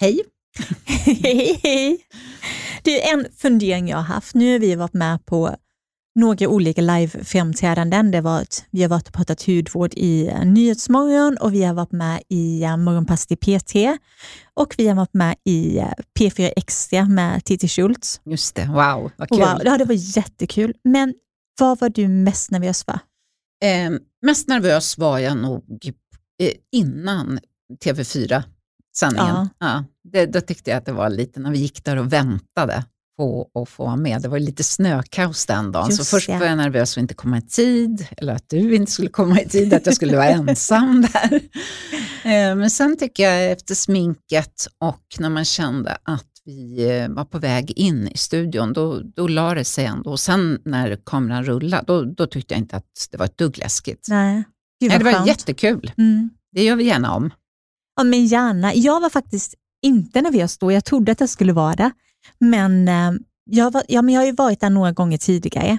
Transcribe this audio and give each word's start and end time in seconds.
Hej! 0.00 0.20
Hej, 1.06 1.60
hej! 1.62 1.98
Det 2.82 3.08
är 3.08 3.14
en 3.14 3.26
fundering 3.36 3.88
jag 3.88 3.96
har 3.96 4.04
haft. 4.04 4.34
Nu 4.34 4.52
har 4.52 4.58
vi 4.58 4.74
varit 4.74 4.94
med 4.94 5.26
på 5.26 5.56
några 6.14 6.48
olika 6.48 6.80
live-framträdanden. 6.82 8.10
Det 8.10 8.20
var 8.20 8.44
vi 8.70 8.82
har 8.82 8.88
varit 8.88 9.08
och 9.08 9.14
pratat 9.14 9.42
hudvård 9.42 9.94
i 9.94 10.28
eh, 10.28 10.44
Nyhetsmorgon 10.44 11.36
och 11.40 11.54
vi 11.54 11.62
har 11.62 11.74
varit 11.74 11.92
med 11.92 12.22
i 12.28 12.64
uh, 12.64 12.76
Morgonpasset 12.76 13.32
i 13.32 13.36
PT 13.36 14.00
och 14.54 14.74
vi 14.78 14.88
har 14.88 14.94
varit 14.94 15.14
med 15.14 15.36
i 15.44 15.78
uh, 15.78 15.92
P4 16.18 16.52
Extra 16.56 17.04
med 17.04 17.44
Titti 17.44 17.68
Schultz. 17.68 18.20
Just 18.24 18.54
det, 18.54 18.66
wow, 18.66 19.10
vad 19.16 19.28
kul. 19.28 19.38
Wow, 19.38 19.60
ja, 19.64 19.78
det 19.78 19.84
var 19.84 20.16
jättekul. 20.16 20.74
Men 20.84 21.14
vad 21.58 21.80
var 21.80 21.88
du 21.88 22.08
mest 22.08 22.50
nervös 22.50 22.84
för? 22.84 22.98
Eh, 23.64 23.90
mest 24.22 24.48
nervös 24.48 24.98
var 24.98 25.18
jag 25.18 25.36
nog 25.36 25.92
eh, 26.42 26.52
innan 26.72 27.38
TV4-sändningen. 28.94 29.48
Ja. 29.58 29.66
Ja. 29.66 29.84
det, 30.12 30.26
då 30.26 30.40
tyckte 30.40 30.70
jag 30.70 30.78
att 30.78 30.86
det 30.86 30.92
var 30.92 31.10
lite 31.10 31.40
när 31.40 31.50
vi 31.50 31.58
gick 31.58 31.84
där 31.84 31.96
och 31.96 32.12
väntade 32.12 32.84
på 33.16 33.48
att 33.54 33.68
få 33.68 33.84
vara 33.84 33.96
med. 33.96 34.22
Det 34.22 34.28
var 34.28 34.38
lite 34.38 34.64
snökaos 34.64 35.46
den 35.46 35.72
dagen, 35.72 35.86
Just 35.90 36.04
så 36.04 36.16
först 36.16 36.28
ja. 36.28 36.38
var 36.38 36.46
jag 36.46 36.56
nervös 36.56 36.96
att 36.96 37.00
inte 37.00 37.14
komma 37.14 37.38
i 37.38 37.42
tid, 37.42 38.06
eller 38.16 38.32
att 38.32 38.48
du 38.48 38.74
inte 38.74 38.92
skulle 38.92 39.08
komma 39.08 39.40
i 39.40 39.48
tid, 39.48 39.74
att 39.74 39.86
jag 39.86 39.94
skulle 39.94 40.16
vara 40.16 40.28
ensam 40.28 41.06
där. 41.12 41.34
Eh, 42.24 42.56
Men 42.56 42.70
sen 42.70 42.96
tycker 42.96 43.22
jag 43.22 43.52
efter 43.52 43.74
sminket 43.74 44.66
och 44.78 45.02
när 45.18 45.28
man 45.28 45.44
kände 45.44 45.96
att 46.02 46.26
vi 46.44 46.88
eh, 46.98 47.08
var 47.08 47.24
på 47.24 47.38
väg 47.38 47.70
in 47.70 48.08
i 48.08 48.16
studion, 48.16 48.72
då, 48.72 49.00
då 49.16 49.28
la 49.28 49.54
det 49.54 49.64
sig 49.64 49.84
ändå. 49.84 50.10
Och 50.10 50.20
sen 50.20 50.58
när 50.64 50.98
kameran 51.06 51.44
rullade, 51.44 51.84
då, 51.86 52.04
då 52.04 52.26
tyckte 52.26 52.54
jag 52.54 52.58
inte 52.58 52.76
att 52.76 53.08
det 53.10 53.16
var 53.16 53.24
ett 53.26 53.38
dugg 53.38 53.58
läskigt. 53.58 54.06
Nej, 54.10 54.44
Gud, 54.80 54.90
Nej, 54.90 54.98
det 54.98 55.04
var 55.04 55.26
jättekul. 55.26 55.92
Mm. 55.98 56.30
Det 56.52 56.64
gör 56.64 56.76
vi 56.76 56.84
gärna 56.84 57.14
om. 57.14 57.30
Ja, 57.96 58.04
men 58.04 58.26
gärna. 58.26 58.74
Jag 58.74 59.00
var 59.00 59.10
faktiskt 59.10 59.54
inte 59.82 60.22
nervös 60.22 60.58
då. 60.58 60.72
Jag 60.72 60.84
trodde 60.84 61.12
att 61.12 61.20
jag 61.20 61.28
skulle 61.28 61.52
vara 61.52 61.74
det. 61.74 61.90
Men, 62.38 62.88
eh, 62.88 63.12
jag, 63.44 63.70
var, 63.72 63.82
ja, 63.88 64.02
men 64.02 64.14
jag 64.14 64.20
har 64.20 64.26
ju 64.26 64.32
varit 64.32 64.60
där 64.60 64.70
några 64.70 64.92
gånger 64.92 65.18
tidigare. 65.18 65.78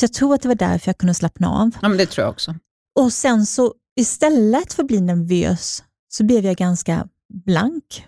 Så 0.00 0.04
jag 0.04 0.12
tror 0.12 0.34
att 0.34 0.42
det 0.42 0.48
var 0.48 0.54
därför 0.54 0.88
jag 0.88 0.98
kunde 0.98 1.14
slappna 1.14 1.50
av. 1.50 1.70
Ja, 1.82 1.88
men 1.88 1.98
det 1.98 2.06
tror 2.06 2.24
jag 2.24 2.32
också. 2.32 2.54
Och 2.98 3.12
sen 3.12 3.46
så 3.46 3.74
istället 3.96 4.72
för 4.72 4.82
att 4.82 4.86
bli 4.86 5.00
nervös 5.00 5.84
så 6.08 6.24
blev 6.24 6.44
jag 6.44 6.56
ganska 6.56 7.08
blank. 7.44 8.06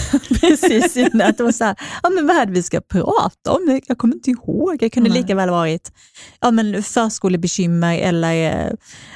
Precis 0.40 0.96
innan. 0.96 1.28
Att 1.28 1.38
det 1.38 1.44
var 1.44 1.52
så 1.52 1.64
här, 1.64 1.76
ja, 2.02 2.10
men 2.10 2.26
vad 2.26 2.36
är 2.36 2.46
det 2.46 2.52
vi 2.52 2.62
ska 2.62 2.80
prata 2.80 3.52
om? 3.52 3.80
Jag 3.86 3.98
kommer 3.98 4.14
inte 4.14 4.30
ihåg. 4.30 4.82
Jag 4.82 4.92
kunde 4.92 5.10
Nej. 5.10 5.18
lika 5.22 5.34
väl 5.34 5.50
varit 5.50 5.92
ja, 6.40 6.50
men 6.50 6.82
förskolebekymmer 6.82 7.98
eller 7.98 8.66
eh, 8.66 8.72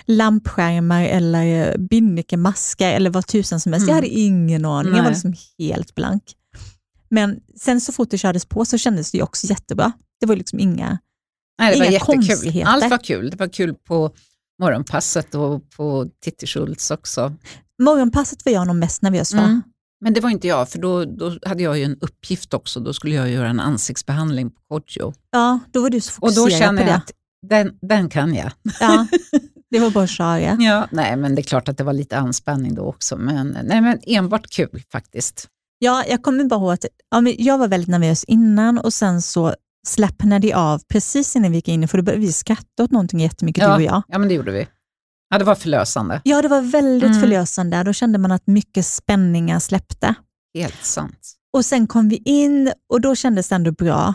lampskärmar 0.07 1.05
eller 1.05 1.71
eh, 1.71 1.79
binnikemaskar 1.79 2.91
eller 2.91 3.11
vad 3.11 3.27
tusan 3.27 3.61
som 3.61 3.73
helst. 3.73 3.85
Mm. 3.85 3.89
Jag 3.89 3.95
hade 3.95 4.15
ingen 4.15 4.65
aning. 4.65 4.93
Jag 4.93 4.99
var 4.99 5.11
Nej. 5.11 5.13
liksom 5.13 5.35
helt 5.59 5.95
blank. 5.95 6.23
Men 7.09 7.41
sen 7.61 7.81
så 7.81 7.93
fort 7.93 8.11
det 8.11 8.19
kördes 8.19 8.45
på 8.45 8.65
så 8.65 8.79
kändes 8.79 9.13
det 9.13 9.23
också 9.23 9.47
jättebra. 9.47 9.93
Det 10.21 10.27
var 10.27 10.37
liksom 10.37 10.59
inga... 10.59 10.99
Nej, 11.59 11.73
det 11.73 11.79
var 11.79 11.87
Inga 11.87 11.93
jättekul. 11.93 12.27
konstigheter. 12.27 12.71
Allt 12.71 12.91
var 12.91 12.99
kul. 12.99 13.31
Det 13.31 13.37
var 13.37 13.49
kul 13.49 13.75
på 13.75 14.11
morgonpasset 14.63 15.35
och 15.35 15.71
på 15.71 16.07
Titti 16.25 16.47
Schultz 16.47 16.91
också. 16.91 17.33
Morgonpasset 17.83 18.45
var 18.45 18.53
jag 18.53 18.67
nog 18.67 18.77
mest 18.77 19.03
nervös 19.03 19.31
för. 19.31 19.39
Mm. 19.39 19.63
Men 20.07 20.15
det 20.15 20.21
var 20.21 20.31
inte 20.31 20.49
jag, 20.49 20.69
för 20.69 20.79
då, 20.79 21.05
då 21.05 21.39
hade 21.47 21.63
jag 21.63 21.79
ju 21.79 21.85
en 21.85 21.99
uppgift 22.01 22.55
också. 22.55 22.81
Då 22.81 22.93
skulle 22.93 23.15
jag 23.15 23.31
göra 23.31 23.49
en 23.49 23.61
ansiktsbehandling 23.61 24.51
på 24.51 24.61
Kodjo. 24.69 25.13
Ja, 25.31 25.59
då 25.73 25.83
var 25.83 25.91
du 25.91 26.01
så 26.01 26.11
Och 26.11 26.15
fokuserad 26.15 26.47
då 26.47 26.51
känner 26.51 26.83
på 26.83 26.89
jag 26.89 26.95
det. 26.95 26.97
att 26.97 27.11
den, 27.49 27.79
den 27.83 28.09
kan 28.09 28.35
jag. 28.35 28.51
Ja, 28.81 29.07
det 29.71 29.81
var 29.81 29.91
bara 29.91 30.07
att. 30.09 30.57
Ja. 30.61 30.89
Nej, 30.91 31.17
men 31.17 31.35
det 31.35 31.41
är 31.41 31.43
klart 31.43 31.69
att 31.69 31.79
det 31.79 31.85
var 31.85 31.93
lite 31.93 32.19
anspänning 32.19 32.75
då 32.75 32.83
också. 32.83 33.17
Men, 33.17 33.59
nej, 33.65 33.81
men 33.81 33.99
enbart 34.07 34.51
kul 34.51 34.83
faktiskt. 34.93 35.49
Ja, 35.79 36.05
jag 36.09 36.23
kommer 36.23 36.45
bara 36.45 36.61
ihåg 36.61 36.73
att 36.73 36.85
ja, 37.11 37.21
men 37.21 37.35
jag 37.39 37.59
var 37.59 37.69
väldigt 37.69 37.89
nervös 37.89 38.25
innan 38.25 38.79
och 38.79 38.93
sen 38.93 39.23
så 39.23 39.55
slappnade 39.87 40.47
jag 40.47 40.59
av 40.59 40.83
precis 40.89 41.37
innan 41.37 41.51
vi 41.51 41.57
gick 41.57 41.69
in, 41.69 41.89
för 41.89 41.99
då 41.99 42.05
började 42.05 42.27
vi 42.27 42.33
skratta 42.33 42.85
åt 42.85 42.91
någonting 42.91 43.21
jättemycket, 43.21 43.65
du 43.65 43.73
och 43.73 43.83
jag. 43.83 44.03
ja, 44.09 44.19
men 44.19 44.29
det 44.29 44.35
gjorde 44.35 44.53
vi. 44.53 44.67
Ja, 45.29 45.39
det 45.39 45.45
var 45.45 45.55
förlösande. 45.55 46.21
Ja, 46.25 46.43
det 46.43 46.49
var 46.49 46.61
väldigt 46.61 47.09
Mm. 47.11 47.21
förlösande. 47.21 47.83
Då 47.83 47.93
kände 47.93 48.19
man 48.19 48.33
att 48.33 48.47
mycket 48.47 48.87
spänningar 48.87 49.59
släppte. 49.59 50.15
Helt 50.55 50.85
sant. 50.85 51.33
Och 51.53 51.65
sen 51.65 51.87
kom 51.87 52.09
vi 52.09 52.17
in 52.25 52.73
och 52.93 53.01
då 53.01 53.15
kändes 53.15 53.49
det 53.49 53.55
ändå 53.55 53.73
bra. 53.73 54.15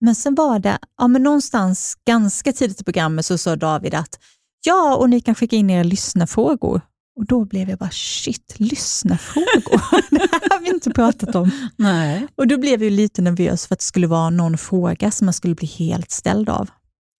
Men 0.00 0.14
sen 0.14 0.34
var 0.34 0.58
det, 0.58 0.78
ja 0.98 1.08
men 1.08 1.22
någonstans 1.22 1.94
ganska 2.06 2.52
tidigt 2.52 2.80
i 2.80 2.84
programmet 2.84 3.26
så 3.26 3.38
sa 3.38 3.56
David 3.56 3.94
att 3.94 4.18
ja, 4.66 4.96
och 4.96 5.10
ni 5.10 5.20
kan 5.20 5.34
skicka 5.34 5.56
in 5.56 5.70
era 5.70 5.82
lyssnarfrågor. 5.82 6.80
Och 7.18 7.26
då 7.26 7.44
blev 7.44 7.70
jag 7.70 7.78
bara, 7.78 7.90
shit, 7.90 8.54
lyssnarfrågor? 8.56 9.80
det 10.10 10.28
här 10.32 10.50
har 10.50 10.60
vi 10.60 10.68
inte 10.68 10.90
pratat 10.90 11.34
om. 11.34 11.50
Nej. 11.76 12.26
Och 12.36 12.46
då 12.46 12.58
blev 12.58 12.82
jag 12.82 12.92
lite 12.92 13.22
nervös 13.22 13.66
för 13.66 13.74
att 13.74 13.78
det 13.78 13.84
skulle 13.84 14.06
vara 14.06 14.30
någon 14.30 14.58
fråga 14.58 15.10
som 15.10 15.24
man 15.24 15.32
skulle 15.34 15.54
bli 15.54 15.66
helt 15.68 16.10
ställd 16.10 16.48
av. 16.48 16.70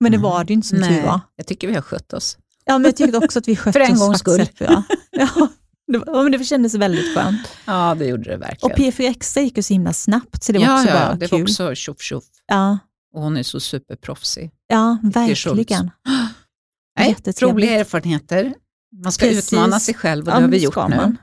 Men 0.00 0.12
det 0.12 0.16
Mm. 0.18 0.30
var 0.30 0.44
det 0.44 0.50
ju 0.50 0.54
inte 0.54 0.68
som 0.68 0.78
tur 0.78 0.84
Nej, 0.90 1.02
var. 1.02 1.20
jag 1.36 1.46
tycker 1.46 1.68
vi 1.68 1.74
har 1.74 1.82
skött 1.82 2.12
oss. 2.12 2.38
Ja, 2.66 2.78
men 2.78 2.84
jag 2.84 2.96
tyckte 2.96 3.18
också 3.18 3.38
att 3.38 3.48
vi 3.48 3.56
skötte 3.56 3.72
För 3.72 3.80
en 3.80 3.92
oss 3.92 4.22
gångs 4.22 4.54
bra. 4.58 4.82
Ja, 5.10 5.48
det, 5.92 5.98
var, 5.98 6.06
ja, 6.06 6.22
men 6.22 6.32
det 6.32 6.44
kändes 6.44 6.74
väldigt 6.74 7.14
skönt. 7.14 7.48
Ja, 7.66 7.94
det 7.98 8.06
gjorde 8.06 8.22
det 8.30 8.34
Och 8.34 8.70
verkligen. 8.70 8.92
P4 8.92 9.10
Extra 9.10 9.42
gick 9.42 9.56
ju 9.56 9.62
så 9.62 9.72
himla 9.74 9.92
snabbt, 9.92 10.44
så 10.44 10.52
det 10.52 10.58
var 10.58 10.66
ja, 10.66 10.74
också 10.82 10.88
ja, 10.88 10.94
bara 10.94 11.14
det 11.14 11.28
kul. 11.28 11.38
var 11.38 11.42
också 11.42 11.74
tjoff 11.74 12.00
tjoff. 12.00 12.24
Ja, 12.46 12.78
Och 13.14 13.22
hon 13.22 13.36
är 13.36 13.42
så 13.42 13.60
superproffsig. 13.60 14.50
ja 14.68 14.98
verkligen. 15.02 15.90
Nej, 16.98 17.16
roliga 17.40 17.70
erfarenheter. 17.80 18.54
Man 19.02 19.12
ska 19.12 19.26
Precis. 19.26 19.52
utmana 19.52 19.80
sig 19.80 19.94
själv 19.94 20.24
och 20.24 20.28
Ja, 20.28 20.34
det 20.34 20.36
har 20.36 20.40
men 20.40 20.50
vi 20.50 20.58
det 20.58 20.64
gjort 20.64 20.76
nu. 20.88 20.96
man. 20.96 21.16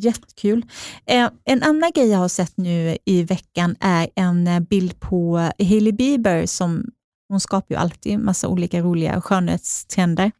Jättekul. 0.00 0.66
Eh, 1.06 1.30
en 1.44 1.62
annan 1.62 1.90
grej 1.94 2.08
jag 2.10 2.18
har 2.18 2.28
sett 2.28 2.56
nu 2.56 2.98
i 3.04 3.22
veckan 3.22 3.76
är 3.80 4.08
en 4.16 4.46
eh, 4.46 4.60
bild 4.60 5.00
på 5.00 5.36
Hailey 5.58 5.92
Bieber. 5.92 6.46
Som, 6.46 6.84
hon 7.28 7.40
skapar 7.40 7.74
ju 7.74 7.80
alltid 7.80 8.18
massa 8.18 8.48
olika 8.48 8.80
roliga 8.80 9.20
skönhetstrender. 9.20 10.32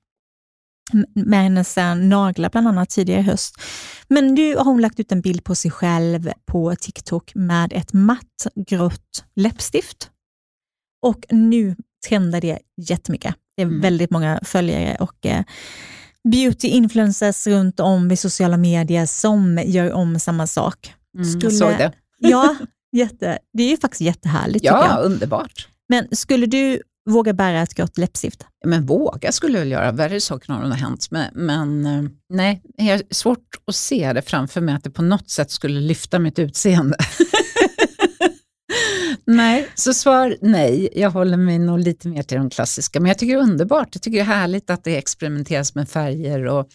Med 1.14 1.42
hennes 1.42 1.76
naglar 1.96 2.50
bland 2.50 2.68
annat 2.68 2.90
tidigare 2.90 3.20
i 3.20 3.24
höst. 3.24 3.54
Men 4.08 4.34
nu 4.34 4.56
har 4.56 4.64
hon 4.64 4.80
lagt 4.80 5.00
ut 5.00 5.12
en 5.12 5.20
bild 5.20 5.44
på 5.44 5.54
sig 5.54 5.70
själv 5.70 6.30
på 6.46 6.74
TikTok 6.76 7.32
med 7.34 7.72
ett 7.72 7.92
matt 7.92 8.46
grått 8.68 9.24
läppstift. 9.36 10.10
Och 11.02 11.24
nu 11.30 11.76
trendar 12.08 12.40
det 12.40 12.58
jättemycket. 12.76 13.34
Det 13.56 13.62
är 13.62 13.66
Mm. 13.66 13.80
väldigt 13.80 14.10
många 14.10 14.40
följare 14.44 14.96
och 15.00 15.26
eh, 15.26 15.44
beauty-influencers 16.28 17.48
runt 17.50 17.80
om 17.80 18.10
i 18.10 18.16
sociala 18.16 18.56
medier 18.56 19.06
som 19.06 19.60
gör 19.66 19.92
om 19.92 20.18
samma 20.20 20.46
sak. 20.46 20.94
Mm, 21.18 21.24
Skulle- 21.32 21.50
såg 21.54 21.68
det. 21.70 21.92
Ja, 22.18 22.56
jätte, 22.92 23.38
det 23.52 23.62
är 23.62 23.68
ju 23.70 23.76
faktiskt 23.76 24.00
jättehärligt 24.00 24.64
Ja, 24.64 24.96
underbart. 25.02 25.68
Men 25.88 26.08
skulle 26.16 26.46
du 26.46 26.80
våga 27.10 27.32
bära 27.32 27.62
ett 27.62 27.74
grått 27.74 27.98
läppstift? 27.98 28.46
Men 28.66 28.86
våga 28.86 29.32
skulle 29.32 29.58
jag 29.58 29.60
väl 29.60 29.70
göra. 29.70 29.92
Värre 29.92 30.20
saker 30.20 30.52
har 30.52 30.62
nog 30.62 30.72
hänt. 30.72 31.06
Men, 31.10 31.30
men 31.34 31.86
eh, 31.86 32.10
nej, 32.28 32.62
jag 32.76 32.84
har 32.84 33.02
svårt 33.10 33.48
att 33.66 33.74
se 33.74 34.12
det 34.12 34.22
framför 34.22 34.60
mig 34.60 34.74
att 34.74 34.84
det 34.84 34.90
på 34.90 35.02
något 35.02 35.30
sätt 35.30 35.50
skulle 35.50 35.80
lyfta 35.80 36.18
mitt 36.18 36.38
utseende. 36.38 36.96
nej, 39.26 39.68
så 39.74 39.94
svar 39.94 40.36
nej. 40.40 40.88
Jag 40.94 41.10
håller 41.10 41.36
mig 41.36 41.58
nog 41.58 41.78
lite 41.78 42.08
mer 42.08 42.22
till 42.22 42.38
de 42.38 42.50
klassiska. 42.50 43.00
Men 43.00 43.08
jag 43.08 43.18
tycker 43.18 43.34
det 43.34 43.40
är 43.40 43.42
underbart. 43.42 43.88
Jag 43.92 44.02
tycker 44.02 44.18
det 44.18 44.22
är 44.22 44.36
härligt 44.36 44.70
att 44.70 44.84
det 44.84 44.96
experimenteras 44.96 45.74
med 45.74 45.88
färger. 45.88 46.46
Och, 46.46 46.68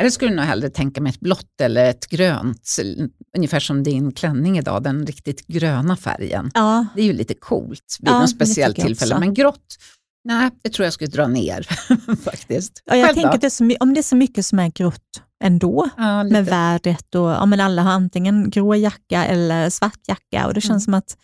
eller 0.00 0.10
skulle 0.10 0.34
nog 0.34 0.44
hellre 0.44 0.70
tänka 0.70 1.00
mig 1.00 1.10
ett 1.10 1.20
blått 1.20 1.60
eller 1.60 1.84
ett 1.90 2.06
grönt. 2.06 2.76
Ungefär 3.36 3.60
som 3.60 3.82
din 3.82 4.12
klänning 4.12 4.58
idag, 4.58 4.82
den 4.82 5.06
riktigt 5.06 5.46
gröna 5.46 5.96
färgen. 5.96 6.50
Ja, 6.54 6.86
Det 6.94 7.00
är 7.00 7.04
ju 7.06 7.12
lite 7.12 7.34
coolt 7.34 7.96
vid 8.00 8.08
Ja, 8.08 8.20
något 8.20 8.30
speciellt 8.30 8.76
tillfälle. 8.76 9.18
Men 9.18 9.34
grått, 9.34 9.76
nej, 10.24 10.50
det 10.62 10.70
tror 10.70 10.84
jag 10.84 10.92
skulle 10.92 11.10
dra 11.10 11.26
ner 11.26 11.66
faktiskt. 12.24 12.82
ja 12.84 12.96
jag 12.96 13.06
Själv 13.06 13.14
tänker 13.22 13.38
det 13.38 13.50
så, 13.50 13.76
om 13.80 13.94
det 13.94 14.00
är 14.00 14.02
så 14.02 14.16
mycket 14.16 14.46
som 14.46 14.58
är 14.58 14.68
grått 14.68 15.22
ändå, 15.44 15.88
ja, 15.96 16.24
med 16.24 16.44
vädret 16.46 17.14
och 17.14 17.30
ja, 17.30 17.46
men 17.46 17.60
alla 17.60 17.82
har 17.82 17.90
antingen 17.92 18.50
grå 18.50 18.74
jacka 18.74 19.24
eller 19.26 19.70
svart 19.70 20.00
jacka 20.08 20.46
och 20.46 20.54
det 20.54 20.60
känns 20.60 20.70
Mm. 20.70 20.80
som 20.80 20.94
att 20.94 21.16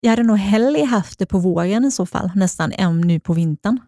jag 0.00 0.10
hade 0.10 0.22
nog 0.22 0.36
hellre 0.38 0.84
haft 0.84 1.18
det 1.18 1.26
på 1.26 1.38
våren 1.38 1.84
i 1.84 1.90
så 1.90 2.06
fall, 2.06 2.30
nästan, 2.34 2.72
än 2.72 3.00
nu 3.00 3.20
på 3.20 3.32
vintern. 3.32 3.78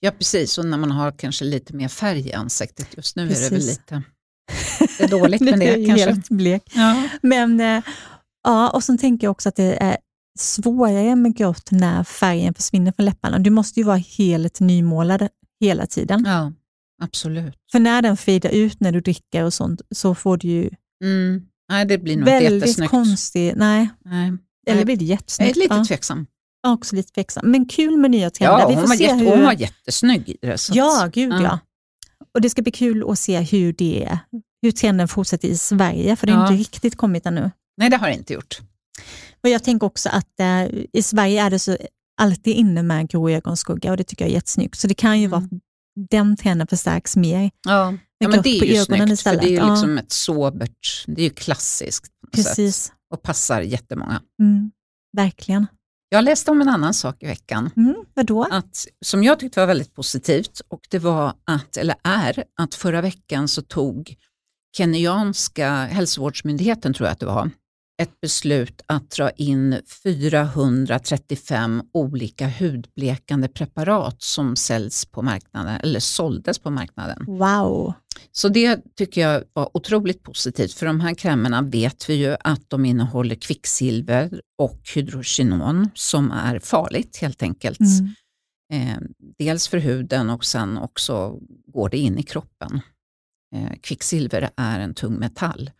Ja, 0.00 0.10
precis. 0.10 0.58
Och 0.58 0.66
när 0.66 0.78
man 0.78 0.90
har 0.90 1.12
kanske 1.12 1.44
lite 1.44 1.74
mer 1.76 1.88
färg 1.88 2.28
i 2.28 2.32
ansiktet. 2.32 2.96
Just 2.96 3.16
nu 3.16 3.22
är 3.22 3.26
det 3.28 3.34
väl 3.34 3.50
Precis. 3.50 3.68
lite 3.78 4.02
det 4.98 5.04
är 5.04 5.08
dåligt 5.08 5.40
med 5.40 5.58
det 5.58 5.76
ju 5.76 5.86
kanske. 5.86 6.06
helt 6.10 6.28
blek. 6.28 6.62
Ja. 6.74 7.08
Men 7.22 7.60
eh, 7.60 7.82
ja, 8.44 8.70
och 8.70 8.84
sen 8.84 8.98
tänker 8.98 9.26
jag 9.26 9.30
också 9.32 9.48
att 9.48 9.56
det 9.56 9.82
är 9.82 9.96
svårare 10.38 11.16
med 11.16 11.36
grått 11.36 11.68
när 11.70 12.04
färgen 12.04 12.54
försvinner 12.54 12.92
från 12.92 13.06
läpparna. 13.06 13.38
Du 13.38 13.50
måste 13.50 13.80
ju 13.80 13.84
vara 13.86 13.96
helt 13.96 14.60
nymålad 14.60 15.28
hela 15.60 15.86
tiden. 15.86 16.24
ja, 16.26 16.52
absolut. 17.02 17.54
För 17.72 17.78
när 17.78 18.02
den 18.02 18.16
fejdar 18.16 18.50
ut 18.50 18.80
när 18.80 18.92
du 18.92 19.00
dricker 19.00 19.44
och 19.44 19.54
sånt 19.54 19.80
så 19.94 20.14
får 20.14 20.36
du 20.36 20.48
ju 20.48 20.70
Mm. 21.04 21.42
Nej, 21.70 21.84
det 21.86 21.98
blir 21.98 22.16
nog 22.16 22.20
inte 22.28 22.30
väldigt 22.32 22.52
jättesnyggt. 22.60 22.90
konstig, 22.90 23.52
nej, 23.56 23.88
Nej. 24.04 24.32
eller 24.66 24.84
blir 24.84 24.96
det 24.96 25.04
Jag 25.04 25.10
är 25.10 25.16
jättesnyggt? 25.16 25.56
lite 25.56 25.84
tveksam. 25.84 26.26
Också 26.66 26.96
lite 26.96 27.12
tveksam. 27.12 27.50
Men 27.50 27.66
kul 27.66 27.96
med 27.96 28.10
nya 28.10 28.30
trender. 28.30 28.58
Ja, 28.58 28.68
Vi 28.68 28.74
hon 28.74 28.82
får 28.82 28.88
var, 28.88 28.96
se 28.96 29.04
jätte, 29.04 29.16
hur... 29.16 29.30
hon 29.30 29.42
var 29.42 29.52
jättesnygg 29.52 30.28
i 30.28 30.36
det. 30.42 30.58
så 30.58 30.72
Ja, 30.76 31.08
gud 31.12 31.32
ja. 31.32 31.42
Ja. 31.42 31.58
Och 32.34 32.40
det 32.40 32.50
ska 32.50 32.62
bli 32.62 32.72
kul 32.72 33.10
att 33.10 33.18
se 33.18 33.40
hur, 33.40 33.72
det, 33.72 34.18
hur 34.62 34.72
trenden 34.72 35.08
fortsätter 35.08 35.48
i 35.48 35.56
Sverige, 35.56 36.16
för 36.16 36.26
det 36.26 36.32
har 36.32 36.40
Ja. 36.44 36.50
inte 36.52 36.60
riktigt 36.60 36.96
kommit 36.96 37.26
ännu. 37.26 37.50
Nej, 37.76 37.90
det 37.90 37.96
har 37.96 38.08
det 38.08 38.14
inte 38.14 38.32
gjort. 38.32 38.60
Och 39.42 39.48
jag 39.48 39.64
tänker 39.64 39.86
också 39.86 40.08
att 40.08 40.40
eh, 40.40 40.64
i 40.92 41.02
Sverige 41.02 41.42
är 41.42 41.50
det 41.50 41.58
så 41.58 41.76
alltid 42.20 42.56
inne 42.56 42.82
med 42.82 43.08
grå 43.08 43.30
ögonskugga 43.30 43.90
och 43.90 43.96
det 43.96 44.04
tycker 44.04 44.24
jag 44.24 44.30
är 44.30 44.34
jättesnyggt. 44.34 44.78
Så 44.78 44.86
det 44.86 44.94
kan 44.94 45.20
ju 45.20 45.26
mm. 45.26 45.30
vara 45.30 45.60
den 46.10 46.36
trenden 46.36 46.66
förstärks 46.66 47.16
mer. 47.16 47.50
Ja, 47.66 47.94
ja 48.18 48.28
men 48.28 48.42
det 48.42 48.48
är 48.48 48.64
ju 48.64 48.84
snyggt, 48.84 49.10
istället. 49.10 49.40
för 49.40 49.48
det 49.48 49.56
är 49.56 49.64
ju 49.64 49.70
liksom 49.70 49.98
ett 49.98 50.12
sobert, 50.12 51.04
det 51.06 51.22
är 51.22 51.24
ju 51.24 51.30
klassiskt 51.30 52.12
Precis. 52.32 52.76
Sätt, 52.76 52.92
och 53.10 53.22
passar 53.22 53.60
jättemånga. 53.60 54.22
Mm, 54.42 54.70
verkligen. 55.16 55.66
Jag 56.12 56.24
läste 56.24 56.50
om 56.50 56.60
en 56.60 56.68
annan 56.68 56.94
sak 56.94 57.22
i 57.22 57.26
veckan. 57.26 57.70
Mm, 57.76 57.94
vadå? 58.14 58.46
Att, 58.50 58.86
som 59.04 59.24
jag 59.24 59.38
tyckte 59.38 59.60
var 59.60 59.66
väldigt 59.66 59.94
positivt 59.94 60.60
och 60.68 60.80
det 60.90 60.98
var 60.98 61.34
att, 61.44 61.76
eller 61.76 61.96
är, 62.04 62.44
att 62.60 62.74
förra 62.74 63.00
veckan 63.00 63.48
så 63.48 63.62
tog 63.62 64.16
kenyanska 64.76 65.70
hälsovårdsmyndigheten, 65.70 66.94
tror 66.94 67.06
jag 67.06 67.12
att 67.12 67.20
det 67.20 67.26
var, 67.26 67.50
ett 68.00 68.20
beslut 68.20 68.82
att 68.86 69.10
dra 69.10 69.30
in 69.30 69.80
435 70.04 71.82
olika 71.92 72.48
hudblekande 72.48 73.48
preparat 73.48 74.22
som 74.22 74.56
säljs 74.56 75.06
på 75.06 75.22
marknaden, 75.22 75.80
eller 75.82 76.00
såldes 76.00 76.58
på 76.58 76.70
marknaden. 76.70 77.24
Wow! 77.26 77.92
Så 78.32 78.48
det 78.48 78.96
tycker 78.96 79.20
jag 79.20 79.44
var 79.52 79.76
otroligt 79.76 80.22
positivt, 80.22 80.72
för 80.72 80.86
de 80.86 81.00
här 81.00 81.14
krämerna 81.14 81.62
vet 81.62 82.10
vi 82.10 82.14
ju 82.14 82.36
att 82.40 82.70
de 82.70 82.84
innehåller 82.84 83.34
kvicksilver 83.34 84.40
och 84.58 84.80
hydrokinon 84.94 85.88
som 85.94 86.30
är 86.30 86.58
farligt 86.58 87.16
helt 87.16 87.42
enkelt. 87.42 87.80
Mm. 87.80 88.08
Eh, 88.72 88.98
dels 89.38 89.68
för 89.68 89.78
huden 89.78 90.30
och 90.30 90.44
sen 90.44 90.78
också 90.78 91.38
går 91.66 91.88
det 91.88 91.98
in 91.98 92.18
i 92.18 92.22
kroppen. 92.22 92.80
Eh, 93.54 93.72
kvicksilver 93.82 94.50
är 94.56 94.80
en 94.80 94.94
tung 94.94 95.14
metall. 95.14 95.70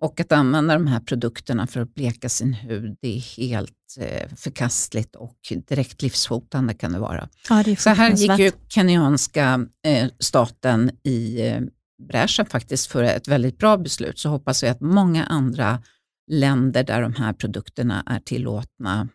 Och 0.00 0.20
att 0.20 0.32
använda 0.32 0.74
de 0.74 0.86
här 0.86 1.00
produkterna 1.00 1.66
för 1.66 1.80
att 1.80 1.94
bleka 1.94 2.28
sin 2.28 2.52
hud, 2.52 2.96
det 3.00 3.16
är 3.16 3.36
helt 3.36 3.96
eh, 4.00 4.28
förkastligt 4.36 5.16
och 5.16 5.38
direkt 5.68 6.02
livshotande 6.02 6.74
kan 6.74 6.92
det 6.92 6.98
vara. 6.98 7.28
Ja, 7.48 7.62
det 7.62 7.76
Så 7.76 7.90
här 7.90 8.10
gick 8.10 8.38
ju 8.38 8.52
kenyanska 8.68 9.66
eh, 9.86 10.08
staten 10.18 10.90
i 11.02 11.46
eh, 11.46 11.60
bräschen 12.08 12.46
faktiskt 12.46 12.86
för 12.86 13.02
ett 13.02 13.28
väldigt 13.28 13.58
bra 13.58 13.76
beslut. 13.76 14.18
Så 14.18 14.28
hoppas 14.28 14.62
vi 14.62 14.68
att 14.68 14.80
många 14.80 15.24
andra 15.24 15.82
länder 16.30 16.84
där 16.84 17.02
de 17.02 17.14
här 17.14 17.32
produkterna 17.32 18.02
är 18.06 18.20
tillåtna 18.20 19.08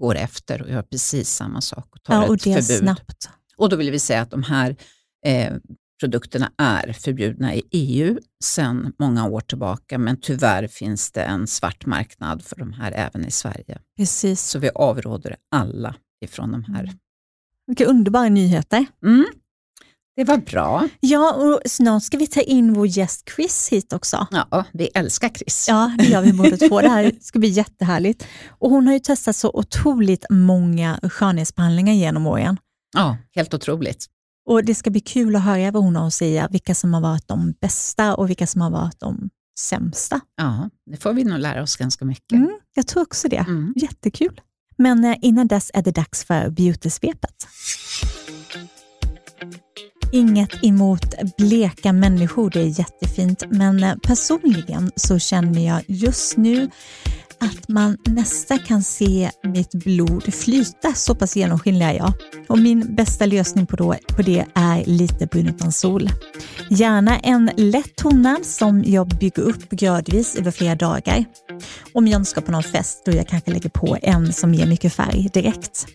går 0.00 0.16
efter 0.16 0.62
och 0.62 0.70
gör 0.70 0.82
precis 0.82 1.30
samma 1.30 1.60
sak 1.60 1.86
och 1.90 2.02
tar 2.02 2.14
ja, 2.14 2.26
och 2.28 2.34
ett 2.34 2.44
det 2.44 2.62
förbud. 2.62 2.78
Snabbt. 2.78 3.28
Och 3.56 3.68
då 3.68 3.76
vill 3.76 3.90
vi 3.90 3.98
säga 3.98 4.22
att 4.22 4.30
de 4.30 4.42
här 4.42 4.76
eh, 5.26 5.52
produkterna 6.00 6.52
är 6.58 6.92
förbjudna 6.92 7.54
i 7.54 7.62
EU 7.70 8.18
sedan 8.44 8.92
många 8.98 9.28
år 9.28 9.40
tillbaka, 9.40 9.98
men 9.98 10.16
tyvärr 10.20 10.66
finns 10.66 11.10
det 11.10 11.22
en 11.22 11.46
svart 11.46 11.86
marknad 11.86 12.42
för 12.42 12.56
de 12.56 12.72
här 12.72 12.92
även 12.92 13.26
i 13.26 13.30
Sverige. 13.30 13.78
Precis. 13.96 14.40
Så 14.40 14.58
vi 14.58 14.70
avråder 14.74 15.36
alla 15.50 15.94
ifrån 16.24 16.52
de 16.52 16.64
här. 16.64 16.92
Vilka 17.66 17.84
underbara 17.84 18.28
nyheter. 18.28 18.86
Mm. 19.04 19.26
Det 20.16 20.24
var 20.24 20.36
bra. 20.36 20.88
Ja, 21.00 21.34
och 21.34 21.70
snart 21.70 22.02
ska 22.02 22.16
vi 22.16 22.26
ta 22.26 22.40
in 22.40 22.72
vår 22.74 22.86
gäst 22.86 23.30
Chris 23.36 23.68
hit 23.72 23.92
också. 23.92 24.26
Ja, 24.30 24.64
vi 24.72 24.86
älskar 24.94 25.28
Chris. 25.28 25.66
Ja, 25.68 25.96
det 25.98 26.04
gör 26.04 26.22
vi 26.22 26.32
båda 26.32 26.56
två. 26.56 26.80
Det 26.80 26.88
här 26.88 27.12
ska 27.20 27.38
bli 27.38 27.48
jättehärligt. 27.48 28.26
Och 28.48 28.70
hon 28.70 28.86
har 28.86 28.94
ju 28.94 29.00
testat 29.00 29.36
så 29.36 29.50
otroligt 29.54 30.24
många 30.30 31.00
skönhetsbehandlingar 31.02 31.94
genom 31.94 32.26
åren. 32.26 32.56
Ja, 32.96 33.16
helt 33.34 33.54
otroligt. 33.54 34.06
Och 34.50 34.64
Det 34.64 34.74
ska 34.74 34.90
bli 34.90 35.00
kul 35.00 35.36
att 35.36 35.42
höra 35.42 35.70
vad 35.70 35.82
hon 35.82 35.96
har 35.96 36.06
att 36.06 36.14
säga, 36.14 36.48
vilka 36.50 36.74
som 36.74 36.94
har 36.94 37.00
varit 37.00 37.28
de 37.28 37.54
bästa 37.60 38.14
och 38.14 38.30
vilka 38.30 38.46
som 38.46 38.60
har 38.60 38.70
varit 38.70 39.00
de 39.00 39.30
sämsta. 39.58 40.20
Ja, 40.36 40.70
det 40.90 40.96
får 40.96 41.12
vi 41.12 41.24
nog 41.24 41.38
lära 41.38 41.62
oss 41.62 41.76
ganska 41.76 42.04
mycket. 42.04 42.32
Mm, 42.32 42.58
jag 42.74 42.86
tror 42.86 43.02
också 43.02 43.28
det. 43.28 43.36
Mm. 43.36 43.72
Jättekul. 43.76 44.40
Men 44.76 45.04
eh, 45.04 45.16
innan 45.22 45.46
dess 45.46 45.70
är 45.74 45.82
det 45.82 45.90
dags 45.90 46.24
för 46.24 46.50
beautysvepet. 46.50 47.46
Inget 50.12 50.64
emot 50.64 51.14
bleka 51.38 51.92
människor, 51.92 52.50
det 52.50 52.60
är 52.60 52.78
jättefint, 52.78 53.42
men 53.50 53.82
eh, 53.82 53.96
personligen 53.96 54.90
så 54.96 55.18
känner 55.18 55.66
jag 55.66 55.82
just 55.86 56.36
nu 56.36 56.70
att 57.40 57.68
man 57.68 57.96
nästan 58.06 58.58
kan 58.58 58.82
se 58.82 59.30
mitt 59.44 59.74
blod 59.74 60.34
flyta, 60.34 60.94
så 60.94 61.14
pass 61.14 61.36
genomskinlig 61.36 61.86
är 61.86 61.92
jag. 61.92 62.12
Och 62.48 62.58
min 62.58 62.94
bästa 62.94 63.26
lösning 63.26 63.66
på, 63.66 63.76
då, 63.76 63.94
på 64.16 64.22
det 64.22 64.44
är 64.54 64.84
lite 64.84 65.26
brun 65.26 65.48
utan 65.48 65.72
sol. 65.72 66.10
Gärna 66.70 67.18
en 67.18 67.50
lätt 67.56 67.96
tonad 67.96 68.46
som 68.46 68.84
jag 68.86 69.08
bygger 69.08 69.42
upp 69.42 69.70
gradvis 69.70 70.36
över 70.36 70.50
flera 70.50 70.74
dagar. 70.74 71.24
Om 71.92 72.06
jag 72.06 72.26
ska 72.26 72.40
på 72.40 72.52
någon 72.52 72.62
fest 72.62 73.02
då 73.04 73.12
jag 73.12 73.28
kanske 73.28 73.50
lägger 73.50 73.70
på 73.70 73.96
en 74.02 74.32
som 74.32 74.54
ger 74.54 74.66
mycket 74.66 74.92
färg 74.92 75.28
direkt. 75.32 75.86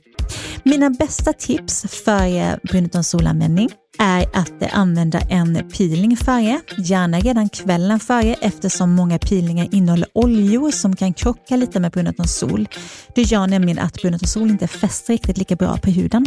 Mina 0.63 0.89
bästa 0.89 1.33
tips 1.33 1.86
för 2.06 2.68
brun 2.68 2.86
utan 2.86 3.03
solanvändning 3.03 3.69
är 4.00 4.25
att 4.33 4.74
använda 4.74 5.19
en 5.19 5.69
peeling 5.77 6.18
före, 6.18 6.62
gärna 6.77 7.19
redan 7.19 7.50
kvällen 7.50 8.00
före 8.00 8.36
eftersom 8.42 8.92
många 8.92 9.19
peelingar 9.19 9.68
innehåller 9.71 10.07
oljor 10.13 10.71
som 10.71 10.95
kan 10.95 11.13
krocka 11.13 11.56
lite 11.56 11.80
med 11.80 11.92
brunet 11.92 12.30
sol. 12.30 12.68
Det 13.15 13.21
gör 13.21 13.47
nämligen 13.47 13.80
att 13.80 13.94
brunet 13.94 14.30
sol 14.30 14.50
inte 14.50 14.68
fäster 14.68 15.13
riktigt 15.13 15.38
lika 15.38 15.56
bra 15.56 15.77
på 15.77 15.89
huden. 15.89 16.25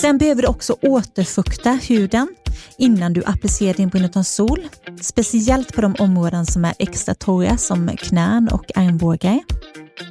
Sen 0.00 0.18
behöver 0.18 0.42
du 0.42 0.48
också 0.48 0.76
återfukta 0.82 1.70
huden 1.70 2.28
innan 2.78 3.12
du 3.12 3.22
applicerar 3.26 3.74
din 3.74 3.88
brun 3.88 4.24
sol, 4.24 4.68
speciellt 5.00 5.74
på 5.74 5.80
de 5.80 5.94
områden 5.98 6.46
som 6.46 6.64
är 6.64 6.74
extra 6.78 7.14
torra 7.14 7.56
som 7.56 7.96
knän 7.96 8.48
och 8.52 8.70
armbågar. 8.74 9.40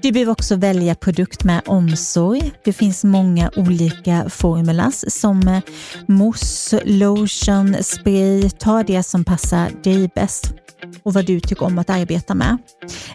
Du 0.01 0.11
behöver 0.11 0.31
också 0.31 0.55
välja 0.55 0.95
produkt 0.95 1.43
med 1.43 1.61
omsorg. 1.65 2.51
Det 2.63 2.73
finns 2.73 3.03
många 3.03 3.51
olika 3.55 4.29
formulas 4.29 5.05
som 5.07 5.47
eh, 5.47 5.59
mousse, 6.07 6.81
lotion, 6.85 7.75
spray. 7.81 8.49
Ta 8.49 8.83
det 8.83 9.03
som 9.03 9.25
passar 9.25 9.71
dig 9.83 10.09
bäst 10.15 10.53
och 11.03 11.13
vad 11.13 11.25
du 11.25 11.39
tycker 11.39 11.63
om 11.63 11.79
att 11.79 11.89
arbeta 11.89 12.35
med. 12.35 12.57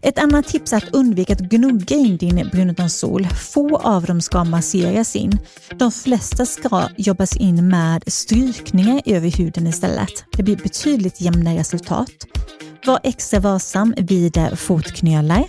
Ett 0.02 0.18
annat 0.18 0.48
tips 0.48 0.72
är 0.72 0.76
att 0.76 0.94
undvika 0.94 1.32
att 1.32 1.40
gnugga 1.40 1.96
in 1.96 2.16
din 2.16 2.48
brun 2.52 2.90
sol. 2.90 3.26
Få 3.26 3.76
av 3.76 4.04
dem 4.04 4.20
ska 4.20 4.44
masseras 4.44 5.16
in. 5.16 5.38
De 5.78 5.92
flesta 5.92 6.46
ska 6.60 6.88
jobbas 6.96 7.36
in 7.36 7.68
med 7.68 8.02
strykningar 8.06 9.02
över 9.06 9.38
huden 9.38 9.66
istället. 9.66 10.24
Det 10.36 10.42
blir 10.42 10.56
betydligt 10.56 11.20
jämnare 11.20 11.58
resultat. 11.58 12.10
Var 12.86 13.00
extra 13.02 13.40
varsam 13.40 13.94
vid 13.96 14.38
fotknölar, 14.56 15.44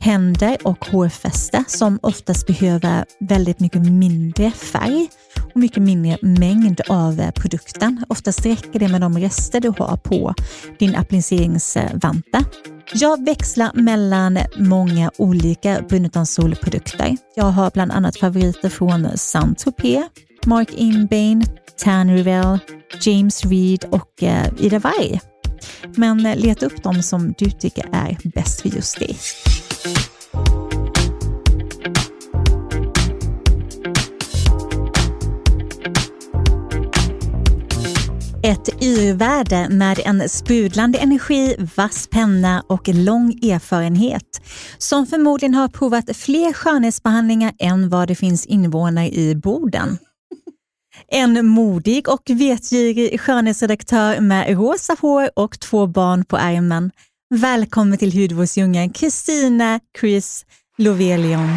händer 0.00 0.56
och 0.64 0.84
hårfäste 0.84 1.64
som 1.68 1.98
oftast 2.02 2.46
behöver 2.46 3.04
väldigt 3.20 3.60
mycket 3.60 3.82
mindre 3.82 4.50
färg 4.50 5.08
och 5.54 5.56
mycket 5.56 5.82
mindre 5.82 6.18
mängd 6.22 6.80
av 6.88 7.30
produkten. 7.30 8.04
Oftast 8.08 8.46
räcker 8.46 8.78
det 8.78 8.88
med 8.88 9.00
de 9.00 9.18
rester 9.18 9.60
du 9.60 9.68
har 9.68 9.96
på 9.96 10.34
din 10.78 10.96
appliceringsvante. 10.96 12.44
Jag 12.94 13.24
växlar 13.24 13.70
mellan 13.74 14.38
många 14.56 15.10
olika 15.18 15.82
brun 15.88 16.04
utan 16.04 16.26
solprodukter. 16.26 17.16
Jag 17.36 17.44
har 17.44 17.70
bland 17.70 17.92
annat 17.92 18.16
favoriter 18.16 18.68
från 18.68 19.06
Saint-Tropez, 19.16 20.04
Mark 20.48 20.74
Inbane, 20.74 21.44
Tan 21.76 22.06
Tanrivel, 22.08 22.58
James 23.00 23.44
Reed 23.44 23.84
och 23.90 24.22
eh, 24.22 24.46
Ida 24.58 24.78
Varg. 24.78 25.20
Men 25.96 26.26
eh, 26.26 26.36
leta 26.36 26.66
upp 26.66 26.82
dem 26.82 27.02
som 27.02 27.34
du 27.38 27.50
tycker 27.50 27.84
är 27.92 28.16
bäst 28.24 28.60
för 28.60 28.68
just 28.68 28.98
dig. 28.98 29.16
Ett 38.42 38.82
yrvärde 38.82 39.68
med 39.70 40.00
en 40.04 40.28
sprudlande 40.28 40.98
energi, 40.98 41.56
vass 41.76 42.08
penna 42.10 42.62
och 42.66 42.88
lång 42.88 43.32
erfarenhet 43.32 44.42
som 44.78 45.06
förmodligen 45.06 45.54
har 45.54 45.68
provat 45.68 46.16
fler 46.16 46.52
skönhetsbehandlingar 46.52 47.52
än 47.58 47.88
vad 47.88 48.08
det 48.08 48.14
finns 48.14 48.46
invånare 48.46 49.08
i 49.08 49.34
Boden. 49.34 49.98
En 51.10 51.46
modig 51.46 52.08
och 52.08 52.22
vetgirig 52.26 53.20
skönhetsredaktör 53.20 54.20
med 54.20 54.56
rosa 54.56 54.96
hår 55.00 55.30
och 55.34 55.60
två 55.60 55.86
barn 55.86 56.24
på 56.24 56.36
ärmen. 56.36 56.90
Välkommen 57.34 57.98
till 57.98 58.12
Hudvårdsdjungeln, 58.12 58.90
Kristina 58.90 59.80
Chris 60.00 60.46
Lovelion. 60.78 61.48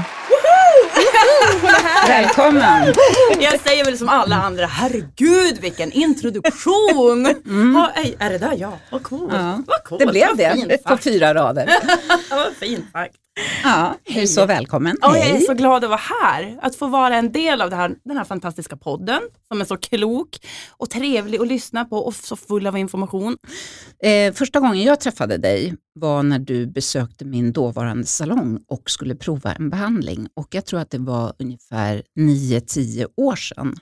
Välkommen! 2.08 2.94
Jag 3.40 3.60
säger 3.60 3.86
väl 3.86 3.98
som 3.98 4.10
alla 4.10 4.36
andra, 4.36 4.66
herregud 4.66 5.58
vilken 5.62 5.92
introduktion! 5.92 7.25
Mm. 7.25 7.75
Ha, 7.75 7.90
är 8.20 8.30
det 8.30 8.38
där 8.38 8.58
jag? 8.58 8.78
Vad 8.92 9.04
coolt. 9.04 9.34
Ja. 9.34 9.63
Vad 9.68 9.84
coolt. 9.84 10.00
Det 10.00 10.08
blev 10.08 10.38
det 10.38 10.84
på 10.86 10.98
fyra 10.98 11.34
rader. 11.34 11.70
Vad 12.30 12.54
fint 12.60 12.86
sagt. 12.92 13.16
Ja, 13.63 13.96
du 14.04 14.20
är 14.20 14.25
så 14.25 14.46
välkommen. 14.46 14.98
Och 15.01 15.18
jag 15.18 15.30
är 15.30 15.40
så 15.40 15.54
glad 15.54 15.84
att 15.84 15.90
vara 15.90 16.00
här, 16.22 16.60
att 16.62 16.75
få 16.75 16.88
vara 16.88 17.16
en 17.16 17.32
del 17.32 17.62
av 17.62 17.74
här, 17.74 17.96
den 18.04 18.18
här 18.18 18.24
fantastiska 18.24 18.78
podden 18.78 19.22
som 19.48 19.62
är 19.62 19.66
så 19.66 19.78
klok 19.78 20.30
och 20.78 20.90
trevlig 20.90 21.42
att 21.42 21.48
lyssna 21.48 21.86
på 21.86 21.98
och 21.98 22.16
så 22.16 22.36
full 22.36 22.68
av 22.68 22.78
information. 22.78 23.38
Eh, 24.04 24.34
första 24.34 24.60
gången 24.60 24.84
jag 24.84 25.00
träffade 25.00 25.38
dig 25.38 25.74
var 25.94 26.24
när 26.24 26.40
du 26.40 26.68
besökte 26.68 27.25
min 27.25 27.51
dåvarande 27.51 28.08
salong 28.08 28.60
och 28.68 28.90
skulle 28.90 29.16
prova 29.16 29.54
en 29.54 29.70
behandling. 29.70 30.28
Och 30.34 30.48
Jag 30.51 30.66
tror 30.66 30.80
att 30.80 30.92
det 30.92 30.98
var 31.00 31.34
ungefär 31.72 32.03
9-10 32.20 33.08
år 33.18 33.36
sedan. 33.36 33.75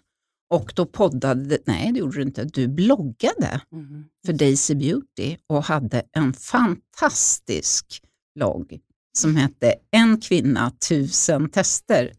Och 0.54 0.74
då 0.76 0.86
poddade, 0.86 1.58
nej 1.66 1.92
det 1.94 2.00
gjorde 2.00 2.18
du 2.18 2.22
inte, 2.22 2.44
du 2.44 2.68
bloggade 2.68 3.62
Mm. 3.74 4.04
för 4.26 4.34
Daisy 4.34 4.76
Beauty 4.76 5.38
och 5.48 5.64
hade 5.64 6.04
en 6.12 6.34
fantastisk 6.34 7.86
blogg 8.36 8.80
som 9.18 9.36
hette 9.36 9.74
En 9.92 10.22
kvinna, 10.22 10.72
tusen 10.90 11.50
tester. 11.50 12.12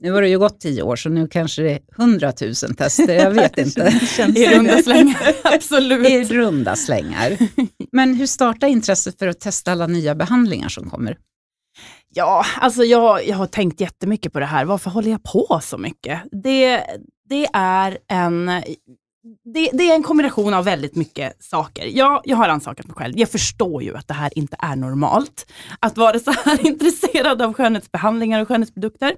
Nu 0.00 0.10
har 0.12 0.22
det 0.22 0.28
ju 0.28 0.38
gått 0.38 0.60
tio 0.60 0.82
år 0.82 0.96
så 0.96 1.08
nu 1.08 1.28
kanske 1.28 1.62
det 1.62 1.70
är 1.72 1.80
hundratusen 1.96 2.74
tester, 2.74 3.14
jag 3.14 3.30
vet 3.30 3.58
inte. 3.66 4.00
I 4.36 4.46
runda 4.54 4.82
slängar, 4.82 5.34
absolut. 5.54 6.08
I 6.08 6.24
runda 6.24 6.76
slängar. 6.76 7.38
Men 7.92 8.14
hur 8.14 8.26
startade 8.26 8.72
intresset 8.72 9.18
för 9.18 9.26
att 9.26 9.40
testa 9.40 9.72
alla 9.72 9.86
nya 9.86 10.14
behandlingar 10.14 10.68
som 10.68 10.90
kommer? 10.90 11.18
Ja, 12.14 12.44
alltså 12.60 12.84
jag, 12.84 13.26
jag 13.26 13.36
har 13.36 13.46
tänkt 13.46 13.80
jättemycket 13.80 14.32
på 14.32 14.40
det 14.40 14.46
här. 14.46 14.64
Varför 14.64 14.90
håller 14.90 15.10
jag 15.10 15.22
på 15.22 15.60
så 15.62 15.78
mycket? 15.78 16.22
Det, 16.32 16.84
det, 17.28 17.46
är, 17.52 17.98
en, 18.08 18.46
det, 19.54 19.70
det 19.72 19.90
är 19.90 19.94
en 19.94 20.02
kombination 20.02 20.54
av 20.54 20.64
väldigt 20.64 20.96
mycket 20.96 21.44
saker. 21.44 21.86
Jag, 21.86 22.22
jag 22.24 22.36
har 22.36 22.48
ansvakat 22.48 22.86
mig 22.86 22.94
själv. 22.94 23.18
Jag 23.18 23.30
förstår 23.30 23.82
ju 23.82 23.96
att 23.96 24.08
det 24.08 24.14
här 24.14 24.38
inte 24.38 24.56
är 24.58 24.76
normalt. 24.76 25.52
Att 25.80 25.96
vara 25.96 26.18
så 26.18 26.30
här 26.30 26.66
intresserad 26.66 27.42
av 27.42 27.52
skönhetsbehandlingar 27.54 28.42
och 28.42 28.48
skönhetsprodukter. 28.48 29.16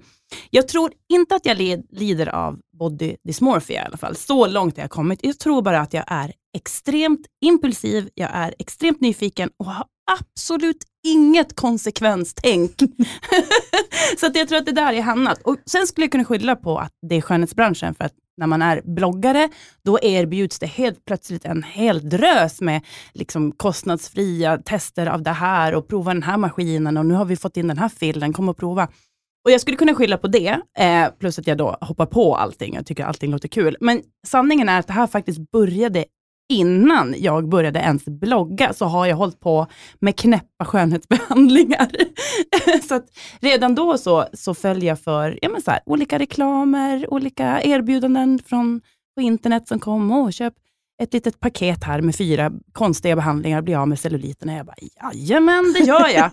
Jag 0.50 0.68
tror 0.68 0.92
inte 1.12 1.34
att 1.34 1.46
jag 1.46 1.58
led, 1.58 1.86
lider 1.90 2.26
av 2.26 2.58
body 2.78 3.16
dysmorphia 3.24 3.82
i 3.82 3.86
alla 3.86 3.96
fall. 3.96 4.16
Så 4.16 4.46
långt 4.46 4.76
har 4.76 4.84
jag 4.84 4.90
kommit. 4.90 5.20
Jag 5.22 5.38
tror 5.38 5.62
bara 5.62 5.80
att 5.80 5.94
jag 5.94 6.04
är 6.06 6.32
extremt 6.56 7.26
impulsiv, 7.40 8.08
jag 8.14 8.30
är 8.32 8.54
extremt 8.58 9.00
nyfiken 9.00 9.50
och 9.56 9.66
har 9.66 9.86
absolut 10.18 10.84
inget 11.06 11.56
konsekvenstänk. 11.56 12.72
så 14.20 14.26
att 14.26 14.36
jag 14.36 14.48
tror 14.48 14.58
att 14.58 14.66
det 14.66 14.72
där 14.72 14.92
är 14.92 15.02
hamnat. 15.02 15.42
Och 15.42 15.56
sen 15.66 15.86
skulle 15.86 16.04
jag 16.04 16.12
kunna 16.12 16.24
skylla 16.24 16.56
på 16.56 16.78
att 16.78 16.92
det 17.08 17.16
är 17.16 17.20
skönhetsbranschen 17.20 17.94
för 17.94 18.04
att 18.04 18.12
när 18.36 18.46
man 18.46 18.62
är 18.62 18.82
bloggare, 18.84 19.48
då 19.82 19.98
erbjuds 20.02 20.58
det 20.58 20.66
helt 20.66 21.04
plötsligt 21.04 21.44
en 21.44 21.62
hel 21.62 22.08
drös 22.08 22.60
med 22.60 22.82
liksom 23.12 23.52
kostnadsfria 23.52 24.58
tester 24.58 25.06
av 25.06 25.22
det 25.22 25.30
här 25.30 25.74
och 25.74 25.88
prova 25.88 26.14
den 26.14 26.22
här 26.22 26.36
maskinen 26.36 26.96
och 26.96 27.06
nu 27.06 27.14
har 27.14 27.24
vi 27.24 27.36
fått 27.36 27.56
in 27.56 27.68
den 27.68 27.78
här 27.78 27.88
filen, 27.88 28.32
kom 28.32 28.48
och 28.48 28.56
prova. 28.56 28.88
Och 29.44 29.50
jag 29.50 29.60
skulle 29.60 29.76
kunna 29.76 29.94
skylla 29.94 30.18
på 30.18 30.26
det, 30.28 30.60
eh, 30.78 31.08
plus 31.18 31.38
att 31.38 31.46
jag 31.46 31.58
då 31.58 31.76
hoppar 31.80 32.06
på 32.06 32.36
allting, 32.36 32.74
jag 32.74 32.86
tycker 32.86 33.04
allting 33.04 33.30
låter 33.30 33.48
kul. 33.48 33.76
Men 33.80 34.02
sanningen 34.26 34.68
är 34.68 34.78
att 34.78 34.86
det 34.86 34.92
här 34.92 35.06
faktiskt 35.06 35.50
började 35.50 36.04
innan 36.50 37.14
jag 37.18 37.48
började 37.48 37.78
ens 37.78 38.04
blogga, 38.04 38.72
så 38.72 38.84
har 38.84 39.06
jag 39.06 39.16
hållit 39.16 39.40
på 39.40 39.66
med 39.98 40.16
knäppa 40.16 40.64
skönhetsbehandlingar. 40.64 41.90
så 42.88 43.00
redan 43.40 43.74
då 43.74 43.98
så, 43.98 44.26
så 44.32 44.54
följer 44.54 44.88
jag 44.88 45.00
för 45.00 45.38
ja, 45.42 45.48
men 45.48 45.62
så 45.62 45.70
här, 45.70 45.80
olika 45.86 46.18
reklamer, 46.18 47.14
olika 47.14 47.62
erbjudanden 47.62 48.38
från, 48.46 48.80
på 49.16 49.22
internet 49.22 49.68
som 49.68 49.78
kom. 49.78 50.10
och 50.12 50.32
köp 50.32 50.54
ett 51.02 51.12
litet 51.12 51.40
paket 51.40 51.84
här 51.84 52.00
med 52.00 52.16
fyra 52.16 52.52
konstiga 52.72 53.16
behandlingar, 53.16 53.62
blir 53.62 53.76
av 53.76 53.88
med 53.88 53.98
celluliten. 53.98 54.48
Och 54.48 54.54
jag 54.54 54.66
bara, 54.66 54.76
jajamän, 55.12 55.74
det 55.78 55.84
gör 55.84 56.08
jag. 56.08 56.30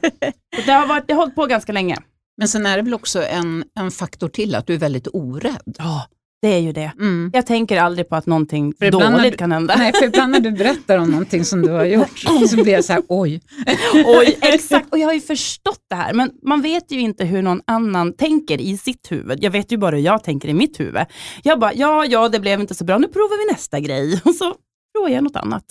det 0.65 0.71
har, 0.71 0.88
varit, 0.88 1.07
det 1.07 1.13
har 1.13 1.21
hållit 1.21 1.36
på 1.36 1.45
ganska 1.45 1.71
länge. 1.71 1.97
Men 2.38 2.47
sen 2.47 2.65
är 2.65 2.77
det 2.77 2.83
väl 2.83 2.93
också 2.93 3.24
en, 3.24 3.63
en 3.79 3.91
faktor 3.91 4.29
till, 4.29 4.55
att 4.55 4.67
du 4.67 4.74
är 4.74 4.77
väldigt 4.77 5.07
orädd. 5.13 5.75
Ja, 5.77 6.07
det 6.41 6.48
är 6.48 6.60
ju 6.60 6.72
det. 6.72 6.91
Mm. 7.00 7.32
Jag 7.34 7.46
tänker 7.46 7.77
aldrig 7.82 8.10
på 8.10 8.15
att 8.15 8.25
någonting 8.25 8.74
dåligt 8.91 9.32
du- 9.32 9.38
kan 9.38 9.51
hända. 9.51 9.75
Nej, 9.77 9.94
för 9.94 10.06
ibland 10.06 10.32
när 10.32 10.39
du 10.39 10.51
berättar 10.58 10.98
om 10.98 11.10
någonting 11.12 11.46
som 11.46 11.62
du 11.62 11.70
har 11.72 11.86
gjort 11.86 12.20
så 12.50 12.56
blir 12.63 12.74
jag 12.74 12.86
så 12.86 12.94
här, 12.94 13.01
oj. 13.08 13.41
Oj, 14.06 14.38
exakt. 14.41 14.88
Och 14.91 14.98
jag 15.00 15.08
har 15.08 15.13
ju 15.13 15.22
förstått 15.22 15.82
det 15.89 15.96
här, 15.96 16.13
men 16.13 16.32
man 16.44 16.62
vet 16.62 16.91
ju 16.91 17.00
inte 17.00 17.25
hur 17.25 17.41
någon 17.41 17.62
annan 17.67 18.13
tänker 18.13 18.62
i 18.62 18.77
sitt 18.77 19.12
huvud. 19.12 19.44
Jag 19.44 19.51
vet 19.51 19.72
ju 19.72 19.77
bara 19.77 19.96
hur 19.96 20.03
jag 20.03 20.24
tänker 20.24 20.50
i 20.50 20.53
mitt 20.53 20.79
huvud. 20.79 21.01
Jag 21.44 21.60
bara, 21.60 21.74
ja, 21.74 22.06
ja, 22.06 22.29
det 22.29 22.39
blev 22.39 22.60
inte 22.60 22.75
så 22.75 22.84
bra, 22.86 22.98
nu 22.98 23.08
provar 23.08 23.46
vi 23.48 23.53
nästa 23.53 23.79
grej. 23.79 24.22
Och 24.25 24.36
så 24.36 24.56
provar 24.96 25.10
jag 25.10 25.24
något 25.24 25.36
annat. 25.36 25.63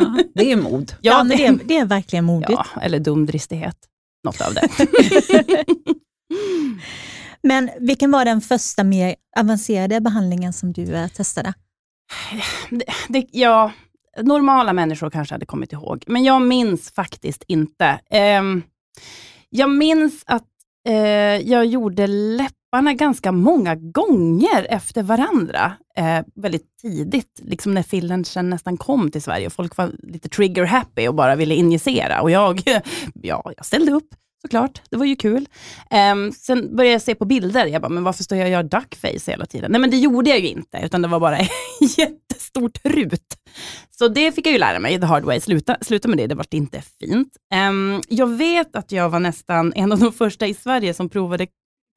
Ja, 0.00 0.18
det 0.34 0.52
är 0.52 0.56
mod. 0.56 0.92
Ja, 1.00 1.12
Ja, 1.30 1.36
det, 1.36 1.48
det, 1.48 1.58
det 1.64 1.76
är 1.76 1.84
verkligen 1.84 2.24
modigt. 2.24 2.50
ja 2.52 2.66
eller 2.82 2.98
dumdristighet. 2.98 3.76
Något 4.24 4.40
av 4.40 4.54
det. 4.54 4.68
Men 7.42 7.70
vilken 7.78 8.10
var 8.10 8.24
den 8.24 8.40
första 8.40 8.84
mer 8.84 9.16
avancerade 9.36 10.00
behandlingen 10.00 10.52
som 10.52 10.72
du 10.72 10.94
eh, 10.94 11.08
testade? 11.08 11.54
det, 12.70 12.84
det, 13.08 13.26
ja, 13.30 13.72
normala 14.22 14.72
människor 14.72 15.10
kanske 15.10 15.34
hade 15.34 15.46
kommit 15.46 15.72
ihåg, 15.72 16.04
men 16.06 16.24
jag 16.24 16.42
minns 16.42 16.90
faktiskt 16.90 17.44
inte. 17.46 18.00
Ehm, 18.10 18.62
jag 19.50 19.70
minns 19.70 20.22
att 20.26 20.46
eh, 20.88 20.94
jag 21.36 21.66
gjorde 21.66 22.06
läpparna 22.06 22.92
ganska 22.94 23.32
många 23.32 23.74
gånger 23.74 24.66
efter 24.70 25.02
varandra, 25.02 25.72
eh, 25.96 26.20
väldigt 26.34 26.78
tidigt, 26.82 27.40
liksom 27.42 27.74
när 27.74 27.82
fillen 27.82 28.24
nästan 28.42 28.76
kom 28.76 29.10
till 29.10 29.22
Sverige 29.22 29.46
och 29.46 29.52
folk 29.52 29.76
var 29.76 29.92
lite 29.98 30.28
trigger 30.28 30.64
happy 30.64 31.08
och 31.08 31.14
bara 31.14 31.36
ville 31.36 31.54
injicera. 31.54 32.22
Och 32.22 32.30
jag, 32.30 32.62
ja, 33.14 33.52
jag 33.56 33.66
ställde 33.66 33.92
upp 33.92 34.14
såklart, 34.42 34.82
det 34.90 34.96
var 34.96 35.06
ju 35.06 35.16
kul. 35.16 35.48
Ehm, 35.90 36.32
sen 36.32 36.76
började 36.76 36.92
jag 36.92 37.02
se 37.02 37.14
på 37.14 37.24
bilder, 37.24 37.66
jag 37.66 37.82
bara, 37.82 37.88
men 37.88 38.04
varför 38.04 38.24
står 38.24 38.38
jag 38.38 38.44
och 38.44 38.50
gör 38.50 38.62
duckface 38.62 39.30
hela 39.30 39.46
tiden? 39.46 39.72
Nej 39.72 39.80
men 39.80 39.90
det 39.90 39.96
gjorde 39.96 40.30
jag 40.30 40.38
ju 40.38 40.48
inte, 40.48 40.80
utan 40.84 41.02
det 41.02 41.08
var 41.08 41.20
bara 41.20 41.38
jättestort 41.98 42.78
rut. 42.84 43.36
Så 43.98 44.08
det 44.08 44.32
fick 44.32 44.46
jag 44.46 44.52
ju 44.52 44.58
lära 44.58 44.78
mig 44.78 45.00
the 45.00 45.06
hard 45.06 45.24
way, 45.24 45.40
sluta, 45.40 45.76
sluta 45.80 46.08
med 46.08 46.18
det, 46.18 46.26
det 46.26 46.34
var 46.34 46.46
inte 46.50 46.82
fint. 47.00 47.36
Ehm, 47.54 48.02
jag 48.08 48.26
vet 48.26 48.76
att 48.76 48.92
jag 48.92 49.08
var 49.08 49.20
nästan 49.20 49.72
en 49.76 49.92
av 49.92 49.98
de 49.98 50.12
första 50.12 50.46
i 50.46 50.54
Sverige 50.54 50.94
som 50.94 51.08
provade 51.08 51.46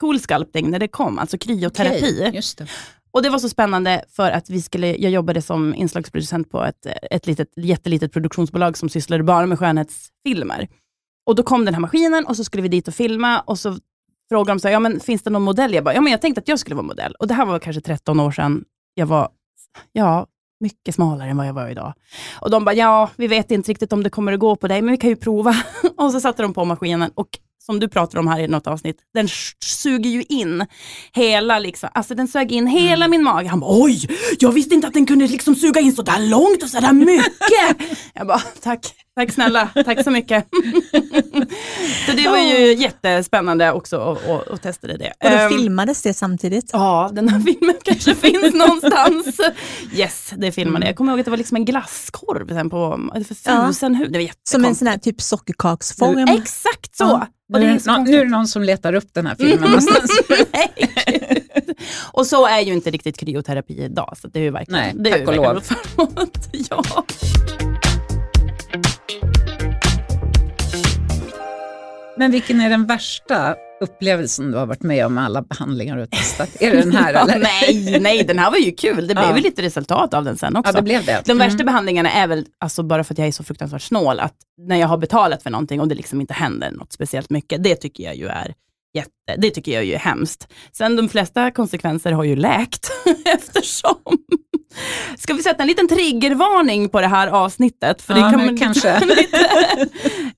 cool 0.02 0.20
sculpting 0.20 0.70
när 0.70 0.80
det 0.80 0.88
kom, 0.88 1.20
alltså 1.20 1.38
kryoterapi. 1.38 2.18
Okej, 2.20 2.32
just 2.36 2.58
det. 2.58 2.68
Och 3.14 3.24
det 3.24 3.30
var 3.30 3.40
så 3.40 3.50
spännande 3.50 4.04
för 4.10 4.32
att 4.32 4.50
vi 4.50 4.62
skulle, 4.62 4.88
jag 4.96 5.12
jobbade 5.12 5.42
som 5.42 5.76
inslagsproducent 5.76 6.52
på 6.52 6.64
ett, 6.64 6.88
ett 7.12 7.28
litet, 7.28 7.48
jättelitet 7.56 8.14
produktionsbolag 8.14 8.78
som 8.78 8.90
sysslade 8.90 9.24
bara 9.24 9.46
med 9.46 9.60
skönhetsfilmer. 9.60 10.68
Och 11.26 11.36
då 11.36 11.44
kom 11.44 11.66
den 11.66 11.74
här 11.74 11.82
maskinen 11.82 12.26
och 12.26 12.38
så 12.38 12.44
skulle 12.44 12.64
vi 12.64 12.70
dit 12.70 12.88
och 12.88 12.94
filma 12.94 13.40
och 13.40 13.60
så 13.60 13.78
frågade 14.30 14.52
de 14.52 14.60
så 14.60 14.68
här, 14.68 14.74
ja 14.74 14.80
men 14.80 15.00
finns 15.00 15.22
det 15.22 15.30
någon 15.30 15.42
modell? 15.42 15.74
Jag 15.74 15.84
bara, 15.84 15.94
ja 15.94 16.02
men 16.02 16.12
jag 16.12 16.22
tänkte 16.22 16.42
att 16.42 16.48
jag 16.48 16.60
skulle 16.60 16.76
vara 16.76 16.86
modell. 16.86 17.16
Och 17.20 17.28
det 17.28 17.34
här 17.34 17.46
var 17.46 17.60
kanske 17.60 17.82
13 17.82 18.20
år 18.20 18.32
sedan. 18.32 18.64
Jag 18.94 19.06
var, 19.06 19.30
ja, 19.92 20.28
mycket 20.60 20.96
smalare 20.96 21.30
än 21.30 21.38
vad 21.38 21.48
jag 21.48 21.54
var 21.54 21.70
idag. 21.70 21.94
Och 22.42 22.50
de 22.50 22.66
bara, 22.66 22.76
ja, 22.76 23.10
vi 23.16 23.28
vet 23.28 23.52
inte 23.52 23.72
riktigt 23.72 23.94
om 23.94 24.04
det 24.04 24.10
kommer 24.10 24.34
att 24.34 24.40
gå 24.40 24.56
på 24.56 24.68
dig, 24.68 24.82
men 24.82 24.92
vi 24.92 24.98
kan 24.98 25.10
ju 25.10 25.16
prova. 25.16 25.56
och 25.98 26.12
så 26.12 26.20
satte 26.20 26.42
de 26.42 26.54
på 26.54 26.66
maskinen 26.66 27.12
och 27.16 27.28
som 27.66 27.80
du 27.80 27.88
pratar 27.88 28.20
om 28.20 28.28
här 28.28 28.40
i 28.40 28.48
något 28.48 28.68
avsnitt, 28.68 28.98
den 29.14 29.28
suger 29.66 30.10
ju 30.10 30.24
in 30.30 30.66
hela, 31.14 31.60
liksom, 31.60 31.90
alltså 31.94 32.16
den 32.16 32.28
sög 32.28 32.52
in 32.52 32.68
hela 32.68 33.08
min 33.08 33.24
mage. 33.24 33.48
Han 33.48 33.60
bara, 33.60 33.84
oj, 33.84 34.08
jag 34.40 34.52
visste 34.52 34.76
inte 34.76 34.88
att 34.88 34.94
den 34.94 35.06
kunde 35.06 35.28
liksom 35.28 35.56
suga 35.56 35.82
in 35.82 35.94
så 35.94 36.02
där 36.02 36.30
långt 36.30 36.64
och 36.64 36.70
så 36.70 36.80
där 36.80 36.94
mycket. 36.94 37.98
jag 38.14 38.28
bara, 38.28 38.40
tack, 38.40 38.96
tack 39.16 39.32
snälla, 39.32 39.70
tack 39.86 40.04
så 40.04 40.12
mycket. 40.12 40.46
så 42.06 42.12
det 42.12 42.28
var 42.30 42.38
ju 42.38 42.74
jättespännande 42.74 43.72
också 43.72 43.98
att, 44.00 44.30
att, 44.30 44.48
att 44.48 44.62
testa 44.62 44.88
det. 44.88 44.94
Och 44.94 45.30
då 45.32 45.38
Ehm, 45.38 45.50
filmades 45.50 46.02
det 46.02 46.14
samtidigt? 46.14 46.70
Ja, 46.74 47.10
den 47.14 47.30
här 47.30 47.40
filmen 47.40 47.76
kanske 47.84 48.16
finns 48.22 48.54
någonstans. 48.54 49.40
Yes, 49.96 50.34
det 50.38 50.52
filmade 50.52 50.86
jag. 50.86 50.90
Jag 50.90 50.98
kommer 50.98 51.12
ihåg 51.12 51.20
att 51.20 51.26
det 51.26 51.32
var 51.32 51.38
liksom 51.38 51.56
en 51.58 51.66
glasskorv 51.66 52.48
sen 52.50 52.70
på 52.70 53.10
för 53.28 53.36
Ja. 53.52 53.68
tusen 53.68 53.96
hud. 53.96 54.12
Det 54.14 54.20
var 54.20 54.30
Som 54.50 54.66
en 54.66 54.76
sån 54.76 54.88
här 54.88 54.98
typ 54.98 55.22
sockerkaksform? 55.22 56.18
Exakt 56.28 56.96
så! 56.98 57.04
Ja. 57.04 57.28
Och 57.54 57.60
Nu 57.60 57.66
det 57.66 57.74
är, 57.90 57.98
nå- 57.98 58.04
nu 58.04 58.16
är 58.20 58.24
det 58.26 58.32
någon 58.32 58.48
som 58.48 58.64
letar 58.64 58.94
upp 58.94 59.14
den 59.14 59.26
här 59.28 59.36
filmen 59.36 59.60
någonstans. 59.62 60.12
Nej, 60.54 60.74
gud. 61.06 61.76
och 62.12 62.28
så 62.28 62.48
är 62.48 62.60
ju 62.60 62.74
inte 62.74 62.92
riktigt 62.92 63.18
kryoterapi 63.18 63.84
idag, 63.84 64.16
så 64.22 64.28
det 64.28 64.40
är 64.40 64.44
ju 64.44 64.50
verkligen, 64.52 64.82
Nej, 64.82 64.94
det 64.96 65.10
är 65.10 65.26
tack 65.26 65.36
ju 65.36 65.40
och 65.42 65.56
verkligen 65.56 65.82
lov. 65.98 66.30
Ja. 66.70 67.04
Men 72.18 72.32
vilken 72.32 72.62
är 72.62 72.70
den 72.70 72.86
värsta 72.86 73.56
upplevelsen 73.82 74.52
du 74.52 74.58
har 74.58 74.66
varit 74.66 74.82
med 74.84 75.06
om 75.06 75.14
med 75.14 75.24
alla 75.26 75.42
behandlingar 75.42 75.96
du 75.96 76.02
har 76.02 76.08
testat? 76.08 76.50
Är 76.60 76.72
det 76.72 76.82
den 76.82 76.92
här 76.96 77.14
eller? 77.24 77.40
nej, 77.40 78.00
nej, 78.00 78.24
den 78.24 78.40
här 78.40 78.52
var 78.52 78.58
ju 78.58 78.72
kul. 78.72 79.08
Det 79.08 79.14
blev 79.16 79.26
Ja. 79.30 79.36
ju 79.38 79.44
lite 79.44 79.62
resultat 79.62 80.14
av 80.14 80.24
den 80.26 80.38
sen 80.38 80.56
också. 80.56 80.72
Ja, 80.72 80.76
det 80.78 80.82
blev 80.84 81.06
det. 81.06 81.22
De 81.26 81.38
värsta 81.38 81.54
Mm. 81.54 81.66
behandlingarna 81.66 82.12
är 82.12 82.28
väl, 82.28 82.46
alltså 82.60 82.84
bara 82.84 83.04
för 83.04 83.14
att 83.14 83.18
jag 83.18 83.28
är 83.28 83.32
så 83.32 83.44
fruktansvärt 83.44 83.82
snål, 83.82 84.20
att 84.20 84.34
när 84.58 84.76
jag 84.76 84.88
har 84.88 84.98
betalat 84.98 85.44
för 85.44 85.50
någonting 85.50 85.82
och 85.82 85.88
det 85.88 85.96
liksom 85.96 86.22
inte 86.22 86.34
händer 86.34 86.72
något 86.72 86.94
speciellt 86.94 87.30
mycket, 87.30 87.64
det 87.64 87.76
tycker 87.76 88.04
jag 88.04 88.16
ju 88.16 88.28
är 88.28 88.54
jätte, 88.94 89.36
det 89.38 89.52
tycker 89.52 89.72
jag 89.72 89.86
ju 89.86 89.94
är 89.94 90.00
hemskt. 90.00 90.48
Sen 90.72 90.96
de 90.96 91.10
flesta 91.10 91.52
konsekvenser 91.52 92.12
har 92.12 92.24
ju 92.24 92.36
läkt 92.36 92.92
eftersom. 93.26 93.96
Ska 95.18 95.34
vi 95.34 95.44
sätta 95.44 95.64
en 95.64 95.68
liten 95.68 95.88
triggervarning 95.88 96.90
på 96.90 97.02
det 97.02 97.08
här 97.08 97.28
avsnittet? 97.28 98.02
För 98.02 98.14
ja, 98.14 98.26
det 98.26 98.32
kan 98.32 98.46
man 98.46 98.58
kanske. 98.58 99.02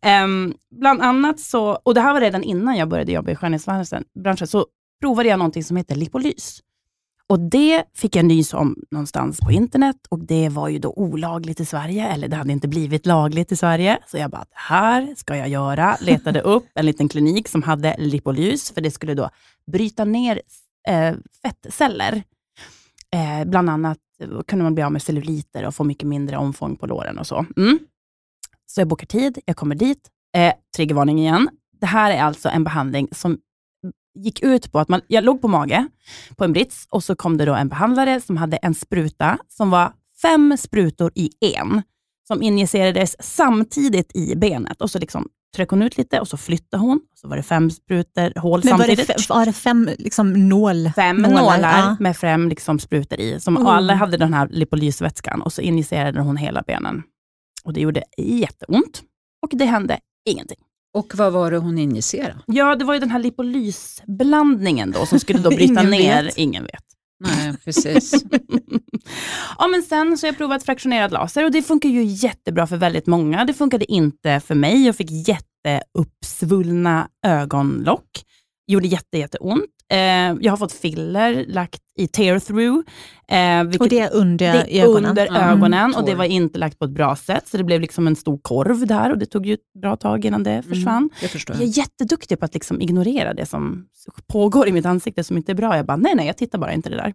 um, 0.24 0.54
bland 0.80 1.02
annat 1.02 1.40
så, 1.40 1.80
och 1.84 1.94
det 1.94 2.02
här 2.02 2.14
var 2.14 2.22
redan 2.22 2.44
innan 2.44 2.78
jag 2.78 2.90
började 2.90 3.12
jobba 3.12 3.32
i 3.32 3.36
skönhetsbranschen, 3.36 4.48
så 4.48 4.66
provade 5.02 5.30
jag 5.30 5.40
någonting 5.40 5.64
som 5.64 5.78
heter 5.78 5.96
lipolys. 5.96 6.60
Och 7.30 7.40
Det 7.40 7.84
fick 7.94 8.16
jag 8.16 8.26
nys 8.26 8.54
om 8.54 8.76
någonstans 8.92 9.40
på 9.40 9.52
internet 9.52 9.96
och 10.10 10.20
det 10.20 10.50
var 10.50 10.70
ju 10.70 10.80
då 10.80 10.94
olagligt 10.96 11.60
i 11.60 11.66
Sverige, 11.66 12.08
eller 12.08 12.28
det 12.28 12.36
hade 12.36 12.52
inte 12.52 12.68
blivit 12.68 13.06
lagligt 13.06 13.52
i 13.52 13.56
Sverige. 13.56 14.00
Så 14.08 14.18
jag 14.18 14.32
bara, 14.32 14.44
det 14.44 14.56
här 14.56 15.16
ska 15.18 15.38
jag 15.38 15.50
göra. 15.50 15.98
Letade 16.02 16.42
upp 16.42 16.66
en 16.76 16.86
liten 16.86 17.10
klinik 17.10 17.48
som 17.48 17.64
hade 17.64 17.96
lipolys, 18.00 18.72
för 18.72 18.82
det 18.82 18.92
skulle 18.92 19.14
då 19.14 19.30
bryta 19.72 20.06
ner 20.06 20.42
eh, 20.88 21.16
fettceller. 21.42 22.24
Eh, 23.14 23.46
bland 23.46 23.70
annat 23.70 23.98
kunde 24.48 24.64
man 24.64 24.76
bli 24.76 24.84
av 24.84 24.92
med 24.92 25.02
celluliter 25.02 25.66
och 25.66 25.76
få 25.76 25.84
mycket 25.84 26.08
mindre 26.08 26.38
omfång 26.38 26.76
på 26.76 26.88
låren 26.88 27.20
och 27.20 27.28
så. 27.28 27.46
Mm. 27.58 27.80
Så 28.66 28.82
jag 28.82 28.88
bokar 28.88 29.08
tid, 29.08 29.40
jag 29.46 29.56
kommer 29.56 29.76
dit. 29.76 30.10
Eh, 30.38 30.54
triggervarning 30.76 31.20
igen. 31.20 31.50
Det 31.80 31.86
här 31.86 32.12
är 32.12 32.22
alltså 32.22 32.50
en 32.50 32.64
behandling 32.64 33.08
som 33.12 33.38
gick 34.16 34.44
ut 34.44 34.72
på 34.72 34.80
att 34.80 34.90
man, 34.90 35.02
jag 35.08 35.24
låg 35.24 35.42
på 35.42 35.48
mage 35.48 35.88
på 36.36 36.44
en 36.44 36.54
brits 36.54 36.88
och 36.90 37.04
så 37.04 37.16
kom 37.16 37.38
det 37.38 37.46
då 37.46 37.54
en 37.54 37.70
behandlare 37.70 38.22
som 38.22 38.38
hade 38.38 38.58
en 38.58 38.76
spruta 38.76 39.38
som 39.48 39.70
var 39.70 39.94
fem 40.22 40.58
sprutor 40.58 41.12
i 41.16 41.30
en, 41.40 41.82
som 42.28 42.42
injicerades 42.42 43.16
samtidigt 43.20 44.16
i 44.16 44.36
benet. 44.36 44.82
Och 44.82 44.92
så 44.92 45.00
liksom 45.00 45.30
tryckte 45.56 45.76
hon 45.76 45.82
ut 45.82 45.98
lite 45.98 46.20
och 46.20 46.28
så 46.28 46.38
flyttade 46.38 46.84
hon. 46.84 47.02
Så 47.16 47.28
var 47.28 47.38
det 47.38 47.44
fem 47.44 47.72
sprutor 47.72 48.40
hål 48.40 48.62
Men 48.64 48.78
samtidigt. 48.78 49.10
Var 49.10 49.16
det, 49.16 49.30
var 49.30 49.46
det 49.46 49.54
fem 49.54 49.90
liksom, 49.98 50.50
nål? 50.50 50.92
Fem 50.96 51.18
nålar, 51.18 51.42
nålar 51.42 51.80
ja. 51.80 51.98
med 52.00 52.18
fem 52.18 52.50
liksom, 52.50 52.80
sprutor 52.80 53.20
i. 53.20 53.40
Som, 53.40 53.58
mm. 53.58 53.68
Alla 53.68 53.94
hade 53.94 54.18
den 54.18 54.34
här 54.34 54.48
lipolysvätskan 54.48 55.42
och 55.42 55.54
så 55.54 55.62
injicerade 55.62 56.22
hon 56.22 56.38
hela 56.38 56.62
benen. 56.62 57.04
Och 57.64 57.74
Det 57.74 57.82
gjorde 57.82 58.04
jätteont 58.18 59.02
och 59.42 59.50
det 59.54 59.66
hände 59.66 60.00
ingenting. 60.26 60.58
Och 60.96 61.16
vad 61.16 61.34
var 61.34 61.52
det 61.52 61.58
hon 61.58 61.78
injicerade? 61.78 62.40
Ja, 62.46 62.76
det 62.76 62.86
var 62.86 62.94
ju 62.94 63.00
den 63.00 63.12
här 63.12 63.20
lipolysblandningen 63.20 64.92
då 64.92 65.06
som 65.06 65.20
skulle 65.20 65.40
då 65.40 65.50
bryta 65.56 65.82
ingen 65.82 65.90
ner. 65.90 66.24
Vet. 66.24 66.38
Ingen 66.38 66.64
vet. 66.64 66.84
Nej, 67.20 67.58
precis. 67.66 68.14
ja, 69.58 69.68
men 69.68 69.84
sen 69.84 70.18
så 70.18 70.26
har 70.26 70.30
jag 70.30 70.38
provat 70.38 70.64
fraktionerad 70.64 71.12
laser 71.12 71.46
och 71.46 71.52
det 71.52 71.62
funkar 71.62 71.90
ju 71.90 72.04
jättebra 72.04 72.68
för 72.68 72.78
väldigt 72.78 73.08
många. 73.08 73.46
Det 73.46 73.54
funkade 73.54 73.92
inte 73.92 74.40
för 74.40 74.56
mig. 74.56 74.86
Jag 74.86 74.96
fick 74.96 75.28
jätteuppsvullna 75.28 77.08
ögonlock. 77.26 78.10
Gjorde 78.68 78.88
jätte, 78.88 79.18
jätteont. 79.18 79.75
Eh, 79.92 79.98
jag 80.42 80.52
har 80.52 80.58
fått 80.58 80.72
filler 80.72 81.46
lakt 81.48 81.82
i 81.98 82.08
tear 82.08 82.40
through. 82.40 82.84
Eh, 83.28 83.82
och 83.82 83.90
det 83.90 84.00
är 84.00 84.14
under 84.14 84.54
det 84.54 84.80
är 84.80 84.84
ögonen? 84.84 85.10
under 85.10 85.28
mm. 85.28 85.42
ögonen 85.42 85.96
och 85.96 86.06
det 86.06 86.16
var 86.16 86.26
inte 86.26 86.60
lagt 86.60 86.80
på 86.80 86.86
ett 86.86 86.92
bra 86.92 87.16
sätt, 87.16 87.48
så 87.48 87.58
det 87.58 87.64
blev 87.64 87.82
liksom 87.82 88.08
en 88.08 88.16
stor 88.16 88.38
korv 88.38 88.88
där 88.88 89.12
och 89.12 89.18
det 89.18 89.26
tog 89.26 89.46
ju 89.46 89.54
ett 89.54 89.74
bra 89.82 89.96
tag 89.96 90.26
innan 90.26 90.44
det 90.44 90.52
mm, 90.52 90.64
försvann. 90.64 90.98
Mm, 90.98 91.10
jag, 91.22 91.32
förstår. 91.32 91.56
jag 91.56 91.64
är 91.64 91.78
jätteduktig 91.78 92.40
på 92.40 92.46
att 92.46 92.54
liksom 92.54 92.82
ignorera 92.82 93.34
det 93.34 93.46
som 93.46 93.88
pågår 94.28 94.68
i 94.68 94.72
mitt 94.72 94.86
ansikte 94.86 95.24
som 95.24 95.38
inte 95.38 95.52
är 95.52 95.56
bra. 95.56 95.76
Jag 95.76 95.86
bara, 95.86 95.98
nej, 95.98 96.16
nej, 96.16 96.28
jag 96.28 96.38
tittar 96.38 96.60
bara 96.60 96.74
inte 96.74 96.90
det 96.90 96.96
där. 96.96 97.14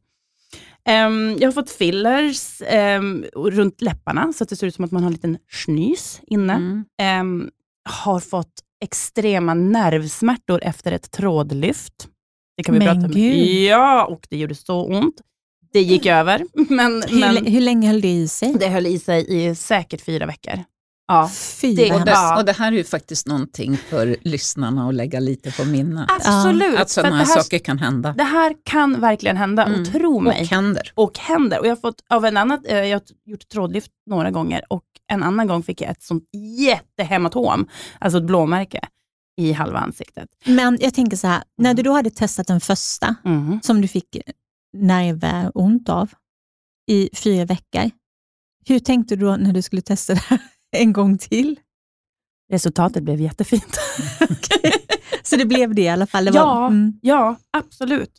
Um, 0.88 1.36
jag 1.38 1.48
har 1.48 1.52
fått 1.52 1.70
fillers 1.70 2.62
um, 2.98 3.24
runt 3.34 3.80
läpparna, 3.80 4.32
så 4.32 4.44
att 4.44 4.50
det 4.50 4.56
ser 4.56 4.66
ut 4.66 4.74
som 4.74 4.84
att 4.84 4.90
man 4.90 5.02
har 5.02 5.08
en 5.08 5.12
liten 5.12 5.38
snys 5.50 6.20
inne. 6.26 6.52
Mm. 6.52 6.84
Um, 7.20 7.50
har 7.84 8.20
fått 8.20 8.52
extrema 8.80 9.54
nervsmärtor 9.54 10.60
efter 10.62 10.92
ett 10.92 11.10
trådlyft. 11.10 12.08
Det 12.60 12.64
kan 12.64 12.72
vi 12.74 12.78
men 12.78 13.00
prata 13.00 13.14
om. 13.14 13.20
Ja, 13.68 14.04
och 14.04 14.26
det 14.30 14.36
gjorde 14.36 14.54
så 14.54 14.84
ont. 14.84 15.14
Det 15.72 15.80
gick 15.80 16.06
över. 16.06 16.44
Men, 16.68 17.02
hur, 17.08 17.20
men, 17.20 17.46
hur 17.46 17.60
länge 17.60 17.88
höll 17.88 18.00
det 18.00 18.08
i 18.08 18.28
sig? 18.28 18.56
Det 18.60 18.68
höll 18.68 18.86
i 18.86 18.98
sig 18.98 19.48
i 19.48 19.54
säkert 19.54 20.00
fyra 20.00 20.26
veckor. 20.26 20.64
Ja, 21.08 21.30
det, 21.62 21.92
och, 21.92 22.04
det, 22.04 22.34
och 22.38 22.44
det 22.44 22.52
här 22.52 22.72
är 22.72 22.76
ju 22.76 22.84
faktiskt 22.84 23.26
någonting 23.26 23.76
för 23.76 24.16
lyssnarna 24.22 24.88
att 24.88 24.94
lägga 24.94 25.20
lite 25.20 25.52
på 25.52 25.64
minnet. 25.64 26.10
Absolut. 26.10 26.78
Att 26.78 26.90
sådana 26.90 27.16
här, 27.16 27.24
saker 27.24 27.58
kan 27.58 27.78
hända. 27.78 28.14
Det 28.18 28.24
här 28.24 28.54
kan 28.64 29.00
verkligen 29.00 29.36
hända, 29.36 29.64
mm. 29.64 29.80
och 29.80 29.92
tro 29.92 30.20
mig. 30.20 30.40
Och 30.40 30.46
händer. 30.46 30.92
Och 30.94 31.18
händer. 31.18 31.58
Och 31.58 31.66
jag 31.66 31.70
har 31.70 31.80
fått 31.80 32.04
av 32.08 32.24
en 32.24 32.36
annan, 32.36 32.64
eh, 32.64 32.78
jag 32.78 32.98
har 32.98 33.02
gjort 33.24 33.48
trådlyft 33.48 33.90
några 34.06 34.30
gånger 34.30 34.62
och 34.68 34.84
en 35.06 35.22
annan 35.22 35.46
gång 35.46 35.62
fick 35.62 35.80
jag 35.80 35.90
ett 35.90 36.02
sånt 36.02 36.24
jättehematom, 36.58 37.68
alltså 37.98 38.18
ett 38.18 38.24
blåmärke 38.24 38.80
i 39.40 39.52
halva 39.52 39.78
ansiktet. 39.78 40.28
Men 40.44 40.78
jag 40.80 40.94
tänker 40.94 41.16
så 41.16 41.26
här, 41.26 41.42
när 41.58 41.74
du 41.74 41.82
då 41.82 41.92
hade 41.92 42.10
testat 42.10 42.46
den 42.46 42.60
första, 42.60 43.14
mm. 43.24 43.60
som 43.62 43.80
du 43.80 43.88
fick 43.88 44.16
nervont 44.72 45.88
av 45.88 46.10
i 46.90 47.10
fyra 47.12 47.44
veckor, 47.44 47.90
hur 48.66 48.78
tänkte 48.78 49.16
du 49.16 49.26
då 49.26 49.36
när 49.36 49.52
du 49.52 49.62
skulle 49.62 49.82
testa 49.82 50.14
det 50.14 50.20
här 50.20 50.40
en 50.76 50.92
gång 50.92 51.18
till? 51.18 51.60
Resultatet 52.52 53.02
blev 53.02 53.20
jättefint. 53.20 53.78
okay. 54.20 54.72
Så 55.22 55.36
det 55.36 55.44
blev 55.44 55.74
det 55.74 55.82
i 55.82 55.88
alla 55.88 56.06
fall? 56.06 56.26
ja, 56.26 56.44
var, 56.44 56.66
mm. 56.66 56.98
ja, 57.02 57.36
absolut. 57.50 58.12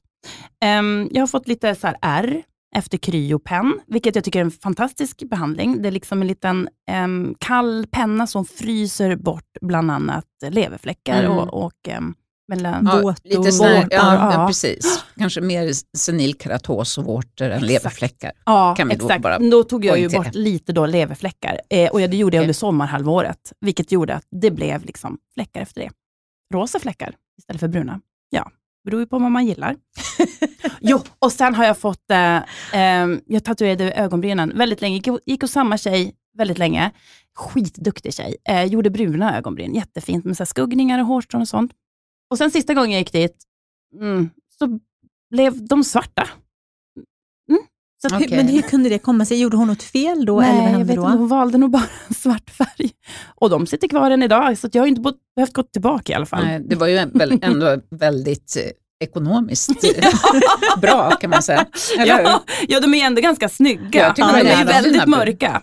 Um, 0.65 1.09
jag 1.11 1.21
har 1.21 1.27
fått 1.27 1.47
lite 1.47 1.75
så 1.75 1.87
här 1.87 1.97
R 2.01 2.43
efter 2.75 2.97
kryopenn, 2.97 3.79
vilket 3.87 4.15
jag 4.15 4.23
tycker 4.23 4.39
är 4.39 4.45
en 4.45 4.51
fantastisk 4.51 5.29
behandling. 5.29 5.81
Det 5.81 5.89
är 5.89 5.91
liksom 5.91 6.21
en 6.21 6.27
liten 6.27 6.69
um, 7.03 7.35
kall 7.39 7.85
penna 7.91 8.27
som 8.27 8.45
fryser 8.45 9.15
bort 9.15 9.57
bland 9.61 9.91
annat 9.91 10.25
leverfläckar 10.49 11.23
mm. 11.23 11.37
och, 11.37 11.65
och 11.65 11.87
um, 11.97 12.15
mellan 12.47 12.89
ja, 12.91 13.01
våtor. 13.01 13.29
Lite 13.29 13.51
sådär, 13.51 13.87
ja, 13.91 14.33
ja, 14.33 14.47
precis. 14.47 15.03
Kanske 15.17 15.41
mer 15.41 15.97
senil 15.97 16.35
keratos 16.39 16.97
och 16.97 17.05
vårtor 17.05 17.49
än 17.49 17.61
leverfläckar. 17.61 18.31
Ja, 18.45 18.75
kan 18.75 18.87
vi 18.87 18.93
exakt. 18.93 19.15
Då, 19.15 19.19
bara 19.19 19.39
då 19.39 19.63
tog 19.63 19.85
jag 19.85 19.99
ju 19.99 20.09
bort 20.09 20.35
lite 20.35 20.73
då 20.73 20.85
leverfläckar 20.85 21.61
eh, 21.69 21.91
och 21.91 21.99
det 21.99 22.17
gjorde 22.17 22.37
jag 22.37 22.43
under 22.43 22.53
sommarhalvåret, 22.53 23.53
vilket 23.59 23.91
gjorde 23.91 24.15
att 24.15 24.27
det 24.41 24.51
blev 24.51 24.85
liksom 24.85 25.17
fläckar 25.33 25.61
efter 25.61 25.81
det. 25.81 25.89
Rosa 26.53 26.79
fläckar 26.79 27.15
istället 27.37 27.59
för 27.59 27.67
bruna. 27.67 28.01
Ja, 28.29 28.51
beror 28.85 29.01
ju 29.01 29.07
på 29.07 29.19
vad 29.19 29.31
man 29.31 29.45
gillar. 29.45 29.75
jo, 30.81 30.99
och 31.19 31.31
sen 31.31 31.55
har 31.55 31.65
jag 31.65 31.77
fått, 31.77 32.11
eh, 32.11 32.35
eh, 32.73 33.07
jag 33.25 33.43
tatuerade 33.43 33.91
ögonbrynen 33.91 34.57
väldigt 34.57 34.81
länge, 34.81 34.95
gick, 34.95 35.07
gick 35.25 35.41
hos 35.41 35.51
samma 35.51 35.77
tjej 35.77 36.15
väldigt 36.37 36.57
länge. 36.57 36.91
Skitduktig 37.35 38.13
tjej. 38.13 38.35
Eh, 38.49 38.63
gjorde 38.63 38.89
bruna 38.89 39.37
ögonbryn, 39.37 39.75
jättefint 39.75 40.25
med 40.25 40.37
så 40.37 40.45
skuggningar 40.45 40.99
och 40.99 41.05
hårstrån 41.05 41.41
och 41.41 41.47
sånt. 41.47 41.71
Och 42.29 42.37
sen 42.37 42.51
sista 42.51 42.73
gången 42.73 42.91
jag 42.91 42.99
gick 42.99 43.11
dit, 43.11 43.35
mm, 43.99 44.29
så 44.59 44.79
blev 45.29 45.67
de 45.67 45.83
svarta. 45.83 46.27
Mm. 47.49 47.61
Så 48.01 48.15
okay. 48.15 48.37
Men 48.37 48.47
hur 48.47 48.61
kunde 48.61 48.89
det 48.89 48.99
komma 48.99 49.25
sig? 49.25 49.41
Gjorde 49.41 49.57
hon 49.57 49.67
något 49.67 49.83
fel 49.83 50.25
då? 50.25 50.39
Nej, 50.39 50.49
eller 50.49 50.71
vad 50.71 50.81
jag 50.81 50.85
vet 50.85 50.95
då? 50.95 51.01
inte. 51.01 51.17
Hon 51.17 51.27
valde 51.27 51.57
nog 51.57 51.71
bara 51.71 51.83
en 52.07 52.13
svart 52.13 52.49
färg. 52.49 52.91
Och 53.35 53.49
de 53.49 53.67
sitter 53.67 53.87
kvar 53.87 54.11
än 54.11 54.23
idag, 54.23 54.57
så 54.57 54.69
jag 54.71 54.81
har 54.81 54.87
inte 54.87 55.13
behövt 55.35 55.53
gå 55.53 55.63
tillbaka 55.63 56.13
i 56.13 56.15
alla 56.15 56.25
fall. 56.25 56.43
Nej, 56.43 56.59
det 56.65 56.75
var 56.75 56.87
ju 56.87 56.97
ändå 57.41 57.81
väldigt 57.89 58.57
eh, 58.57 58.71
ekonomiskt 59.01 59.69
bra 60.81 61.11
kan 61.11 61.29
man 61.29 61.43
säga. 61.43 61.65
ja, 61.97 62.43
ja, 62.67 62.79
de 62.79 62.93
är 62.93 63.05
ändå 63.05 63.21
ganska 63.21 63.49
snygga. 63.49 64.13
Ja, 64.17 64.33
de 64.41 64.49
är 64.49 64.65
väldigt 64.65 65.07
mörka. 65.07 65.61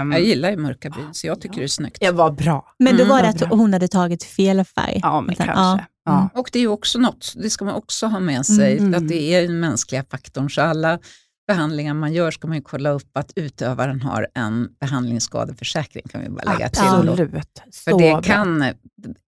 Um, 0.00 0.12
jag 0.12 0.20
gillar 0.20 0.50
ju 0.50 0.56
mörka 0.56 0.90
bryn, 0.90 1.14
så 1.14 1.26
jag 1.26 1.40
tycker 1.40 1.54
ja. 1.54 1.58
det 1.58 1.64
är 1.64 1.68
snyggt. 1.68 2.00
Det 2.00 2.10
var 2.10 2.30
bra. 2.30 2.74
Men 2.78 2.96
då 2.96 3.02
mm, 3.02 3.08
var 3.08 3.22
det 3.22 3.28
att 3.28 3.38
bra. 3.38 3.48
hon 3.48 3.72
hade 3.72 3.88
tagit 3.88 4.24
fel 4.24 4.64
färg? 4.64 5.00
Ja, 5.02 5.20
men 5.20 5.34
kanske. 5.34 5.54
Ja. 5.54 5.80
Ja. 6.04 6.18
Mm. 6.18 6.28
Och 6.34 6.50
det 6.52 6.58
är 6.58 6.60
ju 6.60 6.68
också 6.68 6.98
något, 6.98 7.32
det 7.36 7.50
ska 7.50 7.64
man 7.64 7.74
också 7.74 8.06
ha 8.06 8.20
med 8.20 8.46
sig, 8.46 8.78
mm. 8.78 8.94
att 8.94 9.08
det 9.08 9.34
är 9.34 9.42
den 9.42 9.60
mänskliga 9.60 10.04
faktorn. 10.10 10.50
Så 10.50 10.62
alla 10.62 10.98
behandlingar 11.46 11.94
man 11.94 12.12
gör 12.12 12.30
ska 12.30 12.48
man 12.48 12.56
ju 12.56 12.62
kolla 12.62 12.90
upp 12.90 13.16
att 13.16 13.32
utövaren 13.36 14.00
har 14.02 14.26
en 14.34 14.68
behandlingsskadeförsäkring 14.80 16.02
kan 16.10 16.20
vi 16.20 16.28
bara 16.28 16.52
lägga 16.52 16.68
till. 16.68 16.82
Absolut. 16.82 17.38
För 17.84 17.98
det 17.98 18.20
kan, 18.24 18.64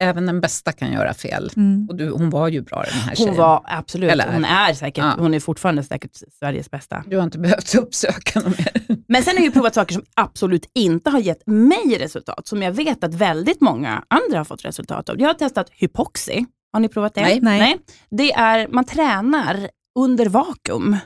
även 0.02 0.26
den 0.26 0.40
bästa 0.40 0.72
kan 0.72 0.92
göra 0.92 1.14
fel. 1.14 1.50
Mm. 1.56 1.86
Och 1.88 1.96
du, 1.96 2.10
hon 2.10 2.30
var 2.30 2.48
ju 2.48 2.62
bra 2.62 2.82
den 2.82 3.00
här 3.00 3.14
tjejen. 3.14 3.28
Hon 3.28 3.38
var 3.38 3.62
absolut, 3.64 4.10
Eller, 4.10 4.32
hon 4.32 4.44
är 4.44 4.74
säkert, 4.74 5.04
ja. 5.04 5.14
hon 5.18 5.34
är 5.34 5.40
fortfarande 5.40 5.82
säkert 5.82 6.16
Sveriges 6.38 6.70
bästa. 6.70 7.04
Du 7.06 7.16
har 7.16 7.24
inte 7.24 7.38
behövt 7.38 7.74
uppsöka 7.78 8.40
något 8.40 8.58
mer. 8.58 8.98
Men 9.08 9.22
sen 9.22 9.36
har 9.36 9.44
jag 9.44 9.52
provat 9.52 9.74
saker 9.74 9.94
som 9.94 10.04
absolut 10.14 10.70
inte 10.74 11.10
har 11.10 11.18
gett 11.18 11.46
mig 11.46 11.98
resultat, 11.98 12.46
som 12.46 12.62
jag 12.62 12.72
vet 12.72 13.04
att 13.04 13.14
väldigt 13.14 13.60
många 13.60 14.04
andra 14.08 14.38
har 14.38 14.44
fått 14.44 14.64
resultat 14.64 15.08
av. 15.08 15.20
Jag 15.20 15.28
har 15.28 15.34
testat 15.34 15.70
hypoxi. 15.70 16.46
Har 16.72 16.80
ni 16.80 16.88
provat 16.88 17.14
det? 17.14 17.20
Nej. 17.20 17.40
Nej. 17.40 17.78
Det 18.10 18.32
är, 18.32 18.68
man 18.68 18.84
tränar 18.84 19.68
under 19.98 20.26
vakuum. 20.26 20.96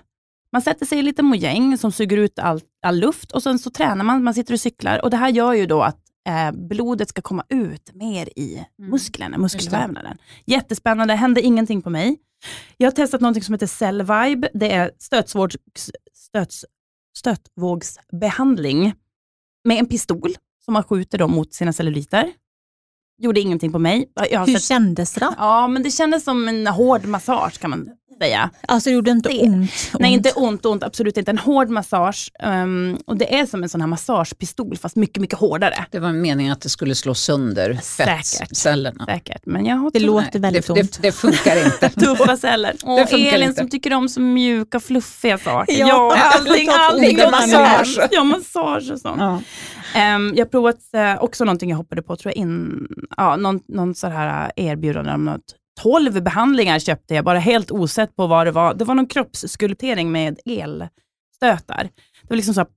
Man 0.52 0.62
sätter 0.62 0.86
sig 0.86 0.96
i 0.96 0.98
en 0.98 1.04
liten 1.04 1.24
mojäng 1.24 1.78
som 1.78 1.92
suger 1.92 2.16
ut 2.16 2.38
all, 2.38 2.60
all 2.82 2.98
luft 2.98 3.32
och 3.32 3.42
sen 3.42 3.58
så 3.58 3.70
tränar 3.70 4.04
man, 4.04 4.24
man 4.24 4.34
sitter 4.34 4.54
och 4.54 4.60
cyklar. 4.60 5.04
Och 5.04 5.10
Det 5.10 5.16
här 5.16 5.28
gör 5.28 5.52
ju 5.52 5.66
då 5.66 5.82
att 5.82 5.98
eh, 6.28 6.52
blodet 6.52 7.08
ska 7.08 7.22
komma 7.22 7.44
ut 7.48 7.94
mer 7.94 8.28
i 8.38 8.54
mm. 8.54 8.90
musklerna, 8.90 9.38
muskelvävnaden. 9.38 10.18
Jättespännande, 10.44 11.14
hände 11.14 11.40
ingenting 11.40 11.82
på 11.82 11.90
mig. 11.90 12.18
Jag 12.76 12.86
har 12.86 12.92
testat 12.92 13.20
något 13.20 13.44
som 13.44 13.54
heter 13.54 13.66
Cellvibe. 13.66 14.48
Det 14.54 14.72
är 14.72 14.90
stötsvårds, 14.98 15.56
stöts, 16.14 16.64
stötvågsbehandling 17.16 18.94
med 19.64 19.78
en 19.78 19.86
pistol 19.86 20.34
som 20.64 20.74
man 20.74 20.84
skjuter 20.84 21.18
då 21.18 21.28
mot 21.28 21.54
sina 21.54 21.72
celluliter. 21.72 22.32
gjorde 23.18 23.40
ingenting 23.40 23.72
på 23.72 23.78
mig. 23.78 24.12
Hur 24.30 24.46
sett, 24.46 24.62
kändes 24.62 25.12
det 25.12 25.34
ja, 25.38 25.68
men 25.68 25.82
det 25.82 25.90
kändes 25.90 26.24
som 26.24 26.48
en 26.48 26.66
hård 26.66 27.04
massage 27.04 27.58
kan 27.60 27.70
man 27.70 27.88
säga. 28.22 28.50
Alltså 28.68 28.90
det 28.90 28.94
gjorde 28.94 29.10
inte 29.10 29.28
Det- 29.28 29.42
ont? 29.42 29.70
Nej, 29.98 30.10
ont. 30.16 30.26
inte 30.26 30.32
ont, 30.40 30.66
ont, 30.66 30.82
absolut 30.82 31.16
inte. 31.16 31.30
En 31.30 31.38
hård 31.38 31.68
massage. 31.68 32.30
ehm, 32.42 32.98
och 33.06 33.16
det 33.16 33.34
är 33.38 33.46
som 33.46 33.62
en 33.62 33.68
sån 33.68 33.80
här 33.80 33.88
massagepistol 33.88 34.76
fast 34.76 34.96
mycket, 34.96 35.20
mycket 35.20 35.38
hårdare. 35.38 35.84
Det 35.90 35.98
var 35.98 36.12
meningen 36.12 36.52
att 36.52 36.60
det 36.60 36.68
skulle 36.68 36.94
slå 36.94 37.14
sönder 37.14 37.74
fettcellerna. 37.74 39.04
Säkert. 39.06 39.42
Men 39.46 39.66
jag 39.66 39.76
har 39.76 39.90
Det 39.90 40.00
låter 40.00 40.38
väldigt 40.38 40.66
det, 40.66 40.72
ont. 40.72 40.92
det, 40.92 41.02
det 41.02 41.12
funkar 41.12 41.64
inte. 41.66 41.88
Tuffa 41.88 42.36
celler. 42.36 42.74
Och 42.84 42.98
funkar 43.08 43.18
Elin 43.34 43.48
inte. 43.48 43.60
som 43.60 43.70
tycker 43.70 43.94
om 43.94 44.08
så 44.08 44.20
mjuka, 44.20 44.80
fluffiga 44.80 45.38
saker. 45.38 45.72
Ja, 45.78 45.86
Ja, 45.88 46.16
allting, 46.34 46.52
lite 46.52 46.76
allting. 46.78 47.30
massage. 47.30 48.08
Ja, 48.10 48.24
massage 48.24 48.90
och 48.92 48.98
sånt. 49.00 49.20
Ja. 49.20 49.40
Ehm, 49.94 50.32
jag 50.36 50.44
har 50.44 50.50
provat 50.50 50.76
eh, 50.94 51.22
också 51.22 51.44
någonting 51.44 51.70
jag 51.70 51.76
hoppade 51.76 52.02
på, 52.02 52.16
tror 52.16 52.30
jag, 52.30 52.36
in, 52.36 52.86
ja, 53.16 53.36
någon, 53.36 53.60
någon 53.68 53.94
så 53.94 54.06
här 54.08 54.52
erbjudande 54.56 55.12
om 55.12 55.24
något. 55.24 55.42
12 55.82 56.22
behandlingar 56.22 56.78
köpte 56.78 57.14
jag, 57.14 57.24
bara 57.24 57.38
helt 57.38 57.70
osett 57.70 58.16
på 58.16 58.26
vad 58.26 58.46
det 58.46 58.50
var. 58.50 58.74
Det 58.74 58.84
var 58.84 58.94
någon 58.94 59.06
kroppsskulptering 59.06 60.12
med 60.12 60.38
elstötar. 60.46 61.84
Det 62.22 62.28
var 62.28 62.36
liksom 62.36 62.54
så 62.54 62.60
här 62.60 62.68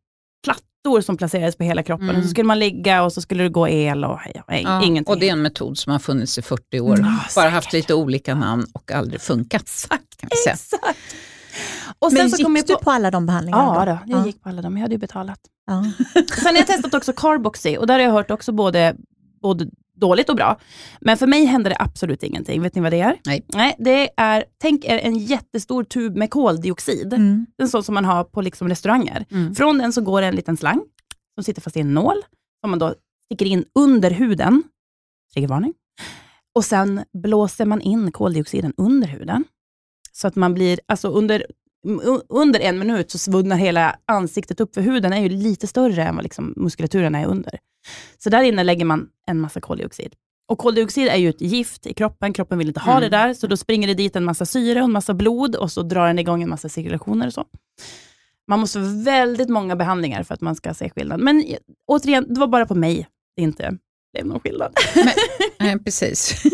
plattor 0.44 1.02
som 1.02 1.18
placerades 1.18 1.56
på 1.58 1.64
hela 1.64 1.84
kroppen. 1.84 2.10
Mm. 2.10 2.18
Och 2.18 2.24
så 2.24 2.30
skulle 2.30 2.48
man 2.48 2.60
ligga 2.60 3.04
och 3.04 3.14
så 3.14 3.22
skulle 3.22 3.44
det 3.44 3.50
gå 3.50 3.68
el 3.70 4.06
och 4.06 4.20
hej, 4.20 4.42
hej, 4.48 4.62
Ja, 4.66 4.84
ingenting. 4.84 5.14
och 5.14 5.20
det 5.20 5.28
är 5.30 5.32
en 5.34 5.42
metod 5.42 5.78
som 5.78 5.92
har 5.92 6.00
funnits 6.00 6.38
i 6.38 6.42
40 6.42 6.80
år. 6.80 6.94
Mm. 6.94 7.06
Ja, 7.06 7.12
Bara 7.12 7.28
säkert. 7.30 7.52
haft 7.54 7.74
lite 7.74 7.94
olika 7.94 8.36
namn 8.36 8.66
och 8.74 8.92
aldrig 8.92 9.22
funkat. 9.22 9.62
Exakt, 9.62 10.18
kan 10.18 10.30
vi 10.32 10.38
säga. 10.38 10.54
exakt. 10.54 11.00
Och 12.00 12.14
Men 12.14 12.22
sen 12.22 12.30
så 12.30 12.38
gick 12.38 12.46
kom 12.46 12.56
jag 12.56 12.68
du 12.68 12.74
på... 12.74 12.80
på 12.80 12.92
alla 12.92 13.12
de 13.12 13.26
behandlingarna? 13.26 13.64
Ja, 13.76 13.86
då, 13.86 14.12
jag 14.12 14.20
Ja. 14.22 14.26
gick 14.26 14.44
på 14.44 14.50
alla 14.50 14.62
dem. 14.62 14.78
Jag 14.78 14.82
hade 14.82 14.94
ju 14.96 15.00
betalat. 15.00 15.40
Ja. 15.68 15.86
Sen 16.36 16.46
har 16.46 16.54
jag 16.54 16.68
testat 16.68 16.94
också 16.94 17.14
Carboxy 17.14 17.78
och 17.78 17.88
där 17.88 17.94
har 17.94 18.02
jag 18.02 18.12
hört 18.12 18.32
också 18.32 18.52
både, 18.52 18.96
både 19.42 19.68
dåligt 19.96 20.30
och 20.30 20.36
bra. 20.36 20.60
Men 21.02 21.18
för 21.18 21.28
mig 21.28 21.46
hände 21.46 21.70
det 21.70 21.76
absolut 21.80 22.24
ingenting. 22.24 22.62
Vet 22.62 22.76
ni 22.76 22.82
vad 22.82 22.92
det 22.92 23.02
är? 23.02 23.18
Nej. 23.26 23.46
Nej 23.54 23.76
det 23.80 24.10
är, 24.18 24.46
tänk 24.58 24.86
er 24.86 24.98
en 24.98 25.18
jättestor 25.18 25.84
tub 25.84 26.16
med 26.16 26.30
koldioxid. 26.30 27.14
Mm. 27.14 27.46
En 27.58 27.70
sån 27.70 27.84
som 27.84 27.96
man 27.96 28.06
har 28.06 28.24
på 28.24 28.42
liksom 28.42 28.70
restauranger. 28.70 29.26
Mm. 29.32 29.56
Från 29.56 29.78
den 29.78 29.94
så 29.94 30.02
går 30.02 30.22
det 30.22 30.28
en 30.28 30.36
liten 30.36 30.58
slang 30.58 30.82
som 31.36 31.44
sitter 31.44 31.62
fast 31.62 31.78
i 31.78 31.80
en 31.80 31.94
nål, 31.94 32.18
som 32.62 32.70
man 32.70 32.80
då 32.80 32.94
sticker 33.26 33.46
in 33.46 33.66
under 33.80 34.12
huden. 34.12 34.64
Triggervarning. 35.34 35.74
Och 36.56 36.66
sen 36.66 37.04
blåser 37.14 37.66
man 37.66 37.82
in 37.82 38.12
koldioxiden 38.12 38.74
under 38.78 39.08
huden. 39.08 39.44
Så 40.12 40.28
att 40.28 40.36
man 40.36 40.54
blir, 40.54 40.80
alltså 40.88 41.08
under, 41.08 41.46
under 42.30 42.60
en 42.60 42.80
minut 42.80 43.12
så 43.12 43.18
svullnar 43.18 43.56
hela 43.56 43.96
ansiktet 44.06 44.60
upp, 44.60 44.74
för 44.74 44.82
huden 44.82 45.14
är 45.14 45.22
ju 45.22 45.30
lite 45.30 45.68
större 45.68 46.04
än 46.04 46.16
vad 46.16 46.24
liksom 46.24 46.54
muskulaturen 46.56 47.16
är 47.16 47.26
under. 47.26 47.60
Så 48.18 48.30
där 48.30 48.44
inne 48.44 48.64
lägger 48.64 48.86
man 48.86 49.08
en 49.28 49.40
massa 49.40 49.62
koldioxid. 49.62 50.14
Och 50.48 50.58
koldioxid 50.58 51.08
är 51.08 51.16
ju 51.16 51.30
ett 51.30 51.42
gift 51.42 51.86
i 51.88 51.94
kroppen, 51.94 52.34
kroppen 52.34 52.58
vill 52.58 52.68
inte 52.68 52.80
ha 52.80 52.92
Mm. 52.98 53.02
det 53.02 53.18
där, 53.18 53.34
så 53.34 53.48
då 53.48 53.58
springer 53.58 53.88
det 53.88 53.94
dit 53.94 54.16
en 54.16 54.24
massa 54.24 54.46
syre 54.46 54.80
och 54.80 54.86
en 54.86 54.92
massa 54.92 55.14
blod 55.14 55.56
och 55.56 55.72
så 55.72 55.82
drar 55.82 56.08
den 56.08 56.20
igång 56.20 56.44
en 56.44 56.50
massa 56.50 56.70
cirkulationer 56.70 57.28
och 57.28 57.34
så. 57.34 57.46
Man 58.48 58.60
måste 58.60 58.80
ha 58.80 58.88
väldigt 59.04 59.50
många 59.50 59.76
behandlingar 59.76 60.24
för 60.24 60.34
att 60.34 60.42
man 60.42 60.56
ska 60.56 60.74
se 60.74 60.90
skillnad. 60.90 61.20
Men 61.20 61.44
återigen, 61.88 62.34
det 62.34 62.40
var 62.40 62.48
bara 62.48 62.66
på 62.66 62.76
mig 62.76 63.08
det 63.36 63.42
inte 63.42 63.78
blev 64.14 64.26
någon 64.26 64.40
skillnad. 64.40 64.74
Nej, 65.60 65.80
precis. 65.80 66.44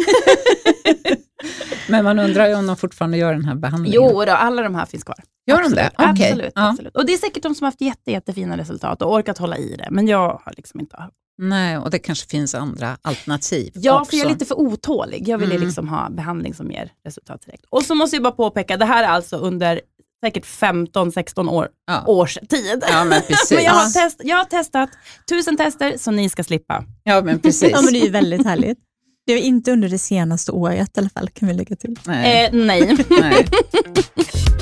Men 1.89 2.03
man 2.03 2.19
undrar 2.19 2.47
ju 2.47 2.55
om 2.55 2.67
de 2.67 2.77
fortfarande 2.77 3.17
gör 3.17 3.33
den 3.33 3.45
här 3.45 3.55
behandlingen. 3.55 3.95
Jo, 4.01 4.25
då, 4.25 4.31
alla 4.31 4.61
de 4.61 4.75
här 4.75 4.85
finns 4.85 5.03
kvar. 5.03 5.17
Gör 5.47 5.57
de 5.57 5.61
absolut, 5.63 5.77
det? 5.77 5.91
Okej. 6.11 6.29
Absolut, 6.31 6.51
Ja. 6.55 6.69
absolut. 6.69 6.95
Och 6.95 7.05
det 7.05 7.13
är 7.13 7.17
säkert 7.17 7.43
de 7.43 7.55
som 7.55 7.65
har 7.65 7.67
haft 7.71 7.81
jätte, 7.81 8.11
jättefina 8.11 8.57
resultat 8.57 9.01
och 9.01 9.13
orkat 9.13 9.37
hålla 9.37 9.57
i 9.57 9.75
det, 9.77 9.87
men 9.91 10.07
jag 10.07 10.41
har 10.45 10.53
liksom 10.57 10.79
inte 10.79 10.97
Nej, 11.37 11.77
och 11.77 11.89
det 11.91 11.99
kanske 11.99 12.27
finns 12.29 12.55
andra 12.55 12.97
alternativ 13.01 13.71
Ja, 13.75 13.99
också. 14.01 14.09
för 14.09 14.17
jag 14.17 14.25
är 14.25 14.29
lite 14.29 14.45
för 14.45 14.59
otålig. 14.59 15.27
Jag 15.27 15.37
vill 15.37 15.49
ju 15.49 15.55
Mm. 15.55 15.67
liksom 15.67 15.87
ha 15.87 16.09
behandling 16.09 16.53
som 16.53 16.71
ger 16.71 16.91
resultat 17.05 17.41
direkt. 17.45 17.65
Och 17.69 17.83
så 17.83 17.95
måste 17.95 18.15
jag 18.15 18.23
bara 18.23 18.33
påpeka, 18.33 18.77
det 18.77 18.85
här 18.85 19.03
är 19.03 19.07
alltså 19.07 19.37
under 19.37 19.81
säkert 20.25 20.45
15-16 20.45 21.49
år, 21.49 21.67
Ja. 21.87 22.03
års 22.07 22.37
tid. 22.49 22.83
Ja, 22.91 23.03
men 23.03 23.21
precis. 23.27 23.51
Men 23.51 23.63
jag 23.63 23.73
har, 23.73 23.89
test, 23.89 24.21
jag 24.23 24.37
har 24.37 24.45
testat 24.45 24.89
tusen 25.29 25.57
tester 25.57 25.97
så 25.97 26.11
ni 26.11 26.29
ska 26.29 26.43
slippa. 26.43 26.83
Ja, 27.03 27.21
men 27.21 27.39
precis. 27.41 27.71
ja, 27.71 27.81
men 27.81 27.93
det 27.93 27.99
är 27.99 28.05
ju 28.05 28.09
väldigt 28.11 28.45
härligt. 28.45 28.77
Det 29.25 29.33
var 29.33 29.41
inte 29.41 29.71
under 29.71 29.89
det 29.89 29.99
senaste 29.99 30.51
året 30.51 30.97
i 30.97 30.99
alla 30.99 31.09
fall, 31.09 31.29
kan 31.29 31.47
vi 31.47 31.53
lägga 31.53 31.75
till. 31.75 31.99
Nej. 32.05 32.45
Eh, 32.45 32.53
nej. 32.53 32.97
Nej. 33.09 33.47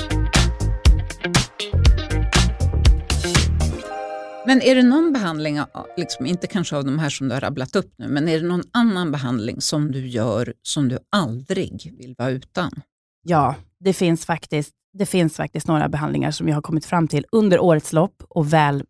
Men 4.50 4.62
är 4.62 4.74
det 4.74 4.82
någon 4.82 5.12
behandling, 5.12 5.60
liksom, 5.96 6.26
inte 6.26 6.46
kanske 6.46 6.76
av 6.76 6.84
de 6.84 6.98
här 6.98 7.08
som 7.08 7.28
du 7.28 7.34
har 7.34 7.40
rabblat 7.40 7.76
upp 7.76 7.94
nu, 7.96 8.08
men 8.08 8.28
är 8.28 8.40
det 8.40 8.46
någon 8.46 8.62
annan 8.72 9.12
behandling 9.12 9.60
som 9.60 9.92
du 9.92 10.06
gör 10.06 10.54
som 10.62 10.88
du 10.88 10.98
aldrig 11.10 11.94
vill 11.98 12.14
vara 12.18 12.30
utan? 12.30 12.70
Ja, 13.22 13.54
det 13.80 13.92
finns, 13.92 14.26
faktiskt, 14.26 14.74
det 14.92 15.06
finns 15.06 15.36
faktiskt 15.36 15.68
några 15.68 15.88
behandlingar 15.88 16.30
som 16.30 16.48
jag 16.48 16.54
har 16.54 16.62
kommit 16.62 16.84
fram 16.84 17.08
till 17.08 17.26
under 17.32 17.60
årets 17.60 17.92
lopp 17.92 18.22
och 18.28 18.52
väl, 18.52 18.84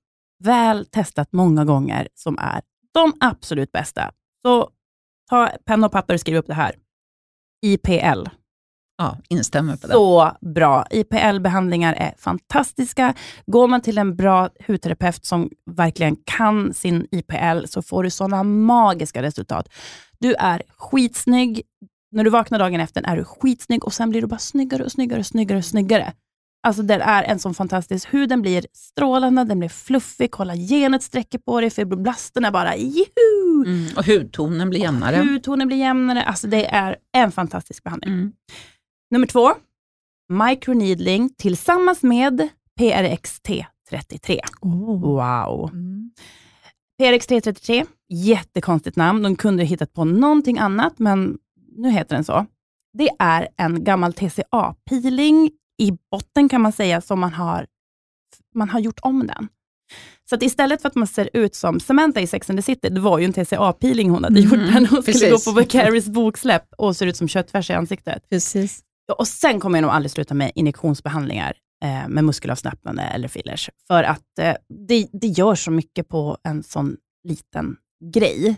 väl 0.45 0.87
testat 0.87 1.33
många 1.33 1.65
gånger 1.65 2.09
som 2.15 2.39
är 2.39 2.63
de 2.95 3.13
absolut 3.21 3.73
bästa. 3.73 4.13
Så 4.43 4.71
ta 5.31 5.51
penna 5.65 5.87
och 5.87 5.93
papper 5.93 6.15
och 6.15 6.21
skriv 6.21 6.37
upp 6.37 6.47
det 6.47 6.55
här. 6.55 6.75
IPL. 7.63 8.29
Ja, 9.01 9.17
instämmer 9.29 9.77
på 9.77 9.87
det. 9.87 9.93
Så 9.93 10.33
bra. 10.41 10.87
IPL-behandlingar 10.91 11.95
är 11.95 12.15
fantastiska. 12.19 13.15
Går 13.47 13.69
man 13.69 13.81
till 13.81 13.99
en 13.99 14.17
bra 14.17 14.49
hudterapeut 14.67 15.25
som 15.25 15.51
verkligen 15.71 16.17
kan 16.25 16.75
sin 16.75 17.07
IPL 17.11 17.67
så 17.67 17.83
får 17.83 18.03
du 18.03 18.11
sådana 18.11 18.43
magiska 18.43 19.23
resultat. 19.23 19.69
Du 20.19 20.35
är 20.35 20.63
skitsnygg. 20.77 21.63
När 22.13 22.25
du 22.25 22.31
vaknar 22.31 22.59
dagen 22.59 22.81
efter 22.81 23.03
är 23.03 23.17
du 23.17 23.25
skitsnygg 23.25 23.85
och 23.85 23.93
sen 23.93 24.11
blir 24.11 24.21
du 24.21 24.27
bara 24.27 24.39
snyggare 24.39 24.85
och 24.85 24.93
snyggare 24.93 25.21
och 25.21 25.27
snyggare 25.27 25.59
och 25.59 25.65
snyggare. 25.65 26.13
Alltså 26.63 26.83
den 26.83 27.01
är 27.01 27.23
en 27.23 27.39
sån 27.39 27.55
fantastisk, 27.55 28.15
huden 28.15 28.43
blir 28.43 28.67
strålande, 28.73 29.45
den 29.45 29.59
blir 29.59 29.69
fluffig, 29.69 30.31
kollagenet 30.31 31.03
sträcker 31.03 31.39
på 31.39 31.61
dig, 31.61 31.71
fibroblasterna 31.71 32.51
bara 32.51 32.77
juhu! 32.77 33.65
Mm, 33.67 33.97
och 33.97 34.07
hudtonen 34.07 34.71
blir 34.71 34.81
jämnare. 34.81 35.17
Hudtonen 35.17 35.69
blir 35.69 35.77
jämnare, 35.77 36.23
alltså 36.23 36.47
det 36.47 36.67
är 36.67 36.97
en 37.17 37.33
fantastisk 37.33 37.85
behandling. 37.85 38.15
Mm. 38.15 38.33
Nummer 39.11 39.27
två, 39.27 39.51
microneedling 40.29 41.31
tillsammans 41.39 42.03
med 42.03 42.49
PRXT33. 42.81 44.39
Oh. 44.61 45.01
Wow. 45.01 45.71
Mm. 45.73 46.11
PRXT33, 47.03 47.87
jättekonstigt 48.09 48.97
namn. 48.97 49.23
De 49.23 49.37
kunde 49.37 49.63
ha 49.63 49.67
hittat 49.69 49.93
på 49.93 50.05
någonting 50.05 50.59
annat, 50.59 50.99
men 50.99 51.39
nu 51.77 51.91
heter 51.91 52.15
den 52.15 52.25
så. 52.25 52.47
Det 52.99 53.11
är 53.19 53.49
en 53.57 53.85
gammal 53.85 54.13
TCA-peeling 54.13 55.51
i 55.79 55.93
botten 56.11 56.49
kan 56.49 56.61
man 56.61 56.73
säga, 56.73 57.01
som 57.01 57.21
man 57.21 57.33
har, 57.33 57.67
man 58.55 58.69
har 58.69 58.81
gjort 58.81 59.01
om 59.03 59.27
den. 59.27 59.49
Så 60.29 60.35
att 60.35 60.43
istället 60.43 60.83
för 60.83 60.89
att 60.89 60.95
man 60.95 61.07
ser 61.07 61.31
ut 61.33 61.55
som 61.55 61.81
Samantha 61.81 62.21
i 62.21 62.27
Sex 62.27 62.51
and 62.51 62.59
the 62.59 62.63
City, 62.63 62.89
det 62.89 63.01
var 63.01 63.19
ju 63.19 63.25
en 63.25 63.33
TCA-peeling 63.33 64.11
hon 64.11 64.25
hade 64.25 64.41
Mhm, 64.41 64.51
gjort 64.51 64.59
när 64.75 64.79
hon 64.79 64.87
skulle 64.87 65.03
precis. 65.03 65.45
gå 65.45 65.53
på 65.53 65.59
Vicarys 65.61 66.07
boksläpp 66.09 66.65
och 66.79 66.97
ser 66.97 67.07
ut 67.07 67.17
som 67.17 67.29
köttfärs 67.29 67.71
i 67.71 67.73
ansiktet. 67.73 68.29
Precis. 68.31 68.81
Och 69.13 69.29
sen 69.29 69.61
kommer 69.61 69.79
jag 69.79 69.83
nog 69.83 69.91
aldrig 69.91 70.11
sluta 70.11 70.35
med 70.35 70.53
injektionsbehandlingar 70.55 71.55
eh, 71.85 72.09
med 72.09 72.25
muskelavslappnande 72.25 73.03
eller 73.03 73.29
fillers. 73.29 73.71
För 73.87 74.03
att 74.03 74.39
eh, 74.41 74.55
det, 74.89 75.09
det 75.13 75.27
gör 75.27 75.55
så 75.55 75.71
mycket 75.71 76.09
på 76.09 76.37
en 76.43 76.63
sån 76.63 76.97
liten 77.29 77.77
grej. 78.15 78.57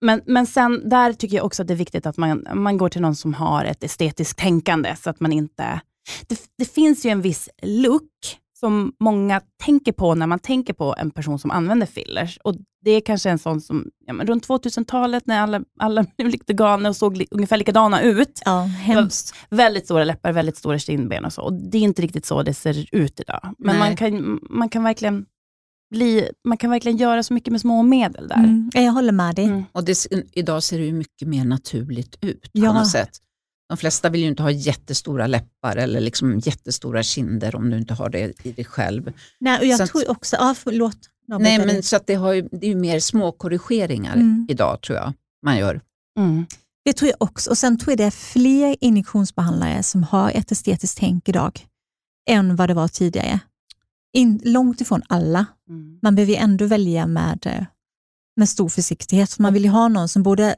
Men, 0.00 0.20
men 0.26 0.46
sen 0.46 0.88
där 0.88 1.12
tycker 1.12 1.36
jag 1.36 1.46
också 1.46 1.62
att 1.62 1.68
det 1.68 1.74
är 1.74 1.76
viktigt 1.76 2.06
att 2.06 2.16
man, 2.16 2.46
man 2.54 2.78
går 2.78 2.88
till 2.88 3.02
någon 3.02 3.16
som 3.16 3.34
har 3.34 3.64
ett 3.64 3.84
estetiskt 3.84 4.38
tänkande, 4.38 4.96
så 4.96 5.10
att 5.10 5.20
man 5.20 5.32
inte... 5.32 5.80
Det, 6.26 6.40
det 6.58 6.64
finns 6.64 7.06
ju 7.06 7.10
en 7.10 7.22
viss 7.22 7.48
look 7.62 8.10
som 8.60 8.92
många 9.00 9.40
tänker 9.64 9.92
på 9.92 10.14
när 10.14 10.26
man 10.26 10.38
tänker 10.38 10.72
på 10.72 10.94
en 10.98 11.10
person 11.10 11.38
som 11.38 11.50
använder 11.50 11.86
fillers. 11.86 12.38
Och 12.44 12.54
Det 12.84 12.90
är 12.90 13.00
kanske 13.00 13.30
en 13.30 13.38
sån 13.38 13.60
som, 13.60 13.90
ja, 14.06 14.12
men 14.12 14.26
runt 14.26 14.48
2000-talet 14.48 15.26
när 15.26 15.40
alla, 15.40 15.60
alla 15.80 16.02
blev 16.16 16.28
lite 16.28 16.52
galna 16.52 16.88
och 16.88 16.96
såg 16.96 17.16
li, 17.16 17.26
ungefär 17.30 17.56
likadana 17.56 18.02
ut. 18.02 18.42
Ja, 18.44 18.60
hemskt. 18.62 19.34
Väldigt 19.50 19.84
stora 19.84 20.04
läppar, 20.04 20.32
väldigt 20.32 20.56
stora 20.56 20.78
kindben 20.78 21.24
och 21.24 21.32
så. 21.32 21.42
Och 21.42 21.52
det 21.52 21.78
är 21.78 21.82
inte 21.82 22.02
riktigt 22.02 22.26
så 22.26 22.42
det 22.42 22.54
ser 22.54 22.86
ut 22.94 23.20
idag. 23.20 23.54
Men 23.58 23.76
Nej. 23.76 23.78
man 23.78 23.96
kan, 23.96 24.40
man, 24.50 24.68
kan 24.68 24.82
verkligen 24.84 25.26
bli, 25.90 26.28
man 26.44 26.56
kan 26.56 26.70
verkligen 26.70 26.98
göra 26.98 27.22
så 27.22 27.34
mycket 27.34 27.50
med 27.52 27.60
små 27.60 27.82
medel 27.82 28.28
där. 28.28 28.36
Mm. 28.36 28.70
Ja, 28.74 28.80
Jag 28.80 28.92
håller 28.92 29.12
med 29.12 29.34
dig. 29.34 29.44
Mm. 29.44 29.64
Och 29.72 29.84
det, 29.84 30.06
idag 30.32 30.62
ser 30.62 30.78
det 30.78 30.84
ju 30.84 30.92
mycket 30.92 31.28
mer 31.28 31.44
naturligt 31.44 32.16
ut 32.20 32.48
Ja. 32.52 32.68
på 32.68 32.74
något 32.78 32.88
sätt. 32.90 33.10
De 33.70 33.76
flesta 33.76 34.08
vill 34.08 34.20
ju 34.20 34.26
inte 34.28 34.42
ha 34.42 34.50
jättestora 34.50 35.26
läppar 35.26 35.76
eller 35.76 36.00
liksom 36.00 36.38
jättestora 36.38 37.02
kinder 37.02 37.54
om 37.56 37.70
du 37.70 37.78
inte 37.78 37.94
har 37.94 38.08
det 38.10 38.32
i 38.46 38.52
dig 38.52 38.64
själv. 38.64 39.12
Nej, 39.40 39.58
och 39.58 39.64
jag 39.66 39.76
Så 39.76 39.82
att- 39.82 39.90
tror 39.90 40.10
också, 40.10 40.36
ja, 40.36 40.54
förlåt. 40.58 40.96
Nej, 41.40 41.66
men 41.66 41.82
så 41.82 41.96
att 41.96 42.06
det, 42.06 42.14
har 42.14 42.32
ju, 42.32 42.48
det 42.52 42.66
är 42.66 42.70
ju 42.70 42.76
mer 42.76 43.00
små 43.00 43.32
korrigeringar 43.32 44.14
Mm. 44.14 44.46
idag 44.50 44.80
tror 44.82 44.98
jag 44.98 45.12
man 45.44 45.58
gör. 45.58 45.80
Mm. 46.18 46.46
Det 46.84 46.92
tror 46.92 47.08
jag 47.08 47.22
också. 47.22 47.50
Och 47.50 47.58
Sen 47.58 47.78
tror 47.78 47.92
jag 47.92 47.98
det 47.98 48.04
är 48.04 48.10
fler 48.10 48.76
injektionsbehandlare 48.80 49.82
som 49.82 50.02
har 50.02 50.30
ett 50.30 50.52
estetiskt 50.52 50.98
tänk 50.98 51.28
idag 51.28 51.66
än 52.30 52.56
vad 52.56 52.70
det 52.70 52.74
var 52.74 52.88
tidigare. 52.88 53.40
In, 54.12 54.40
långt 54.44 54.80
ifrån 54.80 55.02
alla. 55.08 55.46
Mm. 55.68 55.98
Man 56.02 56.14
behöver 56.14 56.32
ju 56.32 56.38
ändå 56.38 56.66
välja 56.66 57.06
med, 57.06 57.46
eh, 57.46 57.64
med 58.36 58.48
stor 58.48 58.68
försiktighet. 58.68 59.32
För 59.32 59.42
man 59.42 59.54
vill 59.54 59.64
ju 59.64 59.70
ha 59.70 59.88
någon 59.88 60.08
som 60.08 60.22
både 60.22 60.54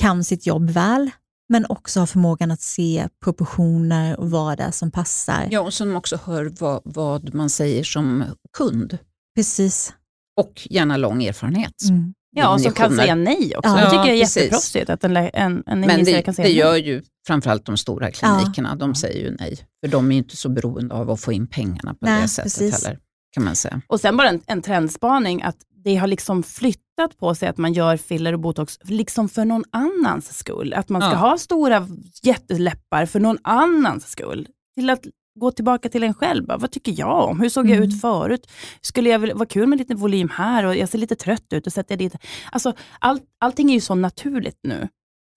kan 0.00 0.24
sitt 0.24 0.46
jobb 0.46 0.70
väl, 0.70 1.10
men 1.48 1.66
också 1.68 2.00
har 2.00 2.06
förmågan 2.06 2.50
att 2.50 2.60
se 2.60 3.08
proportioner 3.24 4.20
och 4.20 4.30
vad 4.30 4.58
det 4.58 4.64
är 4.64 4.70
som 4.70 4.90
passar. 4.90 5.48
Ja, 5.50 5.60
och 5.60 5.74
som 5.74 5.96
också 5.96 6.18
hör 6.24 6.52
vad, 6.58 6.80
vad 6.84 7.34
man 7.34 7.50
säger 7.50 7.84
som 7.84 8.24
kund. 8.58 8.98
Precis. 9.36 9.94
Och 10.40 10.66
gärna 10.70 10.96
lång 10.96 11.24
erfarenhet. 11.24 11.74
Mm. 11.88 12.14
Ja, 12.30 12.54
och 12.54 12.60
som 12.60 12.72
kan 12.72 12.96
säga 12.96 13.14
nej 13.14 13.52
också. 13.56 13.70
Ja, 13.70 13.80
jag 13.80 13.90
tycker 13.90 14.04
det 14.04 14.18
är 14.18 14.20
precis. 14.20 14.36
jätteproffsigt 14.36 14.90
att 14.90 15.04
en, 15.04 15.16
en, 15.16 15.62
en 15.66 15.80
Men 15.80 16.04
det, 16.04 16.22
kan 16.22 16.34
säga 16.34 16.48
det 16.48 16.52
nej. 16.54 16.58
gör 16.58 16.76
ju 16.76 17.02
framförallt 17.26 17.66
de 17.66 17.76
stora 17.76 18.10
klinikerna, 18.10 18.74
de 18.76 18.94
säger 18.94 19.20
ju 19.20 19.36
nej. 19.40 19.58
För 19.84 19.90
de 19.90 20.10
är 20.10 20.12
ju 20.12 20.18
inte 20.18 20.36
så 20.36 20.48
beroende 20.48 20.94
av 20.94 21.10
att 21.10 21.20
få 21.20 21.32
in 21.32 21.46
pengarna 21.46 21.94
på 21.94 21.98
Nej, 22.00 22.22
det 22.22 22.28
sättet 22.28 22.52
precis. 22.58 22.84
heller, 22.84 22.98
kan 23.34 23.44
man 23.44 23.56
säga. 23.56 23.80
Och 23.86 24.00
sen 24.00 24.16
bara 24.16 24.28
en, 24.28 24.40
en 24.46 24.62
trendspaning 24.62 25.42
att 25.42 25.56
det 25.86 25.96
har 25.96 26.06
liksom 26.06 26.42
flyttat 26.42 27.18
på 27.18 27.34
sig 27.34 27.48
att 27.48 27.56
man 27.58 27.72
gör 27.72 27.96
filler 27.96 28.32
och 28.32 28.40
botox 28.40 28.78
liksom 28.82 29.28
för 29.28 29.44
någon 29.44 29.64
annans 29.70 30.38
skull. 30.38 30.74
Att 30.74 30.88
man 30.88 31.00
ska 31.02 31.10
Ja. 31.10 31.16
ha 31.16 31.38
stora 31.38 31.88
jätteläppar 32.22 33.06
för 33.06 33.20
någon 33.20 33.38
annans 33.42 34.06
skull. 34.10 34.48
Till 34.76 34.90
att 34.90 35.04
gå 35.40 35.50
tillbaka 35.50 35.88
till 35.88 36.02
en 36.02 36.14
själv. 36.14 36.46
Bara, 36.46 36.58
vad 36.58 36.70
tycker 36.70 36.94
jag 36.98 37.28
om? 37.28 37.40
Hur 37.40 37.48
såg 37.48 37.66
jag 37.70 37.76
Mm. 37.76 37.88
ut 37.88 38.00
förut? 38.00 38.46
Skulle 38.80 39.10
jag 39.10 39.18
vara 39.34 39.46
kul 39.46 39.66
med 39.66 39.78
lite 39.78 39.94
volym 39.94 40.28
här 40.32 40.64
och 40.64 40.76
jag 40.76 40.88
ser 40.88 40.98
lite 40.98 41.14
trött 41.16 41.52
ut 41.52 41.66
och 41.66 41.72
sätter 41.72 41.92
jag 41.92 41.98
dit. 41.98 42.14
Alltså, 42.52 42.72
all, 42.98 43.20
allting 43.40 43.70
är 43.70 43.74
ju 43.74 43.80
så 43.80 43.94
naturligt 43.94 44.58
nu. 44.62 44.88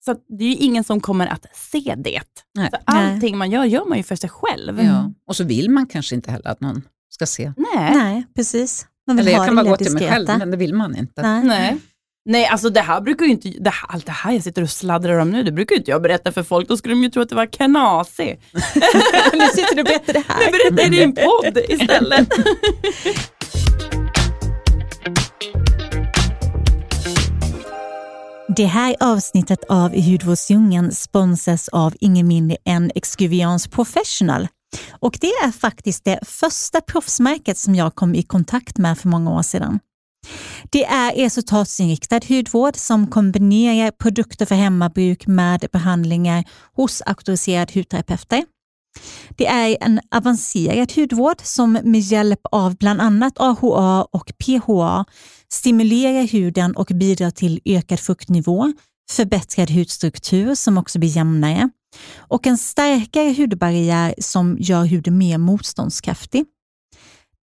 Så 0.04 0.12
det 0.38 0.44
är 0.44 0.48
ju 0.48 0.56
ingen 0.56 0.84
som 0.84 1.00
kommer 1.00 1.26
att 1.26 1.46
se 1.56 1.94
det. 1.98 2.22
Nej. 2.54 2.70
Så 2.70 2.76
allting 2.84 3.38
man 3.38 3.50
gör, 3.50 3.64
gör 3.64 3.84
man 3.84 3.98
ju 3.98 4.04
för 4.04 4.16
sig 4.16 4.30
själv. 4.30 4.78
Mm. 4.80 4.86
Ja. 4.94 5.10
Och 5.26 5.36
så 5.36 5.44
vill 5.44 5.70
man 5.70 5.86
kanske 5.86 6.14
inte 6.14 6.30
heller 6.30 6.48
att 6.50 6.60
någon 6.60 6.82
ska 7.08 7.26
se. 7.26 7.52
Nej. 7.56 7.94
Nej, 7.96 8.26
precis. 8.34 8.86
Man 9.06 9.16
vill 9.16 9.28
Eller 9.28 9.38
jag 9.38 9.46
kan 9.46 9.56
det 9.56 9.62
bara 9.62 9.70
gå 9.70 9.76
till 9.76 9.92
mig 9.92 10.08
själv, 10.08 10.28
men 10.38 10.50
det 10.50 10.56
vill 10.56 10.74
man 10.74 10.96
inte. 10.96 11.22
Nej. 11.22 11.44
Nej. 11.44 11.76
Nej, 12.24 12.46
alltså 12.46 12.70
det 12.70 12.80
här 12.80 13.00
brukar 13.00 13.24
ju 13.24 13.30
inte, 13.30 13.48
det 13.48 13.70
här, 13.70 13.88
allt 13.88 14.06
det 14.06 14.12
här 14.12 14.32
jag 14.32 14.42
sitter 14.42 14.62
och 14.62 14.70
sladdrar 14.70 15.18
om 15.18 15.30
nu, 15.30 15.42
det 15.42 15.52
brukar 15.52 15.74
ju 15.74 15.78
inte 15.78 15.90
jag 15.90 16.02
berätta 16.02 16.32
för 16.32 16.42
folk, 16.42 16.68
då 16.68 16.76
skulle 16.76 16.94
de 16.94 17.02
ju 17.02 17.10
tro 17.10 17.22
att 17.22 17.28
det 17.28 17.34
var 17.34 17.46
knasig. 17.46 18.40
nu 19.32 19.46
sitter 19.54 19.74
du 19.74 19.80
och 19.80 19.86
berättar 19.86 20.12
det 20.12 20.24
Jag 20.28 20.34
här. 20.34 20.52
berättar 20.52 20.86
i 20.86 20.96
din 20.98 21.14
podd 21.14 21.58
istället. 21.68 22.28
Det 28.56 28.66
här 28.66 28.96
avsnittet 29.00 29.64
av 29.68 29.94
Hudvårdsdjungeln 29.94 30.92
sponsras 30.92 31.68
av 31.68 31.94
ingen 32.00 32.28
mindre 32.28 32.56
än 32.64 32.90
Excuviance 32.94 33.70
Professional. 33.70 34.48
Och 34.90 35.18
det 35.20 35.26
är 35.26 35.50
faktiskt 35.50 36.04
det 36.04 36.18
första 36.22 36.80
proffsmärket 36.80 37.58
som 37.58 37.74
jag 37.74 37.94
kom 37.94 38.14
i 38.14 38.22
kontakt 38.22 38.78
med 38.78 38.98
för 38.98 39.08
många 39.08 39.30
år 39.30 39.42
sedan. 39.42 39.80
Det 40.70 40.84
är 40.84 41.14
resultatsinriktad 41.14 42.20
hudvård 42.28 42.76
som 42.76 43.06
kombinerar 43.06 43.90
produkter 43.90 44.46
för 44.46 44.54
hemmabruk 44.54 45.26
med 45.26 45.64
behandlingar 45.72 46.44
hos 46.76 47.02
auktoriserade 47.06 47.72
hudterapeuter. 47.74 48.44
Det 49.36 49.46
är 49.46 49.76
en 49.80 50.00
avancerad 50.10 50.92
hudvård 50.92 51.40
som 51.42 51.72
med 51.72 52.00
hjälp 52.00 52.40
av 52.52 52.76
bland 52.76 53.00
annat 53.00 53.32
AHA 53.36 54.02
och 54.02 54.32
PHA 54.44 55.04
stimulerar 55.52 56.26
huden 56.26 56.76
och 56.76 56.86
bidrar 56.94 57.30
till 57.30 57.60
ökad 57.64 58.00
fuktnivå, 58.00 58.72
förbättrad 59.10 59.70
hudstruktur 59.70 60.54
som 60.54 60.78
också 60.78 60.98
blir 60.98 61.16
jämnare 61.16 61.70
och 62.18 62.46
en 62.46 62.58
starkare 62.58 63.34
hudbarriär 63.34 64.14
som 64.18 64.56
gör 64.60 64.84
huden 64.84 65.18
mer 65.18 65.38
motståndskraftig. 65.38 66.44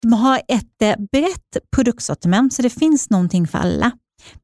De 0.02 0.14
har 0.14 0.42
ett 0.48 0.82
eh, 0.82 0.96
brett 1.12 1.58
produktsortiment 1.76 2.54
så 2.54 2.62
det 2.62 2.70
finns 2.70 3.10
någonting 3.10 3.48
för 3.48 3.58
alla. 3.58 3.92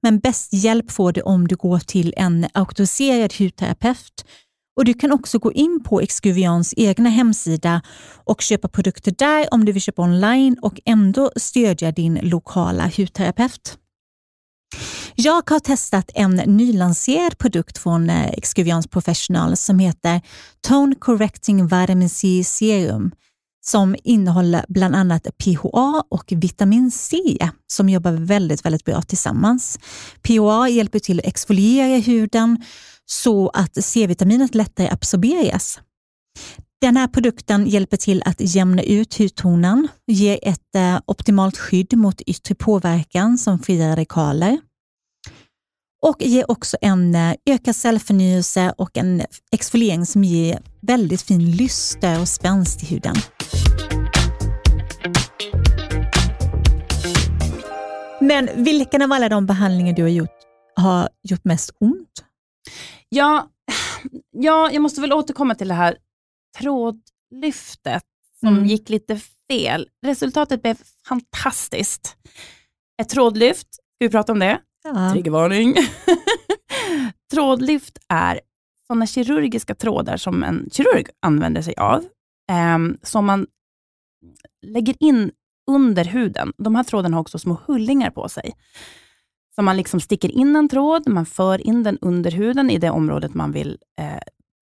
Men 0.02 0.20
bäst 0.20 0.54
hjälp 0.54 0.92
får 0.92 1.12
du 1.12 1.22
om 1.22 1.48
du 1.48 1.56
går 1.56 1.80
till 1.80 2.14
en 2.18 2.48
auktoriserad 2.54 3.34
hudterapeut 3.40 4.26
och 4.76 4.86
Du 4.86 4.94
kan 4.94 5.12
också 5.12 5.40
gå 5.40 5.52
in 5.54 5.84
på 5.84 6.02
Excuvians 6.02 6.74
egna 6.78 7.10
hemsida 7.10 7.82
och 8.24 8.42
köpa 8.42 8.68
produkter 8.68 9.14
där 9.18 9.48
om 9.52 9.66
du 9.66 9.72
vill 9.72 9.82
köpa 9.82 10.02
online 10.02 10.58
och 10.62 10.80
ändå 10.86 11.32
stödja 11.36 11.92
din 11.92 12.20
lokala 12.22 12.92
hudterapeut. 12.98 13.78
Jag 15.16 15.50
har 15.50 15.60
testat 15.60 16.12
en 16.14 16.32
nylanserad 16.32 17.38
produkt 17.38 17.78
från 17.78 18.10
eh, 18.10 18.28
Excuvians 18.28 18.88
Professional 18.88 19.58
som 19.58 19.80
heter 19.80 20.22
Tone 20.68 20.96
Correcting 20.96 21.68
Vitamin 21.68 22.10
C 22.10 22.44
Serum 22.44 23.12
som 23.66 23.96
innehåller 24.04 24.66
bland 24.68 24.96
annat 24.96 25.28
PHA 25.38 26.04
och 26.10 26.34
vitamin 26.36 26.92
C 26.92 27.18
som 27.68 27.90
jobbar 27.90 28.12
väldigt, 28.12 28.66
väldigt 28.66 28.86
bra 28.86 29.02
tillsammans. 29.02 29.80
PHA 30.22 30.70
hjälper 30.70 31.00
till 31.00 31.20
att 31.20 31.26
exfoliera 31.26 32.00
huden 32.00 32.64
så 33.06 33.50
att 33.50 33.84
C-vitaminet 33.84 34.56
lättare 34.56 34.90
absorberas. 34.90 35.80
Den 36.82 36.98
här 36.98 37.08
produkten 37.08 37.68
hjälper 37.68 37.98
till 37.98 38.24
att 38.26 38.36
jämna 38.40 38.84
ut 38.84 39.20
hudtonen, 39.20 39.88
ger 40.08 40.40
ett 40.42 40.76
eh, 40.76 41.00
optimalt 41.06 41.58
skydd 41.58 41.98
mot 41.98 42.22
yttre 42.22 42.56
påverkan 42.56 43.38
som 43.38 43.60
fria 43.60 43.92
radikaler 43.92 44.60
och 46.04 46.22
ger 46.22 46.52
också 46.52 46.78
en 46.82 47.16
eh, 47.16 47.36
ökad 47.46 47.76
cellförnyelse 47.76 48.74
och 48.78 48.98
en 48.98 49.22
exfoliering 49.52 50.06
som 50.06 50.24
ger 50.24 50.60
väldigt 50.82 51.22
fin 51.22 51.52
lyster 51.52 52.22
och 52.22 52.28
spänst 52.28 52.84
i 52.84 52.86
huden. 52.86 53.16
Men 58.22 58.50
vilken 58.64 59.02
av 59.02 59.12
alla 59.12 59.30
de 59.30 59.46
behandlingar 59.46 59.94
du 59.94 60.02
har 60.02 60.10
gjort 60.10 60.38
har 60.76 61.10
gjort 61.24 61.46
mest 61.46 61.72
ont? 61.80 62.26
Ja, 63.10 63.48
ja, 64.32 64.70
jag 64.72 64.82
måste 64.82 65.02
väl 65.02 65.14
återkomma 65.14 65.56
till 65.56 65.68
det 65.68 65.74
här 65.74 65.98
trådlyftet 66.60 68.04
som 68.40 68.48
Mm. 68.54 68.66
gick 68.66 68.90
lite 68.90 69.20
fel. 69.52 69.88
Resultatet 70.06 70.62
blev 70.62 70.78
fantastiskt. 71.08 72.16
Ett 73.02 73.10
trådlyft, 73.10 73.68
vi 74.00 74.10
prata 74.10 74.32
om 74.32 74.40
det? 74.40 74.60
Ja. 74.84 75.12
Triggervarning. 75.12 75.76
Trådlyft 77.32 77.98
är 78.10 78.40
sådana 78.88 79.08
kirurgiska 79.08 79.76
trådar 79.76 80.18
som 80.18 80.44
en 80.44 80.70
kirurg 80.72 81.08
använder 81.20 81.62
sig 81.62 81.76
av, 81.78 82.00
eh, 82.50 82.78
som 83.04 83.26
man 83.26 83.48
lägger 84.66 84.96
in 85.00 85.32
under 85.72 86.06
huden. 86.06 86.54
De 86.58 86.76
här 86.76 86.84
trådarna 86.84 87.18
har 87.18 87.22
också 87.22 87.40
små 87.40 87.58
hullingar 87.66 88.10
på 88.10 88.30
sig. 88.30 88.54
Så 89.56 89.62
man 89.62 89.78
liksom 89.78 90.00
sticker 90.00 90.32
in 90.32 90.56
en 90.56 90.70
tråd, 90.70 91.08
man 91.08 91.26
för 91.26 91.68
in 91.68 91.84
den 91.84 91.98
under 92.02 92.32
huden 92.32 92.70
i 92.70 92.78
det 92.78 92.90
området 92.90 93.34
man 93.34 93.52
vill 93.52 93.78
eh, 94.00 94.22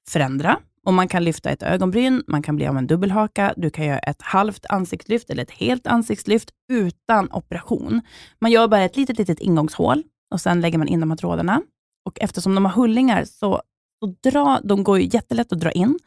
förändra. 0.10 0.60
Och 0.86 0.94
Man 0.94 1.08
kan 1.08 1.24
lyfta 1.24 1.50
ett 1.50 1.64
ögonbryn, 1.64 2.24
man 2.28 2.42
kan 2.42 2.56
bli 2.56 2.68
av 2.68 2.78
en 2.78 2.88
dubbelhaka, 2.88 3.54
du 3.58 3.70
kan 3.70 3.86
göra 3.86 4.00
ett 4.00 4.22
halvt 4.22 4.66
ansiktslyft 4.70 5.30
eller 5.30 5.44
ett 5.44 5.52
helt 5.52 5.88
ansiktslyft 5.88 6.50
utan 6.72 7.32
operation. 7.32 8.02
Man 8.40 8.52
gör 8.52 8.68
bara 8.68 8.84
ett 8.84 8.98
litet, 8.98 9.18
litet 9.18 9.40
ingångshål 9.40 10.04
och 10.32 10.42
sen 10.42 10.62
lägger 10.62 10.78
man 10.78 10.88
in 10.88 11.00
de 11.00 11.12
här 11.12 11.18
trådarna. 11.18 11.62
Och 12.06 12.20
eftersom 12.22 12.56
de 12.56 12.66
har 12.66 12.72
hullingar 12.72 13.26
så, 13.26 13.62
så 14.00 14.30
dra, 14.30 14.60
de 14.64 14.84
går 14.84 15.00
ju 15.00 15.10
jättelätt 15.14 15.54
att 15.54 15.60
dra 15.60 15.72
in. 15.72 16.00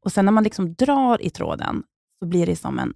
Och 0.00 0.12
sen 0.12 0.24
när 0.24 0.32
man 0.32 0.44
liksom 0.44 0.74
drar 0.74 1.22
i 1.22 1.30
tråden 1.30 1.82
så 2.18 2.26
blir 2.26 2.46
det 2.46 2.56
som 2.56 2.78
en 2.78 2.94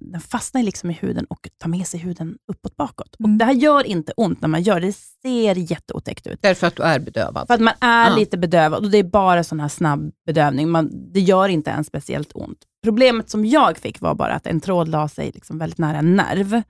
den 0.00 0.20
fastnar 0.20 0.62
liksom 0.62 0.90
i 0.90 0.92
huden 0.92 1.24
och 1.24 1.48
tar 1.58 1.68
med 1.68 1.86
sig 1.86 2.00
huden 2.00 2.36
uppåt 2.52 2.76
bakåt. 2.76 3.16
Mm. 3.20 3.32
Och 3.32 3.38
Det 3.38 3.44
här 3.44 3.52
gör 3.52 3.84
inte 3.84 4.12
ont 4.16 4.40
när 4.40 4.48
man 4.48 4.62
gör 4.62 4.80
det. 4.80 4.86
Det 4.86 4.92
ser 5.22 5.54
jätteotäckt 5.72 6.26
ut. 6.26 6.38
Därför 6.42 6.66
att 6.66 6.76
du 6.76 6.82
är 6.82 6.98
bedövad. 6.98 7.46
För 7.46 7.54
att 7.54 7.60
man 7.60 7.74
är 7.80 8.10
Ja. 8.10 8.16
lite 8.16 8.38
bedövad 8.38 8.84
och 8.84 8.90
det 8.90 8.98
är 8.98 9.04
bara 9.04 9.44
sån 9.44 9.60
här 9.60 9.68
snabb 9.68 10.12
bedövning. 10.26 10.70
Man, 10.70 11.12
det 11.12 11.20
gör 11.20 11.48
inte 11.48 11.70
ens 11.70 11.86
speciellt 11.86 12.30
ont. 12.34 12.58
Problemet 12.84 13.30
som 13.30 13.44
jag 13.44 13.78
fick 13.78 14.00
var 14.00 14.14
bara 14.14 14.32
att 14.34 14.46
en 14.46 14.60
tråd 14.60 14.88
la 14.88 15.08
sig 15.08 15.30
liksom 15.34 15.58
väldigt 15.58 15.78
nära 15.78 15.98
en 15.98 16.16
nerv. 16.16 16.62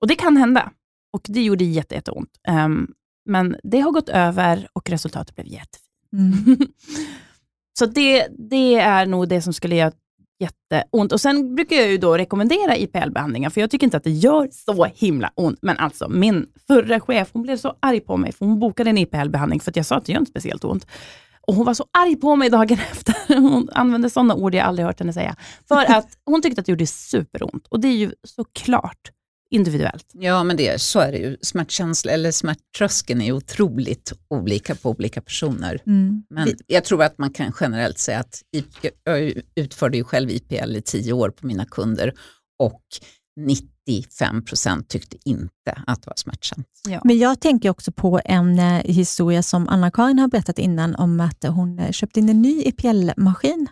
Och 0.00 0.08
det 0.08 0.14
kan 0.14 0.36
hända. 0.36 0.72
Och 1.12 1.22
det 1.28 1.42
gjorde 1.42 1.64
jätte, 1.64 1.94
jätteont. 1.94 2.30
Um, 2.48 2.92
men 3.26 3.56
det 3.62 3.80
har 3.80 3.92
gått 3.92 4.08
över 4.08 4.68
och 4.72 4.90
resultatet 4.90 5.34
blev 5.34 5.46
jättefint. 5.46 5.84
Mm. 6.12 6.58
Så 7.78 7.86
det, 7.86 8.28
det 8.50 8.74
är 8.74 9.06
nog 9.06 9.28
det 9.28 9.42
som 9.42 9.52
skulle 9.52 9.76
göra 9.76 9.92
jätteont. 10.38 11.12
Och 11.12 11.20
Sen 11.20 11.54
brukar 11.54 11.76
jag 11.76 11.90
ju 11.90 11.98
då 11.98 12.16
rekommendera 12.18 12.76
IPL-behandlingar, 12.76 13.50
för 13.50 13.60
jag 13.60 13.70
tycker 13.70 13.86
inte 13.86 13.96
att 13.96 14.04
det 14.04 14.10
gör 14.10 14.48
så 14.52 14.84
himla 14.84 15.32
ont. 15.34 15.58
Men 15.62 15.76
alltså, 15.78 16.08
min 16.08 16.46
förra 16.66 17.00
chef 17.00 17.28
hon 17.32 17.42
blev 17.42 17.56
så 17.56 17.74
arg 17.80 18.00
på 18.00 18.16
mig, 18.16 18.32
för 18.32 18.46
hon 18.46 18.58
bokade 18.58 18.90
en 18.90 18.98
IPL-behandling, 18.98 19.60
för 19.60 19.70
att 19.70 19.76
jag 19.76 19.86
sa 19.86 19.96
att 19.96 20.04
det 20.04 20.12
gör 20.12 20.18
inte 20.20 20.30
speciellt 20.30 20.64
ont. 20.64 20.86
Och 21.46 21.54
Hon 21.54 21.66
var 21.66 21.74
så 21.74 21.84
arg 21.98 22.16
på 22.16 22.36
mig 22.36 22.50
dagen 22.50 22.78
efter. 22.92 23.14
Hon 23.40 23.68
använde 23.72 24.10
sådana 24.10 24.34
ord 24.34 24.54
jag 24.54 24.66
aldrig 24.66 24.86
hört 24.86 25.00
henne 25.00 25.12
säga. 25.12 25.36
För 25.68 25.84
att 25.92 26.08
hon 26.24 26.42
tyckte 26.42 26.60
att 26.60 26.66
det 26.66 26.72
gjorde 26.72 26.86
superont. 26.86 27.66
Och 27.66 27.80
det 27.80 27.88
är 27.88 27.96
ju 27.96 28.12
såklart 28.22 29.10
individuellt. 29.50 30.06
Ja, 30.12 30.44
men 30.44 30.56
det, 30.56 30.80
så 30.80 31.00
är 31.00 31.12
det 31.12 31.18
ju. 31.18 31.36
Smärtkänsla, 31.42 32.12
eller 32.12 32.30
smärttröskeln 32.30 33.20
är 33.20 33.32
otroligt 33.32 34.12
olika 34.28 34.74
på 34.74 34.90
olika 34.90 35.20
personer. 35.20 35.82
Mm. 35.86 36.22
Men 36.30 36.48
jag 36.66 36.84
tror 36.84 37.02
att 37.02 37.18
man 37.18 37.30
kan 37.30 37.52
generellt 37.60 37.98
säga 37.98 38.18
att 38.18 38.42
jag 39.04 39.32
utförde 39.54 39.96
ju 39.96 40.04
själv 40.04 40.30
IPL 40.30 40.76
i 40.76 40.82
tio 40.82 41.12
år 41.12 41.30
på 41.30 41.46
mina 41.46 41.64
kunder 41.64 42.14
och 42.58 42.82
95 43.40 44.44
procent 44.44 44.88
tyckte 44.88 45.16
inte 45.24 45.82
att 45.86 46.02
det 46.02 46.06
var 46.10 46.16
smärtsamt. 46.16 46.66
Ja. 46.88 47.00
Men 47.04 47.18
jag 47.18 47.40
tänker 47.40 47.70
också 47.70 47.92
på 47.92 48.20
en 48.24 48.58
eh, 48.58 48.82
historia 48.84 49.42
som 49.42 49.68
Anna-Karin 49.68 50.18
har 50.18 50.28
berättat 50.28 50.58
innan 50.58 50.94
om 50.94 51.20
att 51.20 51.44
hon 51.44 51.78
eh, 51.78 51.90
köpte 51.90 52.20
in 52.20 52.28
en 52.28 52.42
ny 52.42 52.62
IPL-maskin 52.62 53.66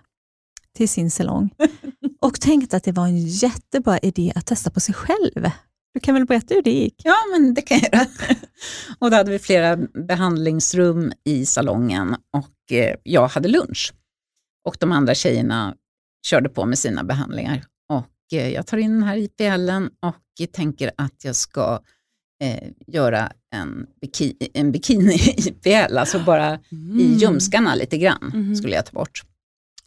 till 0.77 0.89
sin 0.89 1.11
salong 1.11 1.51
och 2.21 2.41
tänkte 2.41 2.77
att 2.77 2.85
det 2.85 2.93
var 2.93 3.07
en 3.07 3.27
jättebra 3.27 3.99
idé 3.99 4.33
att 4.35 4.47
testa 4.47 4.71
på 4.71 4.81
sig 4.81 4.95
själv. 4.95 5.51
Du 5.95 6.01
kan 6.01 6.15
väl 6.15 6.27
berätta 6.27 6.55
hur 6.55 6.62
det 6.62 6.71
gick? 6.71 6.95
Ja, 7.05 7.15
men 7.33 7.55
det 7.55 7.62
kan 7.62 7.79
jag 7.83 7.95
göra. 7.95 8.07
Och 8.99 9.11
då 9.11 9.17
hade 9.17 9.31
vi 9.31 9.39
flera 9.39 9.77
behandlingsrum 9.77 11.12
i 11.25 11.47
salongen 11.47 12.15
och 12.33 12.73
eh, 12.77 12.95
jag 13.03 13.29
hade 13.29 13.49
lunch. 13.49 13.93
Och 14.65 14.77
de 14.81 14.93
andra 14.93 15.15
tjejerna 15.15 15.75
körde 16.27 16.49
på 16.49 16.67
med 16.67 16.79
sina 16.79 17.05
behandlingar. 17.05 17.65
Och 17.89 18.39
eh, 18.39 18.49
jag 18.49 18.67
tar 18.67 18.79
in 18.79 18.91
den 18.93 19.03
här 19.03 19.17
IPLen 19.17 19.91
och 20.03 20.53
tänker 20.53 20.91
att 20.97 21.25
jag 21.25 21.37
ska 21.37 21.81
eh, 22.43 22.69
göra 22.87 23.33
en, 23.55 23.87
biki 24.01 24.37
en 24.55 24.73
bikini-IPL, 24.75 25.97
alltså 25.99 26.19
bara 26.19 26.47
Mm. 26.73 27.01
i 27.01 27.15
ljumskarna 27.15 27.75
lite 27.75 27.99
grann 27.99 28.31
Mhm. 28.35 28.57
skulle 28.57 28.75
jag 28.75 28.87
ta 28.87 28.93
bort. 28.93 29.23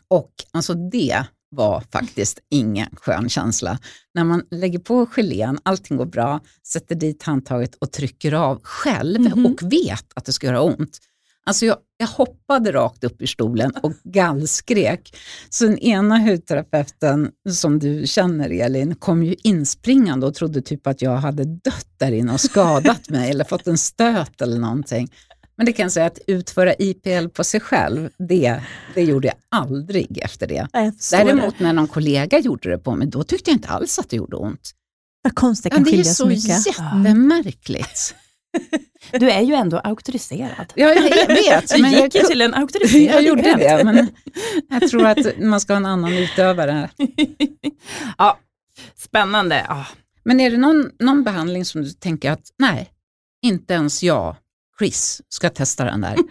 Och 0.10 0.32
alltså 0.52 0.74
det 0.74 1.24
var 1.56 1.84
faktiskt 1.92 2.40
ingen 2.52 2.90
skön 2.96 3.30
känsla. 3.30 3.80
När 4.14 4.24
man 4.24 4.44
lägger 4.52 4.80
på 4.80 5.06
gelén, 5.06 5.60
allting 5.64 5.98
går 5.98 6.06
bra, 6.06 6.40
sätter 6.68 6.96
dit 6.96 7.24
handtaget 7.24 7.76
och 7.76 7.92
trycker 7.92 8.34
av 8.34 8.60
själv 8.64 9.22
Mhm. 9.22 9.46
och 9.46 9.74
vet 9.74 10.06
att 10.16 10.26
det 10.26 10.32
ska 10.34 10.48
göra 10.48 10.62
ont. 10.62 10.98
Alltså 11.46 11.66
jag, 11.66 11.78
jag 11.98 12.08
hoppade 12.08 12.72
rakt 12.72 13.04
upp 13.04 13.22
ur 13.22 13.26
stolen 13.26 13.72
och 13.84 13.94
gallskrek. 14.04 15.16
Så 15.50 15.64
den 15.66 15.78
ena 15.80 16.18
hudterapeuten 16.20 17.32
som 17.50 17.80
du 17.80 18.08
känner 18.08 18.50
Elin 18.50 18.96
kom 18.96 19.24
ju 19.24 19.36
inspringande 19.44 20.26
och 20.28 20.34
trodde 20.36 20.62
typ 20.62 20.88
att 20.88 21.02
jag 21.02 21.18
hade 21.18 21.44
dött 21.44 21.88
där 21.98 22.12
inne 22.12 22.34
och 22.34 22.42
skadat 22.42 23.10
mig 23.10 23.30
eller 23.30 23.44
fått 23.46 23.68
en 23.68 23.78
stöt 23.78 24.42
eller 24.42 24.58
någonting. 24.60 25.12
Men 25.60 25.66
det 25.66 25.74
kan 25.74 25.84
jag 25.84 25.92
säga 25.92 26.06
att 26.06 26.20
utföra 26.28 26.74
IPL 26.74 27.28
på 27.28 27.44
sig 27.44 27.60
själv, 27.60 28.10
det, 28.30 28.62
det 28.94 29.04
gjorde 29.04 29.28
jag 29.28 29.36
aldrig 29.52 30.18
efter 30.18 30.48
det. 30.48 30.68
Förstår 30.98 31.18
det. 31.18 31.24
Däremot 31.24 31.60
när 31.60 31.74
någon 31.74 31.88
kollega 31.88 32.40
gjorde 32.40 32.70
det 32.70 32.78
på 32.78 32.96
mig, 32.96 33.08
då 33.08 33.24
tyckte 33.24 33.52
jag 33.52 33.56
inte 33.58 33.68
alls 33.68 34.00
att 34.00 34.10
det 34.10 34.16
gjorde 34.16 34.36
ont. 34.36 34.72
Vad 35.22 35.36
konstigt 35.36 35.72
det 35.72 35.76
Ja, 35.76 35.78
kan 35.78 35.84
det 35.84 35.90
är 35.90 35.92
skilja 35.92 36.04
så 36.04 36.24
så 36.24 36.28
mycket. 36.28 36.68
jättemärkligt. 36.68 38.16
Du 39.12 39.30
är 39.32 39.42
ju 39.42 39.54
ändå 39.54 39.78
auktoriserad. 39.80 40.74
Ja, 40.76 40.94
jag 40.94 41.28
vet, 41.28 41.80
men 41.82 41.92
jag, 41.92 42.04
gick 42.04 42.28
till 42.28 42.42
en 42.42 42.54
auktoriserad 42.62 43.16
jag 43.16 43.22
gjorde 43.24 43.42
det. 43.42 43.82
Men 43.84 44.08
jag 44.70 44.90
tror 44.90 45.06
att 45.08 45.40
man 45.40 45.60
ska 45.62 45.74
ha 45.74 45.78
en 45.78 45.86
annan 45.86 46.14
utövare. 46.14 46.90
ja, 48.18 48.40
spännande. 48.98 49.66
Ja. 49.68 49.86
Men 50.24 50.40
är 50.40 50.52
det 50.52 50.58
någon, 50.58 50.92
någon 51.00 51.24
behandling 51.24 51.66
som 51.66 51.84
du 51.84 51.90
tänker 51.90 52.32
att 52.32 52.44
nej, 52.58 52.90
inte 53.42 53.74
ens 53.74 54.04
jag, 54.04 54.36
Chris, 54.80 55.22
ska 55.30 55.50
testa 55.50 55.86
den 55.86 56.02
där? 56.02 56.16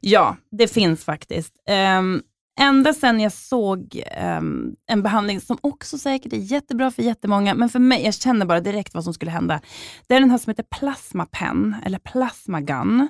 Ja, 0.00 0.36
det 0.50 0.68
finns 0.68 1.04
faktiskt. 1.04 1.54
Um, 1.98 2.22
ända 2.60 2.94
sedan 2.94 3.20
jag 3.20 3.32
såg 3.32 4.02
ehm, 4.06 4.74
en 4.90 5.02
behandling 5.02 5.40
som 5.40 5.58
också 5.60 5.98
säkert 5.98 6.32
är 6.32 6.36
jättebra 6.36 6.90
för 6.90 7.02
jättemånga, 7.02 7.54
men 7.54 7.68
för 7.68 7.78
mig, 7.78 8.04
jag 8.04 8.14
känner 8.14 8.46
bara 8.46 8.60
direkt 8.60 8.94
vad 8.94 9.04
som 9.04 9.14
skulle 9.14 9.30
hända. 9.30 9.60
Det 10.06 10.14
är 10.14 10.20
den 10.20 10.30
här 10.30 10.38
som 10.38 10.50
heter 10.50 10.64
Plasmapen, 10.78 11.76
eller 11.84 11.98
Plasmagun, 11.98 13.08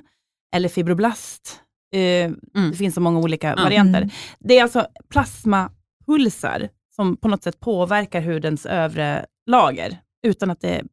eller 0.55 0.69
Fibroblast. 0.69 1.59
Eh, 1.95 2.31
Det 2.69 2.77
finns 2.77 2.95
så 2.95 3.01
många 3.01 3.19
olika 3.19 3.47
Ja. 3.57 3.63
varianter. 3.63 4.01
Mm. 4.01 4.09
Det 4.39 4.57
är 4.59 4.63
alltså 4.63 4.87
plasmapulsar 5.09 6.69
som 6.95 7.17
på 7.17 7.27
något 7.27 7.43
sätt 7.43 7.59
påverkar 7.59 8.21
hudens 8.21 8.65
övre 8.65 9.25
lager, 9.45 9.97
utan 10.27 10.51
att 10.51 10.61
det 10.61 10.83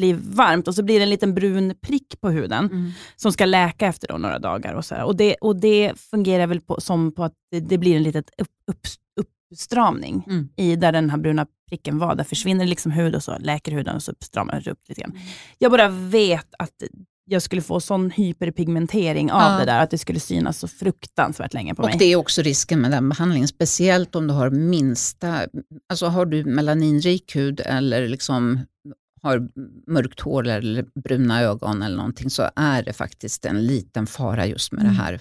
blir 0.00 0.14
varmt 0.22 0.68
och 0.68 0.74
så 0.74 0.82
blir 0.82 0.98
det 0.98 1.02
en 1.02 1.10
liten 1.10 1.34
brun 1.34 1.74
prick 1.80 2.20
på 2.20 2.30
huden 2.30 2.64
Mm. 2.66 2.90
som 3.16 3.32
ska 3.32 3.44
läka 3.44 3.86
efter 3.86 4.08
då 4.08 4.18
några 4.18 4.38
dagar. 4.38 4.74
Och, 4.74 4.84
så 4.84 5.02
och, 5.04 5.16
det, 5.16 5.34
och 5.34 5.56
det 5.60 5.92
fungerar 6.10 6.46
väl 6.46 6.60
på, 6.60 6.80
som 6.80 7.12
på 7.14 7.24
att 7.24 7.32
det, 7.50 7.60
det 7.60 7.78
blir 7.78 7.96
en 7.96 8.02
liten 8.02 8.22
upp, 8.38 8.48
upp, 8.70 8.80
uppstramning 9.52 10.24
Mm. 10.26 10.48
i 10.56 10.76
där 10.76 10.92
den 10.92 11.10
här 11.10 11.18
bruna 11.18 11.46
pricken 11.68 11.98
var. 11.98 12.14
Där 12.14 12.24
försvinner 12.24 12.66
liksom 12.66 12.92
hud 12.92 13.14
och 13.14 13.22
så 13.22 13.38
läker 13.38 13.72
huden 13.72 13.96
och 13.96 14.02
så 14.02 14.12
stramar 14.24 14.60
det 14.64 14.70
upp 14.70 14.78
lite 14.88 15.00
grann. 15.00 15.18
Jag 15.58 15.70
bara 15.72 15.88
vet 15.88 16.46
att 16.58 16.74
jag 17.24 17.42
skulle 17.42 17.62
få 17.62 17.80
sån 17.80 18.10
hyperpigmentering 18.10 19.32
av 19.32 19.52
Ja. 19.52 19.58
det 19.58 19.64
där, 19.64 19.82
att 19.82 19.90
det 19.90 19.98
skulle 19.98 20.20
synas 20.20 20.58
så 20.58 20.68
fruktansvärt 20.68 21.54
länge 21.54 21.74
på 21.74 21.82
Och 21.82 21.88
mig. 21.88 21.98
det 21.98 22.04
är 22.04 22.16
också 22.16 22.42
risken 22.42 22.80
med 22.80 22.90
den 22.90 23.08
behandlingen, 23.08 23.48
speciellt 23.48 24.14
om 24.14 24.26
du 24.26 24.34
har 24.34 24.50
minsta, 24.50 25.40
alltså 25.88 26.06
har 26.06 26.26
du 26.26 26.44
melaninrik 26.44 27.36
hud 27.36 27.60
eller 27.64 28.08
liksom 28.08 28.58
har 29.22 29.48
mörkt 29.86 30.20
hår 30.20 30.46
eller 30.48 30.84
bruna 31.04 31.40
ögon 31.42 31.82
eller 31.82 31.96
någonting 31.96 32.30
så 32.30 32.50
är 32.56 32.82
det 32.82 32.92
faktiskt 32.92 33.44
en 33.44 33.66
liten 33.66 34.06
fara 34.06 34.46
just 34.46 34.72
med 34.72 34.80
Mm. 34.82 34.94
det 34.94 35.02
här. 35.02 35.18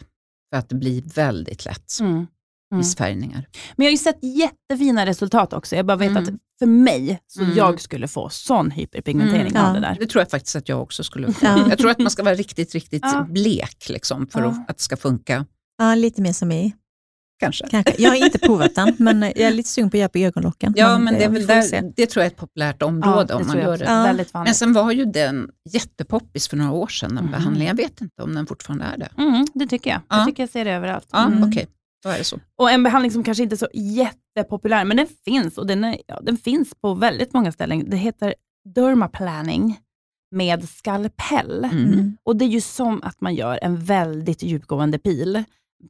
För 0.54 0.60
att 0.60 0.70
det 0.70 0.76
blir 0.76 1.02
väldigt 1.16 1.66
lätt 1.66 1.98
Mm. 2.02 2.12
Mm. 2.14 2.28
missfärgningar. 2.72 3.46
Men 3.76 3.84
jag 3.86 3.90
har 3.90 3.92
ju 3.92 3.98
sett 3.98 4.20
jättefina 4.24 5.06
resultat 5.06 5.54
också. 5.54 5.76
Jag 5.76 5.86
bara 5.86 5.98
vet 5.98 6.10
Mm. 6.12 6.24
att 6.24 6.30
för 6.60 6.66
mig, 6.66 7.20
så 7.28 7.42
Mm. 7.44 7.56
jag 7.58 7.82
skulle 7.82 8.08
få 8.08 8.30
sån 8.30 8.72
hyperpigmentering 8.72 9.48
Mm. 9.56 9.64
av 9.66 9.70
Ja. 9.70 9.74
det 9.74 9.80
där. 9.80 9.98
Det 10.00 10.06
tror 10.08 10.22
jag 10.22 10.30
faktiskt 10.32 10.56
att 10.56 10.70
jag 10.70 10.82
också 10.82 11.04
skulle 11.04 11.34
få. 11.34 11.46
Ja. 11.46 11.70
Jag 11.70 11.78
tror 11.78 11.92
att 11.92 12.00
man 12.00 12.12
ska 12.12 12.24
vara 12.24 12.36
riktigt, 12.36 12.74
riktigt 12.74 13.02
Ja. 13.06 13.28
blek 13.30 13.90
liksom, 13.90 14.28
för 14.28 14.40
Ja. 14.42 14.48
att, 14.48 14.70
att 14.70 14.78
det 14.78 14.84
ska 14.84 14.98
funka. 14.98 15.46
Ja, 15.78 15.96
lite 15.96 16.22
mer 16.22 16.34
som 16.34 16.48
mig. 16.48 16.76
Kanske. 17.40 17.68
Kanske. 17.68 17.94
Jag 17.98 18.10
har 18.10 18.16
inte 18.16 18.40
provat 18.40 18.76
den, 18.76 18.96
men 18.98 19.22
jag 19.22 19.38
är 19.40 19.52
lite 19.52 19.70
sugen 19.70 19.90
på 19.90 19.98
att 19.98 20.00
göra 20.00 20.10
på 20.10 20.18
ögonlocken. 20.20 20.74
Ja, 20.78 20.98
men 21.00 21.14
det, 21.14 21.24
är 21.24 21.30
väl 21.30 21.46
där, 21.48 21.92
det 21.96 22.06
tror 22.06 22.22
jag 22.24 22.26
är 22.28 22.32
ett 22.32 22.38
populärt 22.38 22.82
område 22.82 23.34
om 23.34 23.48
man 23.48 23.58
gör 23.58 23.78
det. 23.78 23.86
Ja. 23.86 24.04
Väldigt 24.04 24.34
Men 24.34 24.56
sen 24.56 24.74
var 24.74 24.92
ju 24.92 25.06
den 25.06 25.50
jättepoppis 25.70 26.48
för 26.48 26.58
några 26.58 26.72
år 26.72 26.88
sedan, 26.88 27.16
den 27.16 27.24
Mhm. 27.24 27.32
behandlingen. 27.32 27.68
Jag 27.78 27.84
vet 27.84 28.02
inte 28.02 28.24
om 28.24 28.36
den 28.36 28.46
fortfarande 28.48 28.86
är 28.86 28.98
det. 28.98 29.10
Mm, 29.18 29.48
det 29.54 29.68
tycker 29.68 29.90
jag. 29.90 30.02
Ja. 30.10 30.18
Jag 30.18 30.28
tycker 30.28 30.44
jag 30.44 30.50
ser 30.50 30.66
det 30.66 30.72
överallt. 30.72 31.08
Ja, 31.12 31.26
Mm. 31.28 31.50
okej. 31.50 31.68
Då 32.04 32.10
är 32.10 32.18
det 32.18 32.24
så. 32.24 32.40
Och 32.58 32.72
en 32.72 32.84
behandling 32.84 33.12
som 33.12 33.24
kanske 33.24 33.44
inte 33.44 33.56
är 33.56 33.58
så 33.58 33.68
jättepopulär, 33.74 34.86
men 34.86 34.98
den 34.98 35.08
finns 35.26 35.58
och 35.58 35.68
den, 35.68 35.84
är, 35.84 35.98
ja, 36.08 36.20
den 36.24 36.38
finns 36.38 36.72
på 36.82 36.94
väldigt 36.94 37.34
många 37.34 37.52
ställen. 37.52 37.90
Det 37.90 37.98
heter 37.98 38.34
dermaplaning 38.76 39.80
med 40.36 40.70
skalpell. 40.70 41.64
Mm. 41.72 41.86
Mm. 41.94 42.18
Och 42.24 42.36
det 42.36 42.46
är 42.46 42.50
ju 42.50 42.62
som 42.62 43.04
att 43.04 43.22
man 43.22 43.36
gör 43.36 43.60
en 43.62 43.78
väldigt 43.78 44.44
djupgående 44.44 45.00
pil. 45.00 45.44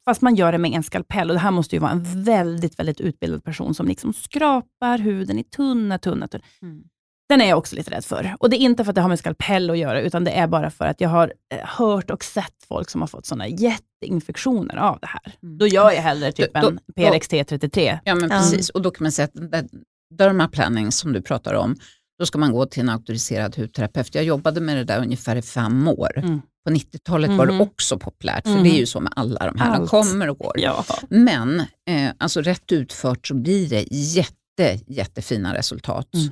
Fast 0.05 0.21
man 0.21 0.35
gör 0.35 0.51
det 0.51 0.57
med 0.57 0.71
en 0.71 0.83
skalpell 0.83 1.29
och 1.29 1.33
det 1.33 1.39
här 1.39 1.51
måste 1.51 1.75
ju 1.75 1.79
vara 1.79 1.91
en 1.91 2.23
väldigt, 2.23 2.79
väldigt 2.79 3.01
utbildad 3.01 3.43
person 3.43 3.73
som 3.75 3.87
liksom 3.87 4.13
skrapar 4.13 4.97
huden 4.97 5.39
i 5.39 5.43
tunna, 5.43 5.97
tunna, 5.99 6.27
tunna. 6.27 6.43
Mm. 6.61 6.83
Den 7.29 7.41
är 7.41 7.45
jag 7.49 7.57
också 7.57 7.75
lite 7.75 7.91
rädd 7.91 8.05
för. 8.05 8.35
Och 8.39 8.49
det 8.49 8.55
är 8.57 8.59
inte 8.59 8.83
för 8.83 8.91
att 8.91 8.95
det 8.95 9.01
har 9.01 9.09
med 9.09 9.19
skalpell 9.19 9.69
att 9.69 9.77
göra, 9.77 10.01
utan 10.01 10.23
det 10.23 10.31
är 10.31 10.47
bara 10.47 10.69
för 10.71 10.85
att 10.85 11.01
jag 11.01 11.09
har 11.09 11.33
eh, 11.53 11.59
hört 11.65 12.09
och 12.11 12.23
sett 12.23 12.53
folk 12.67 12.89
som 12.89 13.01
har 13.01 13.07
fått 13.07 13.25
sådana 13.25 13.47
jätteinfektioner 13.47 14.75
av 14.77 14.99
det 14.99 15.07
här. 15.07 15.35
Mm. 15.43 15.57
Då 15.57 15.67
gör 15.67 15.91
jag 15.91 16.01
hellre 16.01 16.31
typ 16.31 16.53
Då- 16.53 16.61
då- 16.61 16.67
en 16.67 16.79
PRXT33. 16.95 17.99
Ja, 18.03 18.15
men 18.15 18.29
precis. 18.29 18.69
Och 18.69 18.81
då 18.81 18.91
kan 18.91 19.03
man 19.05 19.11
säga 19.11 19.25
att 19.25 19.33
den 19.33 19.49
där 19.49 19.67
dermaplanning 20.15 20.91
som 20.91 21.13
du 21.13 21.21
pratar 21.21 21.53
om, 21.53 21.75
då 22.19 22.25
ska 22.25 22.37
man 22.37 22.51
gå 22.51 22.65
till 22.65 22.81
en 22.81 22.89
auktoriserad 22.89 23.55
hudterapeut. 23.57 24.15
Jag 24.15 24.23
jobbade 24.23 24.61
med 24.61 24.77
det 24.77 24.83
där 24.83 24.99
ungefär 25.01 25.35
i 25.35 25.41
fem 25.41 25.87
år. 25.87 26.17
Mm. 26.17 26.41
På 26.65 26.71
90-talet 26.73 27.31
var 27.31 27.45
det 27.45 27.51
Mhm. 27.51 27.61
också 27.61 27.97
populärt, 27.99 28.43
för 28.43 28.53
Mhm. 28.53 28.63
det 28.63 28.69
är 28.69 28.77
ju 28.79 28.85
så 28.85 28.99
med 28.99 29.13
alla 29.15 29.45
de 29.51 29.59
här, 29.59 29.73
de 29.73 29.81
Allt. 29.81 29.89
kommer 29.89 30.29
och 30.29 30.37
går. 30.37 30.59
Ja. 30.59 30.85
Men 31.09 31.59
eh, 31.59 32.11
alltså 32.17 32.41
rätt 32.41 32.71
utfört 32.71 33.27
så 33.27 33.33
blir 33.35 33.69
det 33.69 33.85
jätte, 33.91 34.79
jättefina 34.87 35.53
resultat. 35.55 36.09
Mm. 36.13 36.29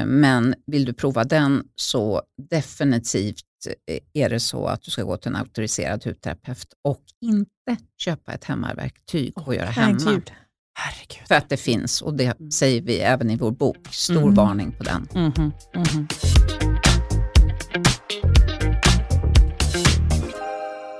Eh, 0.00 0.06
men 0.06 0.54
vill 0.66 0.84
du 0.84 0.92
prova 0.92 1.24
den 1.24 1.64
så 1.76 2.22
definitivt 2.50 3.36
eh, 3.86 3.98
är 4.24 4.30
det 4.30 4.40
så 4.40 4.66
att 4.66 4.82
du 4.82 4.90
ska 4.90 5.02
gå 5.02 5.16
till 5.16 5.28
en 5.28 5.36
auktoriserad 5.36 6.04
hudterapeut 6.04 6.66
och 6.84 7.02
inte 7.20 7.76
köpa 7.98 8.32
ett 8.32 8.44
hemmaverktyg 8.44 9.32
och 9.38 9.54
göra 9.54 9.66
hemma. 9.70 10.20
Herregud. 10.74 11.28
För 11.28 11.34
att 11.34 11.48
det 11.48 11.56
finns 11.56 12.02
och 12.02 12.14
det 12.14 12.24
Mm. 12.40 12.50
säger 12.50 12.80
vi 12.82 12.98
även 13.00 13.30
i 13.30 13.36
vår 13.36 13.50
bok. 13.50 13.88
Stor 13.90 14.22
Mm. 14.22 14.34
varning 14.34 14.72
på 14.72 14.82
den. 14.84 15.08
Mhm, 15.14 15.52
mhm. 15.74 16.08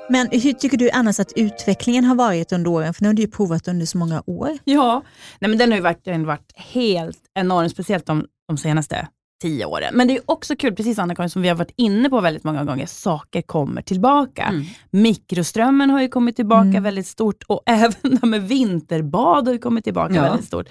Men 0.08 0.28
hur 0.32 0.52
tycker 0.52 0.76
du 0.76 0.90
annars 0.90 1.20
att 1.20 1.32
utvecklingen 1.36 2.04
har 2.04 2.14
varit 2.14 2.52
under 2.52 2.70
åren? 2.70 2.94
För 2.94 3.02
nu 3.02 3.08
har 3.08 3.14
du 3.14 3.22
ju 3.22 3.28
provat 3.28 3.68
under 3.68 3.86
så 3.86 3.98
många 3.98 4.22
år. 4.26 4.58
Ja, 4.64 5.02
Nej, 5.38 5.48
men 5.48 5.58
den 5.58 5.70
har 5.70 5.76
ju 5.76 5.82
verkligen 5.82 6.26
varit 6.26 6.52
helt 6.56 7.18
enorm, 7.34 7.68
speciellt 7.68 8.06
de, 8.06 8.26
de 8.48 8.56
senaste 8.58 9.08
tio 9.40 9.64
åren. 9.66 9.94
Men 9.94 10.08
det 10.08 10.16
är 10.16 10.20
också 10.26 10.56
kul, 10.56 10.74
precis 10.74 10.98
Anna-Karin, 10.98 11.30
som 11.30 11.42
vi 11.42 11.48
har 11.48 11.56
varit 11.56 11.74
inne 11.76 12.10
på 12.10 12.20
väldigt 12.20 12.44
många 12.44 12.64
gånger, 12.64 12.86
saker 12.86 13.42
kommer 13.42 13.82
tillbaka. 13.82 14.42
Mm. 14.42 14.64
Mikroströmmen 14.90 15.90
har 15.90 16.00
ju 16.02 16.08
kommit 16.08 16.36
tillbaka 16.36 16.68
Mm. 16.68 16.82
väldigt 16.82 17.06
stort 17.06 17.42
och 17.46 17.62
även 17.66 18.18
här 18.22 18.26
med 18.26 18.48
vinterbad 18.48 19.46
har 19.46 19.52
ju 19.52 19.58
kommit 19.58 19.84
tillbaka 19.84 20.14
Ja. 20.14 20.22
väldigt 20.22 20.46
stort. 20.46 20.66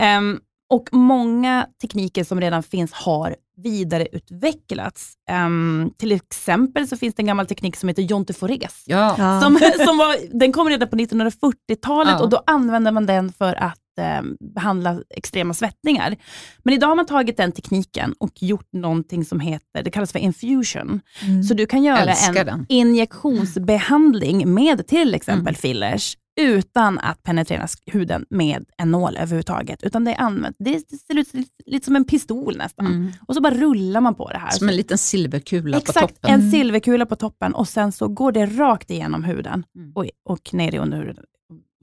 Ehm, 0.00 0.40
och 0.70 0.88
många 0.92 1.66
tekniker 1.82 2.24
som 2.24 2.40
redan 2.40 2.62
finns 2.62 2.92
har 2.92 3.36
vidareutvecklats. 3.56 5.12
Ehm, 5.30 5.90
till 5.98 6.12
exempel 6.12 6.88
så 6.88 6.96
finns 6.96 7.14
det 7.14 7.22
en 7.22 7.26
gammal 7.26 7.46
teknik 7.46 7.76
som 7.76 7.88
heter 7.88 8.02
Jontifores. 8.02 8.84
Ja. 8.86 9.16
Som, 9.42 9.58
som 9.86 9.98
var, 9.98 10.38
den 10.38 10.52
kom 10.52 10.68
redan 10.68 10.88
på 10.88 10.96
1940-talet 10.96 12.12
Ja. 12.18 12.22
och 12.22 12.28
då 12.28 12.42
använde 12.46 12.90
man 12.90 13.06
den 13.06 13.32
för 13.32 13.54
att 13.54 13.78
eh, 13.98 14.22
behandla 14.54 15.02
extrema 15.10 15.54
svettningar. 15.54 16.16
Men 16.62 16.74
idag 16.74 16.88
har 16.88 16.96
man 16.96 17.06
tagit 17.06 17.36
den 17.36 17.52
tekniken 17.52 18.14
och 18.18 18.42
gjort 18.42 18.72
någonting 18.72 19.24
som 19.24 19.40
heter, 19.40 19.82
det 19.82 19.90
kallas 19.90 20.12
för 20.12 20.18
infusion. 20.18 21.00
Mm. 21.22 21.42
Så 21.42 21.54
du 21.54 21.66
kan 21.66 21.82
göra 21.84 22.12
en 22.12 22.34
den. 22.34 22.66
injektionsbehandling 22.68 24.54
med 24.54 24.86
till 24.86 25.14
exempel 25.14 25.42
Mm. 25.42 25.54
fillers 25.54 26.16
utan 26.40 26.98
att 26.98 27.22
penetrera 27.22 27.66
huden 27.86 28.26
med 28.30 28.64
en 28.78 28.90
nål 28.90 29.16
överhuvudtaget. 29.16 29.82
Utan 29.82 30.04
det 30.04 30.10
är 30.10 30.20
använt, 30.20 30.56
det 30.58 30.80
ser 30.98 31.18
ut 31.18 31.28
lite, 31.66 31.84
som 31.84 31.96
en 31.96 32.04
pistol 32.04 32.56
nästan. 32.56 32.86
Mm. 32.86 33.12
Och 33.28 33.34
så 33.34 33.40
bara 33.40 33.54
rullar 33.54 34.00
man 34.00 34.14
på 34.14 34.28
det 34.30 34.38
här. 34.38 34.50
Som 34.50 34.68
en 34.68 34.76
liten 34.76 34.98
silverkula 34.98 35.76
på 35.76 35.82
Exakt, 35.82 36.00
toppen. 36.14 36.30
en 36.40 36.50
silverkula 36.50 37.06
på 37.06 37.16
toppen 37.16 37.54
och 37.54 37.68
sen 37.68 37.92
så 37.92 38.08
går 38.08 38.32
det 38.32 38.46
rakt 38.46 38.90
igenom 38.90 39.24
huden 39.24 39.64
Mm. 39.76 39.92
och, 39.94 40.06
och 40.24 40.54
ner 40.54 40.74
i 40.74 40.78
underhuden. 40.78 41.24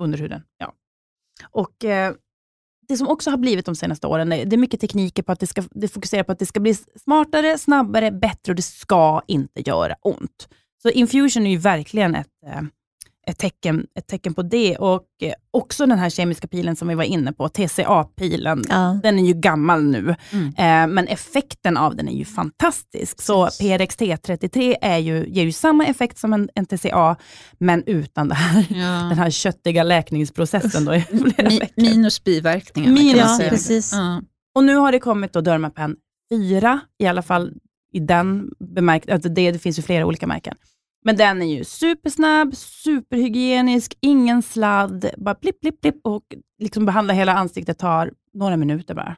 underhuden 0.01 0.41
ja. 0.57 0.74
Och, 1.44 1.86
eh, 1.86 2.14
det 2.88 2.98
som 2.98 3.08
också 3.08 3.30
har 3.30 3.38
blivit 3.38 3.66
de 3.66 3.76
senaste 3.76 4.08
åren, 4.08 4.30
det 4.30 4.54
är 4.54 4.58
mycket 4.58 4.80
tekniker 4.80 5.24
på 5.24 5.32
att 5.32 5.39
det, 5.39 5.48
ska, 5.48 5.64
det 5.72 5.88
fokuserar 5.88 6.24
på 6.24 6.32
att 6.32 6.39
det 6.39 6.46
ska 6.46 6.60
bli 6.60 6.76
smartare, 6.76 7.58
snabbare, 7.58 8.12
bättre 8.12 8.52
och 8.52 8.56
det 8.56 8.62
ska 8.62 9.22
inte 9.28 9.70
göra 9.70 9.96
ont. 10.02 10.50
Så 10.82 10.89
infusion 10.89 11.46
är 11.46 11.52
ju 11.52 11.58
verkligen 11.58 12.16
ett, 12.16 12.28
eh, 12.48 12.62
ett, 13.28 13.38
tecken, 13.38 13.88
ett 13.96 14.08
tecken 14.08 14.34
på 14.34 14.42
det. 14.42 14.78
Och 14.78 15.04
eh, 15.22 15.34
också 15.52 15.86
den 15.86 16.00
här 16.00 16.10
kemiska 16.10 16.48
pilen 16.48 16.76
som 16.76 16.88
vi 16.88 16.96
var 16.96 17.04
inne 17.04 17.34
på, 17.34 17.50
TCA-pilen, 17.50 18.64
Ja. 18.70 19.00
den 19.04 19.20
är 19.20 19.24
ju 19.28 19.34
gammal 19.34 19.84
nu, 19.84 20.16
Mm. 20.32 20.48
eh, 20.48 20.94
men 20.96 21.08
effekten 21.08 21.78
av 21.78 21.96
den 21.96 22.08
är 22.08 22.14
ju 22.14 22.26
fantastisk. 22.26 23.22
Så 23.22 23.46
PRXT33 23.48 24.76
är 24.82 24.98
ju, 24.98 25.26
ger 25.28 25.44
ju 25.44 25.52
samma 25.52 25.86
effekt 25.86 26.18
som 26.18 26.34
en, 26.34 26.50
en 26.56 26.66
TCA, 26.66 27.16
men 27.58 27.84
utan 27.86 28.32
här, 28.32 28.66
den 28.70 28.78
Ja. 28.80 29.16
här 29.16 29.30
köttiga 29.30 29.84
läkningsprocessen 29.84 30.86
då 30.86 30.92
Mi- 30.92 31.70
minus 31.76 32.24
biverkningarna 32.24 32.96
kan 32.98 33.06
Minus 33.06 33.40
Ja, 33.40 33.46
precis. 33.50 33.94
Ja. 33.94 34.22
Och 34.56 34.64
nu 34.64 34.76
har 34.76 34.92
det 34.92 35.00
kommit 35.00 35.34
då 35.34 35.42
Dermapen 35.42 35.96
4, 36.32 36.80
i 37.00 37.06
alla 37.08 37.22
fall 37.22 37.54
i 37.94 38.00
den 38.00 38.50
bemärkelsen, 38.76 39.14
alltså 39.14 39.30
det, 39.30 39.52
det 39.52 39.60
finns 39.60 39.80
ju 39.80 39.84
flera 39.84 40.06
olika 40.06 40.28
märken. 40.28 40.56
Men 41.06 41.18
den 41.18 41.41
är 41.41 41.56
ju 41.58 41.64
supersnabb, 41.64 42.56
superhygienisk, 42.56 43.97
ingen 44.02 44.41
sladd, 44.41 45.10
bara 45.18 45.36
blipp, 45.41 45.62
blipp, 45.62 45.82
blipp 45.82 45.99
och 46.04 46.24
liksom 46.60 46.86
behandla 46.86 47.14
hela 47.14 47.34
ansiktet 47.34 47.80
tar 47.80 48.12
några 48.34 48.58
minuter 48.58 48.93
bara. 48.95 49.16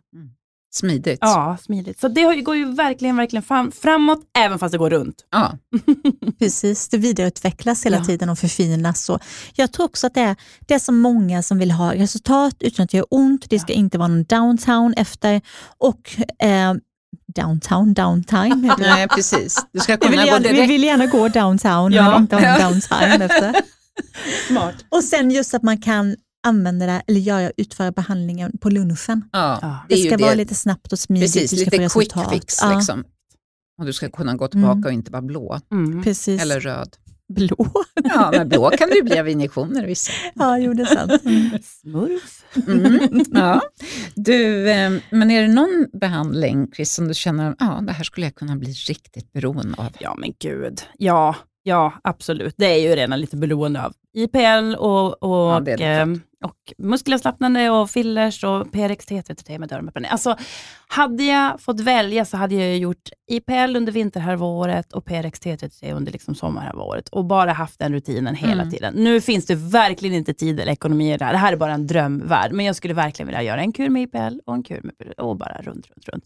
Smidigt. 0.74 1.18
Ja, 1.22 1.58
smidigt. 1.62 2.00
Så 2.00 2.08
det 2.08 2.42
går 2.42 2.56
ju 2.56 2.72
verkligen, 2.74 3.16
verkligen 3.18 3.44
fram, 3.44 3.72
framåt, 3.72 4.20
även 4.38 4.60
fast 4.60 4.72
det 4.72 4.78
går 4.78 4.90
runt. 4.90 5.26
Ja. 5.32 5.58
Precis, 6.40 6.90
det 6.90 6.98
vidareutvecklas 6.98 7.86
hela 7.86 7.98
Ja. 7.98 8.04
tiden 8.04 8.30
och 8.30 8.40
förfinas. 8.40 9.10
Och 9.10 9.20
jag 9.56 9.72
tror 9.74 9.86
också 9.86 10.08
att 10.08 10.14
det 10.14 10.22
är, 10.22 10.36
det 10.60 10.74
är 10.74 10.80
så 10.80 10.92
många 10.92 11.44
som 11.44 11.60
vill 11.60 11.72
ha 11.72 11.94
resultat 11.96 12.56
utan 12.60 12.84
att 12.84 12.90
det 12.90 12.98
gör 12.98 13.06
ont. 13.10 13.50
Det 13.50 13.60
ska 13.60 13.74
inte 13.74 13.98
vara 13.98 14.08
någon 14.08 14.24
downtown 14.24 14.94
efter. 14.98 15.42
Och 15.78 16.16
eh, 16.40 16.74
downtown, 17.36 17.94
downtime. 17.94 18.76
det. 18.78 18.84
Nej, 18.84 19.08
precis. 19.08 19.66
Du 19.74 19.80
ska 19.80 19.98
Vi 20.02 20.08
vill, 20.08 20.20
kunna 20.20 20.24
gå 20.40 20.44
gärna, 20.44 20.62
vi 20.62 20.68
vill 20.68 20.84
gärna 20.84 21.06
gå 21.06 21.28
downtown 21.28 21.92
Ja. 21.94 22.10
men 22.12 22.22
inte 22.22 22.36
ha 22.36 22.58
downtime 22.70 23.26
efter. 23.26 23.56
Smart. 24.48 24.76
Och 24.90 25.04
sen 25.04 25.32
just 25.32 25.54
att 25.54 25.64
man 25.64 25.78
kan 25.82 26.16
använda 26.48 26.86
det 26.86 27.02
eller 27.08 27.20
göra, 27.20 27.52
utföra 27.58 27.92
behandlingen 27.92 28.58
på 28.62 28.70
lunchen. 28.70 29.30
Ja. 29.32 29.60
Det, 29.90 29.96
det 29.96 30.02
ska 30.08 30.18
det. 30.18 30.24
vara 30.24 30.34
lite 30.34 30.56
snabbt 30.56 30.94
och 30.94 31.00
smidigt. 31.00 31.34
Precis, 31.34 31.52
du 31.52 31.58
ska 31.58 31.66
lite 31.66 31.78
quick 31.78 31.86
resultat. 32.16 32.34
fix. 32.34 32.58
Ja, 32.62 32.76
Liksom. 32.78 33.04
Och 33.80 33.86
du 33.86 33.94
ska 33.94 34.10
kunna 34.10 34.36
gå 34.36 34.48
tillbaka 34.48 34.72
Mm. 34.74 34.86
och 34.86 34.92
inte 34.92 35.12
vara 35.12 35.22
blå. 35.22 35.60
Mm. 35.72 36.04
Precis. 36.04 36.42
Eller 36.42 36.60
röd. 36.60 36.90
Blå. 37.34 37.68
Ja, 38.04 38.30
men 38.34 38.50
blå 38.50 38.70
kan 38.70 38.90
det 38.90 38.96
ju 38.96 39.04
bli 39.04 39.20
av 39.20 39.30
injektioner 39.30 39.86
vissa. 39.86 40.12
ja, 40.36 40.58
jo, 40.58 40.74
det 40.74 40.82
är 40.82 40.86
sant. 40.86 41.26
Mm. 41.26 41.50
Smurf. 41.64 42.44
Mm. 42.68 43.26
Ja. 43.32 43.62
Du, 44.16 44.70
eh, 44.70 44.92
men 45.10 45.32
är 45.32 45.42
det 45.42 45.48
någon 45.48 45.88
behandling, 45.94 46.72
Chris, 46.76 46.94
som 46.94 47.08
du 47.08 47.14
känner 47.14 47.56
ja, 47.60 47.84
det 47.88 47.94
här 47.94 48.04
skulle 48.04 48.26
jag 48.26 48.36
kunna 48.36 48.56
bli 48.56 48.72
riktigt 48.72 49.34
beroende 49.34 49.78
av? 49.78 49.96
Ja 50.00 50.16
men 50.20 50.34
gud. 50.40 50.82
Ja, 50.98 51.36
ja 51.64 51.94
absolut. 52.04 52.56
Det 52.58 52.66
är 52.66 52.78
ju 52.90 52.96
redan 52.96 53.20
lite 53.22 53.38
beroende 53.38 53.86
av 53.86 53.94
IPL 54.14 54.76
och, 54.78 55.24
och, 55.24 55.54
Ja, 55.54 55.60
det 55.60 55.72
är 55.72 55.78
det 55.78 55.86
eh, 55.86 56.08
och 56.46 56.74
muskelavslappnande 56.78 57.70
och 57.70 57.90
fillers 57.90 58.44
och 58.44 58.68
PRXT33 58.68 59.60
med 59.60 59.70
Dermapen. 59.70 60.06
Alltså, 60.06 60.36
hade 60.88 61.24
jag 61.24 61.62
fått 61.62 61.80
välja 61.80 62.26
så 62.26 62.38
hade 62.38 62.56
jag 62.56 62.78
gjort 62.78 63.10
IPL 63.32 63.76
under 63.76 63.92
vinterhalvåret 63.92 64.94
och 64.94 65.06
PRXT33 65.08 65.94
under 65.94 66.12
liksom 66.12 66.36
sommarhalvåret 66.36 67.10
och 67.10 67.26
bara 67.26 67.52
haft 67.54 67.80
den 67.80 67.94
rutinen 67.94 68.36
hela 68.36 68.54
Mm. 68.62 68.72
tiden. 68.72 68.94
Nu 68.94 69.22
finns 69.22 69.46
det 69.46 69.56
verkligen 69.56 70.16
inte 70.16 70.34
tid 70.34 70.60
eller 70.60 70.72
ekonomi 70.72 71.14
i 71.14 71.18
det 71.18 71.26
här. 71.26 71.32
Det 71.34 71.38
här 71.40 71.54
är 71.54 71.58
bara 71.58 71.74
en 71.74 71.88
drömvärld, 71.88 72.52
men 72.52 72.66
jag 72.66 72.76
skulle 72.76 72.94
verkligen 72.94 73.28
vilja 73.28 73.44
göra 73.44 73.62
en 73.62 73.72
kur 73.74 73.90
med 73.90 74.02
IPL 74.04 74.40
och 74.46 74.54
en 74.54 74.64
kur 74.64 74.82
med 74.84 75.14
och 75.18 75.38
bara 75.38 75.62
runt, 75.62 75.88
runt, 75.90 76.10
runt. 76.10 76.24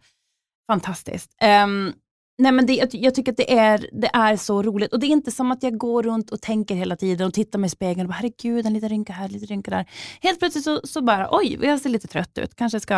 Fantastiskt. 0.71 1.31
Ehm, 1.41 1.93
Nej, 2.37 2.51
men 2.51 2.65
det, 2.65 2.89
jag, 2.93 3.15
tycker 3.15 3.31
att 3.31 3.37
det 3.37 3.57
är, 3.57 3.89
det 4.01 4.09
är 4.13 4.35
så 4.37 4.63
roligt. 4.63 4.93
Och 4.93 4.99
Det 4.99 5.07
är 5.07 5.09
inte 5.09 5.31
som 5.31 5.51
att 5.51 5.63
jag 5.63 5.77
går 5.77 6.03
runt 6.03 6.31
och 6.31 6.41
tänker 6.41 6.75
hela 6.75 6.95
tiden 6.95 7.27
och 7.27 7.33
tittar 7.33 7.59
mig 7.59 7.67
i 7.67 7.69
spegeln 7.69 8.01
och 8.01 8.07
bara, 8.07 8.13
herregud, 8.13 8.65
en 8.65 8.73
liten 8.73 8.89
rynka 8.89 9.13
här, 9.13 9.25
en 9.25 9.31
liten 9.31 9.47
rynka 9.47 9.71
där. 9.71 9.85
Helt 10.21 10.39
plötsligt 10.39 10.63
så, 10.63 10.81
så 10.83 11.01
bara, 11.01 11.27
oj, 11.31 11.59
jag 11.61 11.79
ser 11.81 11.89
lite 11.89 12.07
trött 12.07 12.37
ut. 12.37 12.55
Kanske 12.55 12.79
ska, 12.79 12.95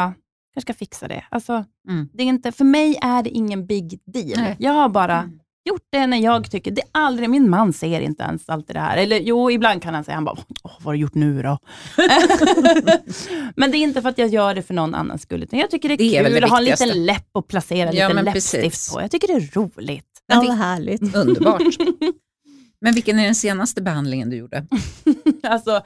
kanske 0.54 0.62
ska 0.62 0.74
fixa 0.74 1.08
det. 1.08 1.26
Alltså, 1.30 1.66
Mm. 1.90 2.10
det 2.14 2.24
är 2.24 2.28
inte, 2.28 2.52
för 2.52 2.66
mig 2.66 2.98
är 3.02 3.24
det 3.24 3.30
ingen 3.30 3.66
big 3.66 4.00
deal. 4.06 4.34
Nej. 4.42 4.56
Jag 4.60 4.72
har 4.74 4.90
bara 4.90 5.20
Mm. 5.20 5.40
Gjort 5.70 5.88
det 5.92 6.08
när 6.08 6.18
jag 6.18 6.52
tycker. 6.52 6.72
Det 6.72 6.82
är 6.82 6.88
aldrig, 6.92 7.30
min 7.30 7.50
man 7.50 7.74
ser 7.74 8.02
inte 8.02 8.24
ens 8.24 8.50
alltid 8.50 8.76
det 8.76 8.80
här. 8.80 8.98
Eller 8.98 9.20
jo, 9.20 9.52
ibland 9.52 9.82
kan 9.84 9.94
han 9.94 10.04
säga, 10.04 10.16
han 10.16 10.26
bara, 10.26 10.38
Åh, 10.64 10.72
vad 10.78 10.84
har 10.84 10.94
du 10.94 11.00
gjort 11.00 11.16
nu 11.16 11.42
då? 11.42 11.58
men 13.56 13.72
det 13.72 13.78
är 13.78 13.80
inte 13.80 14.02
för 14.02 14.10
att 14.10 14.18
jag 14.18 14.28
gör 14.28 14.56
det 14.56 14.62
för 14.62 14.74
någon 14.74 14.96
annans 14.96 15.22
skull, 15.22 15.44
utan 15.44 15.60
jag 15.60 15.70
tycker 15.72 15.90
det 15.90 15.94
är, 15.94 15.98
Det 15.98 16.18
är 16.18 16.24
kul 16.24 16.34
det 16.34 16.44
att 16.44 16.50
ha 16.50 16.58
en 16.58 16.64
liten 16.64 17.06
läpp 17.06 17.28
och 17.32 17.48
placera 17.48 17.94
Ja, 17.94 18.08
lite 18.10 18.22
läppstift 18.22 18.64
precis. 18.64 18.94
på. 18.94 19.02
Jag 19.02 19.12
tycker 19.12 19.28
det 19.28 19.34
är 19.34 19.52
roligt. 19.56 20.06
Ja, 20.28 20.44
vad 20.48 20.58
härligt. 20.58 21.02
Underbart. 21.16 21.62
Men 22.82 22.94
vilken 22.94 23.20
är 23.20 23.26
den 23.26 23.36
senaste 23.36 23.82
behandlingen 23.82 24.30
du 24.30 24.38
gjorde? 24.38 24.66
alltså, 25.44 25.72
Om, 25.76 25.82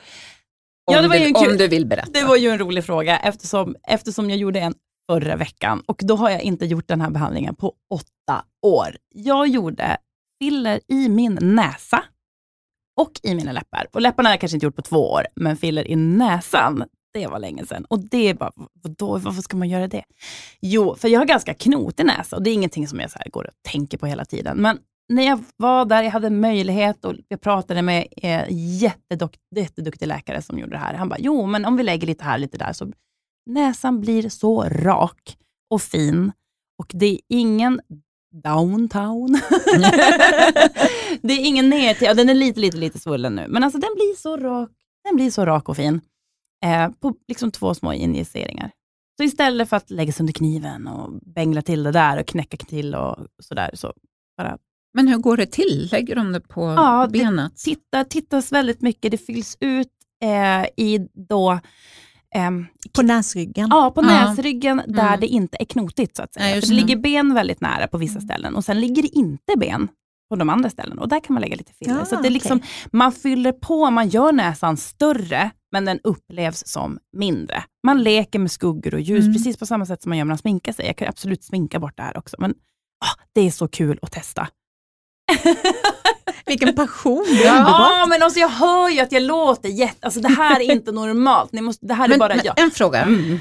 Ja, 0.95 1.01
det 1.01 1.07
var 1.07 1.15
du, 1.15 1.21
ju 1.21 1.27
en 1.27 1.34
kul- 1.34 1.51
om 1.51 1.57
du 1.57 1.67
vill 1.67 1.86
berätta. 1.86 2.09
det 2.13 2.23
var 2.23 2.36
ju 2.36 2.49
en 2.49 2.57
rolig 2.57 2.86
fråga 2.86 3.17
eftersom, 3.19 3.75
eftersom 3.88 4.29
jag 4.29 4.39
gjorde 4.39 4.59
en 4.59 4.73
förra 5.12 5.36
veckan 5.36 5.84
och 5.86 6.01
då 6.04 6.16
har 6.16 6.30
jag 6.30 6.41
inte 6.41 6.66
gjort 6.66 6.88
den 6.88 7.01
här 7.01 7.10
behandlingen 7.10 7.56
på 7.56 7.74
åtta 7.89 8.45
år. 8.66 8.97
Jag 9.10 9.47
gjorde 9.47 9.97
filler 10.43 10.80
i 10.88 11.10
min 11.10 11.39
näsa 11.41 12.04
och 13.01 13.12
i 13.24 13.36
mina 13.36 13.51
läppar. 13.51 13.88
Och 13.93 14.01
läpparna 14.01 14.30
har 14.30 14.34
jag 14.34 14.39
kanske 14.39 14.56
inte 14.56 14.66
gjort 14.66 14.76
på 14.76 14.82
två 14.82 15.12
år, 15.12 15.28
men 15.36 15.58
filler 15.58 15.88
i 15.88 15.95
näsan, 15.95 16.84
det 17.14 17.28
var 17.28 17.39
länge 17.39 17.66
sedan. 17.66 17.86
Och 17.86 17.99
det 17.99 18.30
är 18.30 18.34
bara, 18.34 18.51
vadå, 18.74 19.18
varför 19.18 19.41
ska 19.41 19.58
man 19.58 19.70
göra 19.70 19.88
det? 19.88 20.04
Jo, 20.62 20.95
för 20.95 21.08
jag 21.08 21.20
har 21.20 21.26
ganska 21.26 21.54
knotig 21.54 22.06
näsa 22.06 22.36
och 22.36 22.43
det 22.43 22.49
är 22.49 22.54
ingenting 22.54 22.88
som 22.88 22.99
jag 22.99 23.12
så 23.12 23.20
här 23.20 23.30
går 23.32 23.43
och 23.43 23.54
tänker 23.72 23.97
på 23.97 24.06
hela 24.06 24.26
tiden. 24.26 24.58
Men 24.58 24.80
när 25.10 25.24
jag 25.24 25.43
var 25.58 25.86
där, 25.86 26.04
jag 26.04 26.12
hade 26.12 26.30
möjlighet 26.30 27.06
och 27.06 27.14
jag 27.28 27.41
pratade 27.41 27.82
med 27.82 28.08
eh, 28.18 28.43
en 28.43 28.78
jätteduktig 29.56 30.08
läkare 30.08 30.41
som 30.41 30.60
gjorde 30.60 30.72
det 30.72 30.78
här. 30.78 30.93
Han 30.93 31.10
bara, 31.10 31.20
jo 31.20 31.45
men 31.45 31.66
om 31.66 31.78
vi 31.78 31.84
lägger 31.84 32.08
lite 32.08 32.24
här 32.24 32.38
lite 32.38 32.58
där 32.58 32.74
så 32.74 32.91
näsan 33.46 34.02
blir 34.02 34.30
så 34.30 34.64
rak 34.64 35.38
och 35.70 35.82
fin 35.82 36.32
och 36.80 36.91
det 36.94 37.06
är 37.06 37.20
ingen 37.30 37.82
downtown. 38.44 39.34
det 41.22 41.34
är 41.34 41.46
ingen 41.46 41.70
ner 41.70 41.94
till, 41.94 42.08
ja, 42.08 42.14
den 42.14 42.30
är 42.30 42.34
lite, 42.34 42.60
lite, 42.60 42.78
lite 42.78 43.00
svullen 43.00 43.36
nu, 43.36 43.46
men 43.50 43.64
alltså 43.64 43.80
den 43.80 43.89
blir 43.96 44.16
så 44.18 44.38
rak, 44.38 44.70
den 45.04 45.16
blir 45.16 45.32
så 45.32 45.46
rak 45.46 45.70
och 45.70 45.76
fin 45.76 46.02
eh, 46.66 46.89
på 46.89 47.16
liksom 47.28 47.52
två 47.52 47.74
små 47.76 47.94
injiceringar. 47.94 48.72
Så 49.18 49.24
istället 49.24 49.70
för 49.70 49.78
att 49.78 49.89
lägga 49.91 50.12
sig 50.14 50.24
under 50.24 50.34
kniven 50.34 50.88
och 50.88 51.12
bängla 51.22 51.62
till 51.62 51.84
det 51.84 51.91
där 51.91 52.20
och 52.20 52.28
knäcka 52.28 52.58
till 52.58 52.96
och 52.96 53.18
sådär, 53.44 53.72
så 53.74 53.94
bara 54.38 54.58
Men 54.94 55.08
hur 55.08 55.18
går 55.18 55.38
det 55.38 55.46
till? 55.52 55.89
Lägger 55.91 56.16
de 56.16 56.32
det 56.32 56.41
på 56.41 56.62
Ja, 56.62 57.08
det- 57.12 57.20
benet? 57.20 57.58
titta, 57.58 58.04
tittas 58.04 58.52
väldigt 58.52 58.82
mycket. 58.82 59.12
Det 59.12 59.18
fylls 59.18 59.58
ut 59.60 59.88
eh, 60.24 60.66
i 60.86 61.08
då, 61.30 61.60
ehm, 62.34 62.65
På 62.95 63.01
näsryggen. 63.01 63.67
ja, 63.71 63.91
på 63.95 64.01
Ja. 64.01 64.05
näsryggen 64.07 64.81
där 64.88 65.07
Mm. 65.07 65.19
det 65.19 65.27
inte 65.27 65.57
är 65.59 65.65
knotigt. 65.65 66.15
Så 66.17 66.23
att 66.23 66.34
säga. 66.34 66.55
Ja, 66.55 66.61
det 66.61 66.73
ligger 66.73 66.95
ben 66.95 67.34
väldigt 67.34 67.61
nära 67.61 67.88
på 67.88 67.97
vissa 67.97 68.21
ställen 68.21 68.55
och 68.55 68.65
sen 68.65 68.79
ligger 68.81 69.01
det 69.01 69.07
inte 69.17 69.53
ben 69.57 69.88
på 70.29 70.36
de 70.36 70.49
andra 70.49 70.69
ställen 70.69 70.99
och 70.99 71.07
där 71.09 71.19
kan 71.19 71.34
man 71.34 71.41
lägga 71.41 71.55
lite 71.55 71.73
filler. 71.73 71.97
Ja, 71.97 72.05
så 72.05 72.15
att 72.15 72.21
det 72.21 72.27
är 72.27 72.31
liksom, 72.31 72.61
man 72.91 73.11
fyller 73.11 73.51
på, 73.51 73.89
man 73.89 74.09
gör 74.09 74.31
näsan 74.31 74.77
större 74.77 75.51
men 75.71 75.86
den 75.86 75.99
upplevs 76.03 76.67
som 76.67 76.97
mindre. 77.17 77.63
Man 77.88 78.03
leker 78.03 78.39
med 78.39 78.51
skuggor 78.51 78.93
och 78.93 78.99
ljus 79.01 79.21
Mm. 79.23 79.34
precis 79.34 79.57
på 79.57 79.65
samma 79.65 79.86
sätt 79.86 80.01
som 80.01 80.09
man 80.09 80.17
gör 80.17 80.25
när 80.25 80.29
man 80.29 80.38
sminkar 80.38 80.73
sig. 80.73 80.86
Jag 80.86 80.97
kan 80.97 81.07
absolut 81.07 81.43
sminka 81.43 81.79
bort 81.79 81.97
det 81.97 82.03
här 82.03 82.17
också 82.17 82.36
men 82.39 82.51
ah, 83.05 83.21
det 83.34 83.41
är 83.41 83.51
så 83.51 83.67
kul 83.67 83.99
att 84.01 84.11
testa. 84.11 84.47
Vilken 86.46 86.76
passion. 86.76 87.26
Ja. 87.44 87.52
Underbart. 87.52 87.91
Ja, 87.91 88.06
men 88.10 88.24
alltså 88.24 88.39
jag 88.39 88.50
hör 88.50 88.89
ju 88.89 89.00
att 89.00 89.12
jag 89.12 89.22
låter 89.24 89.70
jätte... 89.70 89.98
Alltså 90.06 90.20
det 90.20 90.30
här 90.30 90.60
är 90.60 90.72
inte 90.72 90.91
normalt. 90.91 91.52
Ni 91.52 91.62
måste, 91.62 91.86
det 91.86 91.94
här 91.94 92.06
är 92.06 92.10
Men, 92.10 92.20
bara 92.20 92.36
men 92.36 92.46
jag. 92.46 92.60
en 92.60 92.72
fråga. 92.72 93.02
Mm. 93.02 93.39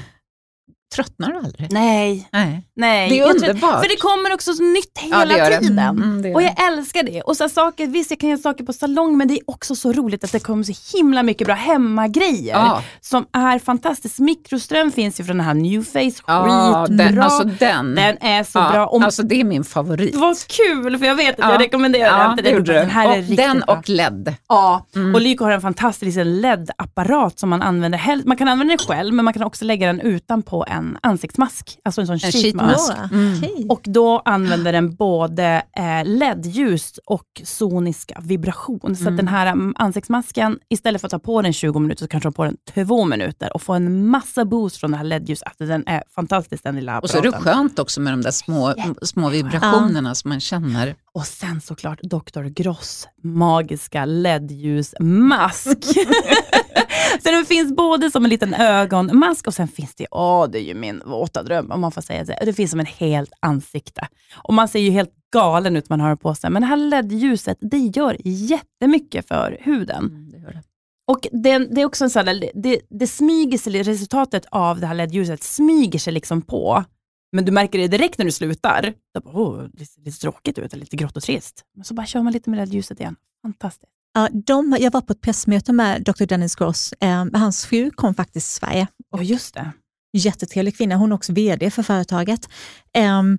Tröttnar 0.95 1.31
du 1.31 1.37
aldrig? 1.37 1.71
Nej, 1.71 2.29
Nej. 2.31 2.63
nej. 2.75 3.09
Det 3.09 3.19
är 3.19 3.23
tror- 3.23 3.35
underbart. 3.35 3.81
För 3.83 3.89
det 3.89 3.97
kommer 3.99 4.33
också 4.33 4.53
så 4.53 4.63
nytt 4.63 4.99
Ja, 5.11 5.19
hela 5.19 5.49
det. 5.49 5.59
tiden. 5.59 5.79
Mm, 5.79 6.25
gör 6.25 6.35
Och 6.35 6.41
jag 6.43 6.67
älskar 6.67 7.03
det. 7.03 7.21
Och 7.21 7.37
så 7.37 7.49
saker, 7.49 7.87
visst 7.87 8.11
jag 8.11 8.19
kan 8.19 8.29
göra 8.29 8.39
saker 8.39 8.63
på 8.63 8.73
salong 8.73 9.17
men 9.17 9.27
det 9.27 9.33
är 9.33 9.39
också 9.47 9.75
så 9.75 9.91
roligt 9.93 10.23
att 10.23 10.31
det 10.31 10.39
kommer 10.39 10.63
så 10.63 10.97
himla 10.97 11.23
mycket 11.23 11.47
bra 11.47 11.55
hemmagrejer. 11.55 12.55
Ja, 12.55 12.81
Som 13.01 13.25
är 13.33 13.59
fantastiskt. 13.59 14.19
Mikroström 14.19 14.91
finns 14.91 15.19
ju 15.19 15.23
från 15.23 15.37
den 15.37 15.45
här 15.45 15.53
New 15.53 15.83
Face, 15.83 16.23
ja 16.27 16.85
skitbra. 16.87 17.05
den, 17.05 17.21
alltså 17.21 17.43
den. 17.43 17.95
den 17.95 18.17
är 18.21 18.43
så 18.43 18.59
ja, 18.59 18.71
bra. 18.71 18.87
Och 18.87 19.03
Alltså 19.03 19.23
det 19.23 19.39
är 19.39 19.43
min 19.43 19.63
favorit. 19.63 20.15
Vad 20.15 20.37
kul, 20.47 20.97
för 20.99 21.05
jag 21.05 21.15
vet 21.15 21.29
att 21.29 21.35
Ja. 21.39 21.51
jag 21.51 21.61
rekommenderar 21.61 22.19
Ja, 22.19 22.27
den 22.27 22.35
till 22.37 22.45
det 22.45 22.51
dig. 22.61 22.75
Den 22.79 22.89
här 22.89 23.05
är 23.05 23.09
Och 23.09 23.15
riktigt 23.17 23.37
Den 23.37 23.63
och 23.63 23.89
LED. 23.89 24.35
Ja, 24.49 24.85
Mm. 24.95 25.15
och 25.15 25.21
Lyko 25.21 25.43
har 25.43 25.51
en 25.51 25.61
fantastisk 25.61 26.17
LED-apparat 26.23 27.39
som 27.39 27.49
man 27.49 27.61
använder. 27.61 28.25
Man 28.25 28.37
kan 28.37 28.47
använda 28.47 28.71
den 28.71 28.77
själv, 28.87 29.13
men 29.13 29.25
man 29.25 29.33
kan 29.33 29.43
också 29.43 29.65
lägga 29.65 29.87
den 29.87 29.99
utanpå 30.01 30.65
en 30.69 30.82
ansiktsmask. 31.01 31.77
Alltså 31.85 32.01
en 32.01 32.07
sån 32.07 32.13
En 32.13 32.19
sheet 32.19 32.33
sheetmask. 32.41 32.69
mask. 32.77 32.93
Åh, 33.11 33.13
Mm. 33.19 33.37
okej. 33.37 33.65
Och 33.69 33.81
då 33.83 34.19
använder 34.25 34.71
den 34.73 34.95
både 34.95 35.63
eh, 35.77 36.05
LED-ljus 36.05 36.99
och 37.05 37.41
soniska 37.43 38.19
vibration. 38.23 38.95
Så 38.95 39.01
Mm. 39.01 39.13
att 39.13 39.17
den 39.17 39.27
här 39.27 39.47
mm, 39.47 39.73
ansiktsmasken, 39.77 40.59
istället 40.69 41.01
för 41.01 41.07
att 41.07 41.11
ta 41.11 41.19
på 41.19 41.41
den 41.41 41.53
20 41.53 41.79
minuter, 41.79 41.99
så 42.03 42.07
kanske 42.07 42.27
ta 42.29 42.31
på 42.31 42.43
den 42.45 42.57
2 42.87 43.05
minuter 43.05 43.53
och 43.53 43.61
få 43.61 43.73
en 43.73 44.07
massa 44.07 44.45
boost 44.45 44.77
från 44.77 44.91
det 44.91 44.97
här 44.97 45.03
LED-ljuset. 45.03 45.43
Alltså, 45.47 45.65
den 45.65 45.83
är 45.87 46.03
fantastisk 46.15 46.63
den 46.63 46.75
lilla 46.75 46.99
Och 46.99 47.09
så 47.09 47.17
är 47.17 47.21
det 47.21 47.27
apparaten. 47.29 47.53
skönt 47.53 47.79
också 47.79 48.01
med 48.01 48.13
de 48.13 48.21
där 48.21 48.31
små, 48.31 48.73
små 49.01 49.29
vibrationerna 49.29 50.15
som 50.15 50.29
man 50.29 50.39
känner. 50.39 50.95
Och 51.13 51.25
sen 51.25 51.61
såklart 51.61 51.99
Dr. 52.01 52.43
Gross 52.43 53.07
magiska 53.23 54.05
LED-ljusmask. 54.05 55.83
så 57.23 57.29
den 57.31 57.45
finns 57.45 57.75
både 57.75 58.11
som 58.11 58.23
en 58.23 58.29
liten 58.29 58.53
ögonmask 58.53 59.47
och 59.47 59.53
sen 59.53 59.67
finns 59.67 59.95
det, 59.95 60.07
åh 60.11 60.47
det 60.51 60.59
är 60.59 60.63
ju 60.63 60.72
min 60.75 61.01
våta 61.05 61.43
dröm 61.43 61.71
om 61.71 61.81
man 61.81 61.91
får 61.91 62.01
säga 62.01 62.23
det, 62.23 62.37
det 62.45 62.53
finns 62.53 62.71
som 62.71 62.79
en 62.79 62.85
helt 62.85 63.33
ansikte. 63.39 64.07
Och 64.35 64.53
man 64.53 64.67
ser 64.67 64.79
ju 64.79 64.89
helt 64.89 65.11
galen 65.33 65.77
ut 65.77 65.89
man 65.89 65.99
har 65.99 66.09
det 66.09 66.17
på 66.17 66.35
sig, 66.35 66.49
men 66.49 66.61
det 66.61 66.67
här 66.67 66.77
LED-ljuset 66.77 67.57
det 67.61 67.77
gör 67.77 68.17
jättemycket 68.23 69.27
för 69.27 69.57
huden. 69.61 70.05
Mm, 70.05 70.31
det 70.31 70.37
gör 70.37 70.51
det. 70.51 70.63
Och 71.07 71.27
det, 71.31 71.57
det 71.57 71.81
är 71.81 71.85
också 71.85 72.03
en 72.03 72.09
sån 72.09 72.25
där, 72.25 72.51
det, 72.53 72.81
det 72.89 73.07
smyger 73.07 73.57
sig, 73.57 73.83
resultatet 73.83 74.45
av 74.51 74.79
det 74.79 74.87
här 74.87 74.95
LED-ljuset 74.95 75.43
smyger 75.43 75.99
sig 75.99 76.13
liksom 76.13 76.41
på. 76.41 76.83
Men 77.31 77.45
du 77.45 77.51
märker 77.51 77.79
det 77.79 77.87
direkt 77.87 78.17
när 78.17 78.25
du 78.25 78.31
slutar. 78.31 78.93
Då 79.13 79.21
bara, 79.21 79.35
oh, 79.35 79.63
det 79.73 79.85
ser 79.85 80.01
lite 80.01 80.19
tråkigt 80.19 80.59
ut, 80.59 80.75
lite 80.75 80.95
grått 80.95 81.17
och 81.17 81.23
trist. 81.23 81.63
Men 81.75 81.85
så 81.85 81.93
bara 81.93 82.05
kör 82.05 82.21
man 82.21 82.33
lite 82.33 82.49
med 82.49 82.57
LED-ljuset 82.57 82.99
igen. 82.99 83.15
Fantastiskt. 83.41 83.91
Ja, 84.13 84.29
de, 84.33 84.77
jag 84.79 84.91
var 84.91 85.01
på 85.01 85.13
ett 85.13 85.21
pressmöte 85.21 85.73
med 85.73 86.03
Dr. 86.03 86.25
Dennis 86.25 86.55
Gross. 86.55 86.93
Eh, 86.93 87.25
hans 87.33 87.65
fru 87.65 87.91
kom 87.91 88.13
faktiskt 88.13 88.47
till 88.47 88.67
Sverige. 88.67 88.87
Ja, 89.11 89.21
just 89.21 89.53
det. 89.53 89.71
Jättetrevlig 90.13 90.77
kvinna. 90.77 90.95
Hon 90.95 91.11
är 91.11 91.15
också 91.15 91.33
VD 91.33 91.69
för 91.71 91.83
företaget. 91.83 92.49
Ehm, 92.93 93.37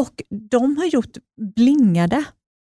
och 0.00 0.22
de 0.50 0.76
har 0.76 0.84
gjort 0.84 1.16
blingade 1.56 2.24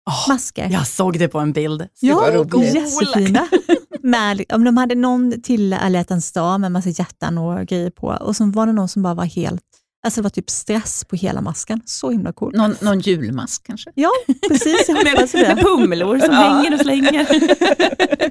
Åh, 0.09 0.29
masker. 0.33 0.69
jag 0.69 0.87
såg 0.87 1.19
det 1.19 1.27
på 1.27 1.39
en 1.39 1.53
bild. 1.53 1.87
Ja, 1.99 2.45
jättefina. 2.63 3.47
Med, 4.03 4.43
om 4.53 4.63
de 4.63 4.77
hade 4.77 4.95
någon 4.95 5.41
till 5.41 5.73
alla 5.73 5.97
hjärtans 5.97 6.31
dag 6.31 6.61
med 6.61 6.71
massa 6.71 6.89
hjärtan 6.89 7.37
och 7.37 7.65
grejer 7.67 7.89
på. 7.89 8.07
Och 8.07 8.35
så 8.35 8.45
var 8.45 8.65
det 8.67 8.73
någon 8.73 8.87
som 8.89 9.03
bara 9.03 9.13
var 9.13 9.25
helt, 9.25 9.61
alltså 10.05 10.21
det 10.21 10.23
var 10.23 10.29
typ 10.29 10.49
stress 10.49 11.05
på 11.05 11.15
hela 11.15 11.41
masken. 11.41 11.81
Så 11.85 12.11
himla 12.11 12.31
cool. 12.33 12.53
Någon, 12.57 12.75
någon 12.81 12.99
julmask 12.99 13.63
kanske? 13.67 13.91
Ja, 13.95 14.09
precis. 14.49 14.85
Jag 14.87 14.95
hoppas 15.11 15.33
Med, 15.33 15.47
med 15.47 15.57
det. 15.57 15.61
pumlor 15.63 16.19
som 16.19 16.33
Ja. 16.33 16.39
hänger 16.41 16.73
och 16.73 16.79
slänger. 16.79 17.27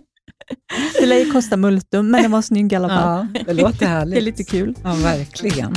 Det 1.00 1.06
lär 1.06 1.18
ju 1.18 1.30
kosta 1.32 1.56
multum, 1.56 2.10
men 2.10 2.22
den 2.22 2.30
var 2.30 2.42
snygg 2.42 2.72
i 2.72 2.76
alla 2.76 2.88
fall. 2.88 3.26
Ja, 3.34 3.40
det 3.46 3.52
låter 3.54 3.86
härligt. 3.86 4.14
Det 4.14 4.20
är 4.20 4.22
lite 4.22 4.44
kul. 4.44 4.74
Ja, 4.84 4.94
verkligen. 4.94 5.74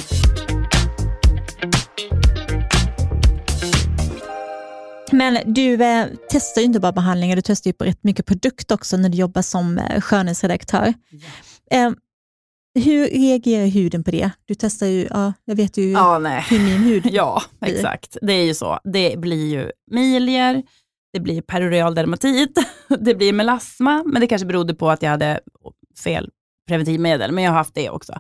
Men 5.11 5.53
du 5.53 5.83
eh, 5.83 6.05
testar 6.29 6.61
ju 6.61 6.65
inte 6.65 6.79
bara 6.79 6.91
behandlingar, 6.91 7.35
du 7.35 7.41
testar 7.41 7.69
ju 7.69 7.73
på 7.73 7.83
rätt 7.85 8.03
mycket 8.03 8.25
produkt 8.25 8.71
också 8.71 8.97
när 8.97 9.09
du 9.09 9.17
jobbar 9.17 9.41
som 9.41 9.77
eh, 9.77 10.01
skönhetsredaktör. 10.01 10.93
Eh, 11.71 11.91
hur 12.79 13.05
reagerar 13.07 13.65
huden 13.67 14.03
på 14.03 14.11
det? 14.11 14.31
Du 14.45 14.55
testar 14.55 14.87
ju, 14.87 15.07
ja, 15.09 15.33
jag 15.45 15.55
vet 15.55 15.77
ju 15.77 15.91
Ja, 15.91 16.17
hur 16.49 16.59
min 16.59 16.77
hud... 16.83 17.03
Ja, 17.11 17.41
blir. 17.61 17.75
exakt. 17.75 18.17
Det 18.21 18.33
är 18.33 18.43
ju 18.45 18.53
så. 18.53 18.79
Det 18.83 19.19
blir 19.19 19.47
ju 19.51 19.71
milier, 19.91 20.63
det 21.13 21.19
blir 21.19 21.41
perioral 21.41 21.95
dermatit, 21.95 22.57
det 22.99 23.15
blir 23.15 23.33
melasma, 23.33 24.03
men 24.05 24.21
det 24.21 24.27
kanske 24.27 24.45
berodde 24.45 24.75
på 24.75 24.89
att 24.89 25.01
jag 25.01 25.09
hade 25.09 25.39
fel 26.03 26.29
preventivmedel, 26.67 27.31
men 27.31 27.43
jag 27.43 27.51
har 27.51 27.57
haft 27.57 27.75
det 27.75 27.89
också. 27.89 28.19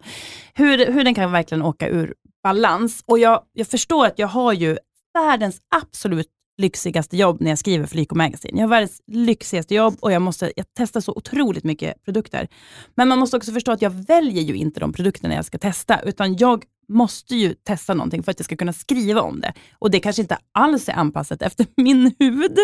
Hur, 0.53 0.91
hur 0.91 1.03
den 1.03 1.15
kan 1.15 1.31
verkligen 1.31 1.61
åka 1.61 1.89
ur 1.89 2.13
balans. 2.43 3.03
Och 3.05 3.19
jag, 3.19 3.43
jag 3.53 3.67
förstår 3.67 4.05
att 4.05 4.19
jag 4.19 4.27
har 4.27 4.53
ju 4.53 4.77
världens 5.13 5.61
absolut 5.75 6.27
lyxigaste 6.57 7.17
jobb 7.17 7.41
när 7.41 7.49
jag 7.49 7.59
skriver 7.59 7.85
för 7.85 7.95
Lyko 7.95 8.15
Magazine. 8.15 8.59
Jag 8.59 8.67
har 8.67 8.69
världens 8.69 9.01
lyxigaste 9.07 9.75
jobb 9.75 9.97
och 9.99 10.11
jag, 10.11 10.21
måste, 10.21 10.51
jag 10.55 10.65
testar 10.77 11.01
så 11.01 11.11
otroligt 11.11 11.63
mycket 11.63 12.03
produkter. 12.05 12.47
Men 12.95 13.07
man 13.07 13.19
måste 13.19 13.37
också 13.37 13.51
förstå 13.51 13.71
att 13.71 13.81
jag 13.81 13.89
väljer 13.89 14.43
ju 14.43 14.55
inte 14.55 14.79
de 14.79 14.93
produkterna 14.93 15.35
jag 15.35 15.45
ska 15.45 15.57
testa, 15.57 15.99
utan 16.01 16.35
jag 16.37 16.65
måste 16.89 17.35
ju 17.35 17.53
testa 17.53 17.93
någonting 17.93 18.23
för 18.23 18.31
att 18.31 18.39
jag 18.39 18.45
ska 18.45 18.55
kunna 18.55 18.73
skriva 18.73 19.21
om 19.21 19.39
det. 19.41 19.53
Och 19.79 19.91
det 19.91 19.99
kanske 19.99 20.21
inte 20.21 20.37
alls 20.51 20.89
är 20.89 20.93
anpassat 20.93 21.41
efter 21.41 21.65
min 21.77 22.15
hud. 22.19 22.57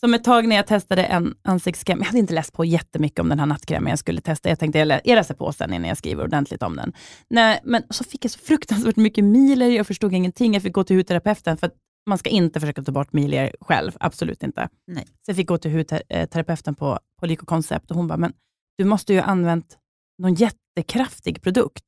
Som 0.00 0.14
ett 0.14 0.24
tag 0.24 0.48
när 0.48 0.56
jag 0.56 0.66
testade 0.66 1.04
en 1.04 1.34
ansiktskräm, 1.42 1.98
jag 1.98 2.06
hade 2.06 2.18
inte 2.18 2.34
läst 2.34 2.52
på 2.52 2.64
jättemycket 2.64 3.18
om 3.20 3.28
den 3.28 3.38
här 3.38 3.46
nattkrämen 3.46 3.90
jag 3.90 3.98
skulle 3.98 4.20
testa. 4.20 4.48
Jag 4.48 4.58
tänkte 4.58 4.78
jag 4.78 4.88
lä- 4.88 5.00
jag 5.04 5.16
läser 5.16 5.34
på 5.34 5.52
sen 5.52 5.72
innan 5.72 5.88
jag 5.88 5.98
skriver 5.98 6.24
ordentligt 6.24 6.62
om 6.62 6.76
den. 6.76 6.92
Nej, 7.30 7.60
men 7.64 7.82
så 7.90 8.04
fick 8.04 8.24
jag 8.24 8.30
så 8.30 8.38
fruktansvärt 8.38 8.96
mycket 8.96 9.24
miler, 9.24 9.68
jag 9.70 9.86
förstod 9.86 10.12
ingenting. 10.12 10.54
Jag 10.54 10.62
fick 10.62 10.72
gå 10.72 10.84
till 10.84 10.96
hudterapeuten 10.96 11.56
för 11.56 11.66
att 11.66 11.74
man 12.08 12.18
ska 12.18 12.30
inte 12.30 12.60
försöka 12.60 12.82
ta 12.82 12.92
bort 12.92 13.12
milier 13.12 13.52
själv, 13.60 13.92
absolut 14.00 14.42
inte. 14.42 14.68
Nej. 14.86 15.04
Så 15.06 15.30
jag 15.30 15.36
fick 15.36 15.48
gå 15.48 15.58
till 15.58 15.70
hudterapeuten 15.70 16.74
på, 16.74 16.98
på 17.20 17.26
Lyko 17.26 17.46
Concept 17.46 17.90
och 17.90 17.96
hon 17.96 18.08
bara, 18.08 18.16
men 18.18 18.32
du 18.78 18.84
måste 18.84 19.12
ju 19.12 19.18
ha 19.20 19.26
använt 19.26 19.78
någon 20.22 20.34
jättekraftig 20.34 21.42
produkt. 21.42 21.84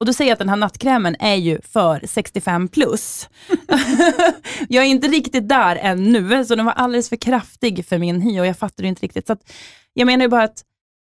Och 0.00 0.06
då 0.06 0.12
säger 0.12 0.28
jag 0.28 0.32
att 0.32 0.38
den 0.38 0.48
här 0.48 0.56
nattkrämen 0.56 1.16
är 1.18 1.34
ju 1.34 1.60
för 1.62 2.02
65 2.06 2.68
plus. 2.68 3.28
jag 4.68 4.84
är 4.84 4.88
inte 4.88 5.08
riktigt 5.08 5.48
där 5.48 5.76
ännu, 5.76 6.44
så 6.44 6.54
den 6.54 6.66
var 6.66 6.72
alldeles 6.72 7.08
för 7.08 7.16
kraftig 7.16 7.86
för 7.86 7.98
min 7.98 8.20
hy 8.20 8.40
och 8.40 8.46
jag 8.46 8.58
fattade 8.58 8.88
inte 8.88 9.02
riktigt. 9.02 9.26
Så 9.26 9.32
att, 9.32 9.52
jag 9.94 10.06
menar 10.06 10.24
ju 10.24 10.28
bara 10.28 10.42
att 10.44 10.64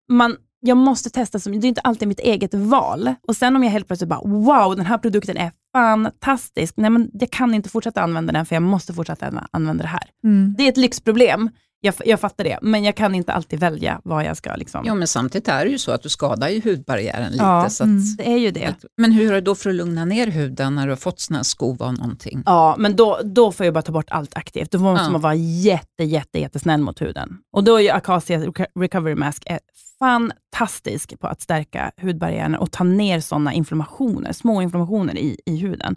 man, 0.08 0.36
jag 0.60 0.76
måste 0.76 1.10
testa, 1.10 1.38
som, 1.38 1.60
det 1.60 1.66
är 1.66 1.68
inte 1.68 1.80
alltid 1.80 2.08
mitt 2.08 2.20
eget 2.20 2.54
val. 2.54 3.14
Och 3.28 3.36
sen 3.36 3.56
om 3.56 3.64
jag 3.64 3.70
helt 3.70 3.86
plötsligt 3.86 4.08
bara, 4.08 4.20
wow, 4.24 4.76
den 4.76 4.86
här 4.86 4.98
produkten 4.98 5.36
är 5.36 5.52
fantastisk. 5.72 6.74
Nej, 6.76 6.90
men 6.90 7.10
jag 7.12 7.30
kan 7.30 7.54
inte 7.54 7.68
fortsätta 7.68 8.02
använda 8.02 8.32
den, 8.32 8.46
för 8.46 8.56
jag 8.56 8.62
måste 8.62 8.94
fortsätta 8.94 9.46
använda 9.50 9.82
det 9.82 9.88
här. 9.88 10.10
Mm. 10.24 10.54
Det 10.58 10.64
är 10.64 10.68
ett 10.68 10.76
lyxproblem, 10.76 11.50
jag, 11.80 11.94
jag 12.04 12.20
fattar 12.20 12.44
det, 12.44 12.58
men 12.62 12.84
jag 12.84 12.94
kan 12.96 13.14
inte 13.14 13.32
alltid 13.32 13.60
välja 13.60 14.00
vad 14.04 14.24
jag 14.24 14.36
ska 14.36 14.54
liksom. 14.56 14.84
Jo, 14.86 14.94
men 14.94 15.08
samtidigt 15.08 15.48
är 15.48 15.64
det 15.64 15.70
ju 15.70 15.78
så 15.78 15.92
att 15.92 16.02
du 16.02 16.08
skadar 16.08 16.48
ju 16.48 16.60
hudbarriären 16.70 17.32
lite. 17.32 17.44
Ja, 17.44 17.70
så 17.70 17.82
att, 17.84 17.86
mm. 17.88 18.02
Det 18.18 18.28
är 18.32 18.36
ju 18.38 18.50
det. 18.50 18.74
Men 18.96 19.12
hur 19.12 19.30
är 19.30 19.34
det 19.34 19.40
då 19.40 19.54
för 19.54 19.70
att 19.70 19.76
lugna 19.76 20.04
ner 20.04 20.26
huden 20.26 20.74
när 20.74 20.86
du 20.86 20.92
har 20.92 20.96
fått 20.96 21.20
såna 21.20 21.38
här 21.38 21.44
skov 21.44 21.82
av 21.82 21.94
någonting? 21.94 22.42
Ja, 22.46 22.74
men 22.78 22.96
då, 22.96 23.20
då 23.24 23.52
får 23.52 23.66
jag 23.66 23.74
bara 23.74 23.82
ta 23.82 23.92
bort 23.92 24.10
allt 24.10 24.36
aktivt. 24.36 24.70
Då 24.70 24.78
måste 24.78 25.04
Ja. 25.04 25.10
man 25.10 25.20
vara 25.20 25.34
jätte, 25.34 26.04
jätte, 26.04 26.38
jättesnäll 26.40 26.80
mot 26.80 27.00
huden. 27.02 27.36
Och 27.52 27.64
då 27.64 27.76
är 27.76 27.80
ju 27.82 27.90
Acacia 27.90 28.38
Reco- 28.38 28.66
Recovery 28.80 29.14
Mask 29.14 29.42
är 29.46 29.58
fantastisk 29.98 31.20
på 31.20 31.26
att 31.26 31.40
stärka 31.40 31.92
hudbarriären 32.02 32.54
och 32.54 32.72
ta 32.72 32.84
ner 32.84 33.20
sådana 33.20 33.52
inflammationer, 33.52 34.32
små 34.32 34.62
inflammationer 34.62 35.18
i, 35.18 35.36
i 35.46 35.56
huden. 35.56 35.96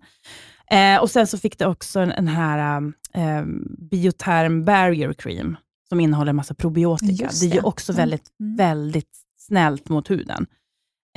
Eh, 0.71 1.01
och 1.01 1.09
sen 1.11 1.27
så 1.27 1.37
fick 1.37 1.59
det 1.59 1.65
också 1.67 2.05
den 2.05 2.27
här 2.27 2.81
eh, 3.13 3.43
Bioterm 3.91 4.65
Barrier 4.65 5.13
Cream, 5.13 5.57
som 5.93 5.99
innehåller 5.99 6.33
massa 6.33 6.53
probiotika. 6.53 7.23
Just 7.23 7.41
det 7.41 7.45
är 7.47 7.55
ju 7.55 7.61
det. 7.61 7.67
också 7.67 7.91
Mm. 7.91 7.97
väldigt, 7.97 8.27
Mm. 8.39 8.55
väldigt 8.55 9.17
snällt 9.39 9.89
mot 9.89 10.09
huden. 10.09 10.45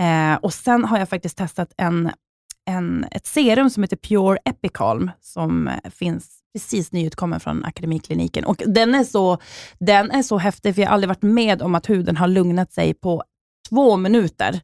Eh, 0.00 0.34
och 0.34 0.54
sen 0.54 0.84
har 0.84 0.98
jag 0.98 1.08
faktiskt 1.08 1.38
testat 1.38 1.72
en, 1.76 2.10
en, 2.70 3.04
ett 3.10 3.26
serum 3.26 3.70
som 3.70 3.82
heter 3.82 3.96
Pure 3.96 4.38
Epicalm, 4.44 5.10
som 5.20 5.68
eh, 5.68 5.90
finns 5.90 6.38
precis 6.54 6.92
nyutkommen 6.92 7.40
från 7.40 7.64
Akademikliniken. 7.64 8.44
Och 8.44 8.62
den 8.66 8.94
är, 8.94 9.04
så, 9.04 9.38
den 9.78 10.10
är 10.10 10.22
så 10.22 10.38
häftig, 10.38 10.74
för 10.74 10.82
jag 10.82 10.88
har 10.88 10.94
aldrig 10.94 11.08
varit 11.08 11.22
med 11.22 11.62
om 11.62 11.74
att 11.74 11.88
huden 11.90 12.16
har 12.16 12.28
lugnat 12.28 12.72
sig 12.72 12.94
på 12.94 13.22
två 13.68 13.96
minuter. 13.96 14.60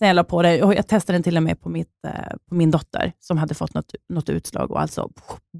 Sen 0.00 0.08
jag 0.08 0.14
la 0.14 0.24
på 0.24 0.42
det. 0.42 0.62
Och 0.62 0.74
jag 0.74 0.86
testade 0.86 1.14
den 1.14 1.22
till 1.22 1.36
och 1.36 1.42
med 1.42 1.60
på, 1.60 1.68
mitt, 1.68 1.88
eh, 2.06 2.12
på 2.48 2.54
min 2.54 2.70
dotter, 2.70 3.12
som 3.20 3.38
hade 3.38 3.54
fått 3.54 3.74
något, 3.74 3.94
något 4.08 4.28
utslag 4.28 4.70
och 4.70 4.80
alltså 4.80 5.10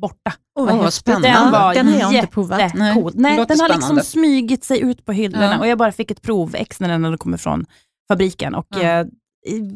borta. 0.01 0.33
Oh, 0.55 0.65
vad 0.67 0.75
häftigt. 0.75 0.95
spännande. 0.95 1.29
Den 1.29 1.53
var 1.53 1.75
den 1.75 1.89
har 1.89 2.01
jag 2.01 2.13
inte 2.15 2.27
provat. 2.27 2.61
jättecool. 2.61 3.13
Nej, 3.15 3.37
den 3.49 3.61
har 3.61 3.69
liksom 3.69 3.79
spännande. 3.79 4.05
smygit 4.05 4.65
sig 4.65 4.81
ut 4.81 5.05
på 5.05 5.13
hyllorna 5.13 5.45
Ja. 5.53 5.59
och 5.59 5.67
jag 5.67 5.79
bara 5.79 5.93
fick 5.93 6.11
ett 6.11 6.23
provex 6.23 6.81
när 6.81 6.89
den 6.89 7.05
hade 7.05 7.17
kommit 7.19 7.41
från 7.41 7.67
fabriken. 8.13 8.55
Och 8.55 8.67
Ja. 8.71 8.81
eh, 8.81 9.07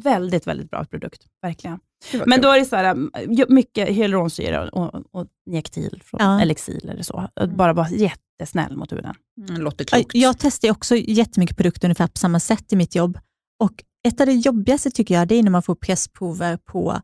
väldigt, 0.03 0.47
väldigt 0.47 0.71
bra 0.71 0.85
produkt. 0.85 1.23
Verkligen. 1.43 1.79
Men 2.13 2.21
kul. 2.33 2.41
då 2.43 2.49
är 2.53 2.59
det 2.59 2.65
så 2.65 2.77
här, 2.77 2.85
mm, 2.85 3.11
mycket 3.49 3.89
hyaluronsyra 3.89 4.69
och, 4.69 4.95
och 5.13 5.27
Njektil 5.47 6.03
från 6.05 6.21
Ja. 6.23 6.41
Elixir 6.41 6.91
eller 6.91 7.03
så. 7.03 7.29
Bara 7.57 7.73
vara 7.73 7.89
jättesnäll 7.91 8.77
mot 8.77 8.93
huden. 8.93 9.15
Mm, 9.49 9.61
låter 9.63 9.85
klokt. 9.85 10.15
Jag 10.15 10.39
testar 10.39 10.71
också 10.71 10.97
jättemycket 10.97 11.57
produkter 11.57 11.87
ungefär 11.89 12.07
på 12.07 12.19
samma 12.19 12.41
sätt 12.41 12.73
i 12.73 12.77
mitt 12.77 12.95
jobb. 12.95 13.19
Och 13.59 13.73
ett 14.09 14.21
av 14.21 14.27
det 14.27 14.33
jobbigaste 14.33 14.91
tycker 14.91 15.15
jag, 15.15 15.29
det 15.29 15.35
är 15.35 15.43
när 15.43 15.51
man 15.51 15.63
får 15.63 15.75
pressprover 15.75 16.57
på 16.57 17.01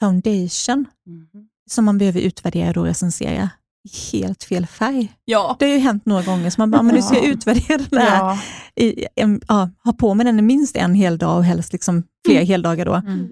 foundation 0.00 0.86
Mhm. 1.06 1.48
som 1.70 1.84
man 1.84 1.98
behöver 1.98 2.20
utvärdera 2.20 2.80
och 2.80 2.86
recensera 2.86 3.50
i 3.84 4.16
helt 4.16 4.44
fel 4.44 4.66
färg. 4.66 5.12
Ja. 5.24 5.56
Det 5.58 5.64
har 5.66 5.72
ju 5.72 5.78
hänt 5.78 6.06
några 6.06 6.22
gånger, 6.22 6.50
så 6.50 6.60
man 6.60 6.70
bara, 6.70 6.82
men 6.82 6.94
nu 6.94 7.02
ska 7.02 7.14
jag 7.14 7.24
Ja. 7.24 7.28
utvärdera 7.28 7.78
den 7.90 8.00
här. 8.00 8.18
ja. 8.18 8.38
I, 8.84 9.06
en, 9.16 9.40
ja, 9.48 9.70
ha 9.84 9.92
på 9.92 10.14
mig 10.14 10.26
den 10.26 10.46
minst 10.46 10.76
en 10.76 10.94
hel 10.94 11.18
dag 11.18 11.36
och 11.38 11.44
helst 11.44 11.72
liksom 11.72 12.02
fler 12.26 12.42
heldagar 12.44 12.84
då. 12.86 12.94
Mm. 12.94 13.28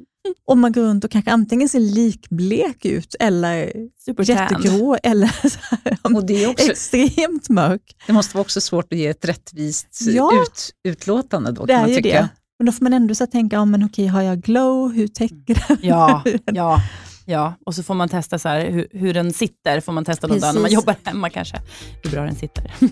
Och 0.46 0.58
man 0.58 0.72
går 0.72 0.82
runt 0.82 1.04
och 1.04 1.10
kanske 1.10 1.30
antingen 1.30 1.68
ser 1.68 1.80
likblek 1.80 2.84
ut 2.84 3.14
eller 3.20 3.72
jättegrå 4.24 4.96
eller 5.02 5.30
Och 6.14 6.26
det, 6.26 6.44
är 6.44 6.50
också, 6.50 6.70
extremt 6.70 7.48
mörk. 7.48 7.96
det 8.06 8.12
måste 8.12 8.34
vara 8.36 8.42
också 8.42 8.60
svårt 8.60 8.92
att 8.92 8.98
ge 8.98 9.06
ett 9.06 9.24
rättvist 9.24 9.98
Ja. 10.00 10.30
ut, 10.42 10.70
utlåtande 10.92 11.52
då, 11.52 11.66
Det 11.66 11.72
kan 11.72 11.82
är 11.82 11.86
man 11.86 11.96
tycka. 11.96 12.08
det. 12.22 12.28
Men 12.58 12.66
då 12.66 12.72
får 12.72 12.82
man 12.82 12.92
ändå 12.92 13.14
så 13.14 13.26
tänka, 13.26 13.56
ja, 13.56 13.64
men 13.64 13.84
okej, 13.84 14.06
har 14.06 14.22
jag 14.22 14.40
glow? 14.40 14.92
Hur 14.92 15.08
täcker 15.08 15.54
det? 15.54 15.86
Ja, 15.86 16.22
ja, 16.44 16.82
ja. 17.24 17.54
Och 17.66 17.74
så 17.74 17.82
får 17.82 17.94
man 17.94 18.08
testa 18.08 18.38
så 18.38 18.48
här, 18.48 18.70
hur, 18.70 18.88
hur 18.90 19.14
den 19.14 19.32
sitter, 19.32 19.80
får 19.80 19.92
man 19.92 20.04
testa 20.04 20.26
någon 20.26 20.40
dag 20.40 20.54
när 20.54 20.60
man 20.60 20.70
jobbar 20.70 20.96
hemma 21.04 21.30
kanske. 21.30 21.60
Hur 22.02 22.10
bra 22.10 22.22
den 22.24 22.34
sitter. 22.34 22.74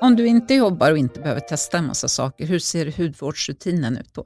Om 0.00 0.16
du 0.16 0.26
inte 0.26 0.54
jobbar 0.54 0.92
och 0.92 0.98
inte 0.98 1.20
behöver 1.20 1.40
testa 1.40 1.78
en 1.78 1.86
massa 1.86 2.08
saker, 2.08 2.46
hur 2.46 2.58
ser 2.58 2.92
hudvårdsrutinen 2.96 3.96
ut 3.96 4.14
då? 4.14 4.24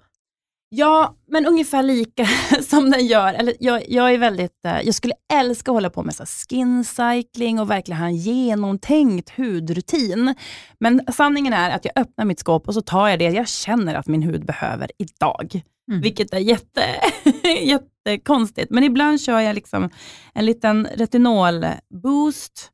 Ja, 0.74 1.16
men 1.28 1.46
ungefär 1.46 1.82
lika 1.82 2.26
som 2.62 2.90
den 2.90 3.06
gör. 3.06 3.34
Eller 3.34 3.54
jag, 3.60 3.88
jag 3.88 4.14
är 4.14 4.18
väldigt, 4.18 4.64
eh, 4.64 4.80
jag 4.80 4.94
skulle 4.94 5.14
älska 5.32 5.70
att 5.70 5.76
hålla 5.76 5.90
på 5.90 6.02
med 6.02 6.14
så 6.14 6.22
här 6.22 6.48
skin 6.48 6.84
cycling 6.84 7.60
och 7.60 7.70
verkligen 7.70 8.00
ha 8.00 8.06
en 8.06 8.16
genomtänkt 8.16 9.30
hudrutin. 9.36 10.34
Men 10.80 11.00
sanningen 11.12 11.52
är 11.52 11.70
att 11.70 11.84
jag 11.84 11.92
öppnar 11.96 12.24
mitt 12.24 12.38
skåp 12.38 12.68
och 12.68 12.74
så 12.74 12.80
tar 12.80 13.08
jag 13.08 13.18
det 13.18 13.30
jag 13.30 13.48
känner 13.48 13.94
att 13.94 14.06
min 14.06 14.22
hud 14.22 14.46
behöver 14.46 14.90
idag. 14.98 15.62
Mm. 15.90 16.00
Vilket 16.00 16.34
är 16.34 16.38
jätte, 16.38 16.82
jättekonstigt. 17.62 18.70
Men 18.70 18.84
ibland 18.84 19.20
kör 19.20 19.40
jag 19.40 19.54
liksom 19.54 19.90
en 20.34 20.46
liten 20.46 20.88
retinolboost. 20.94 22.70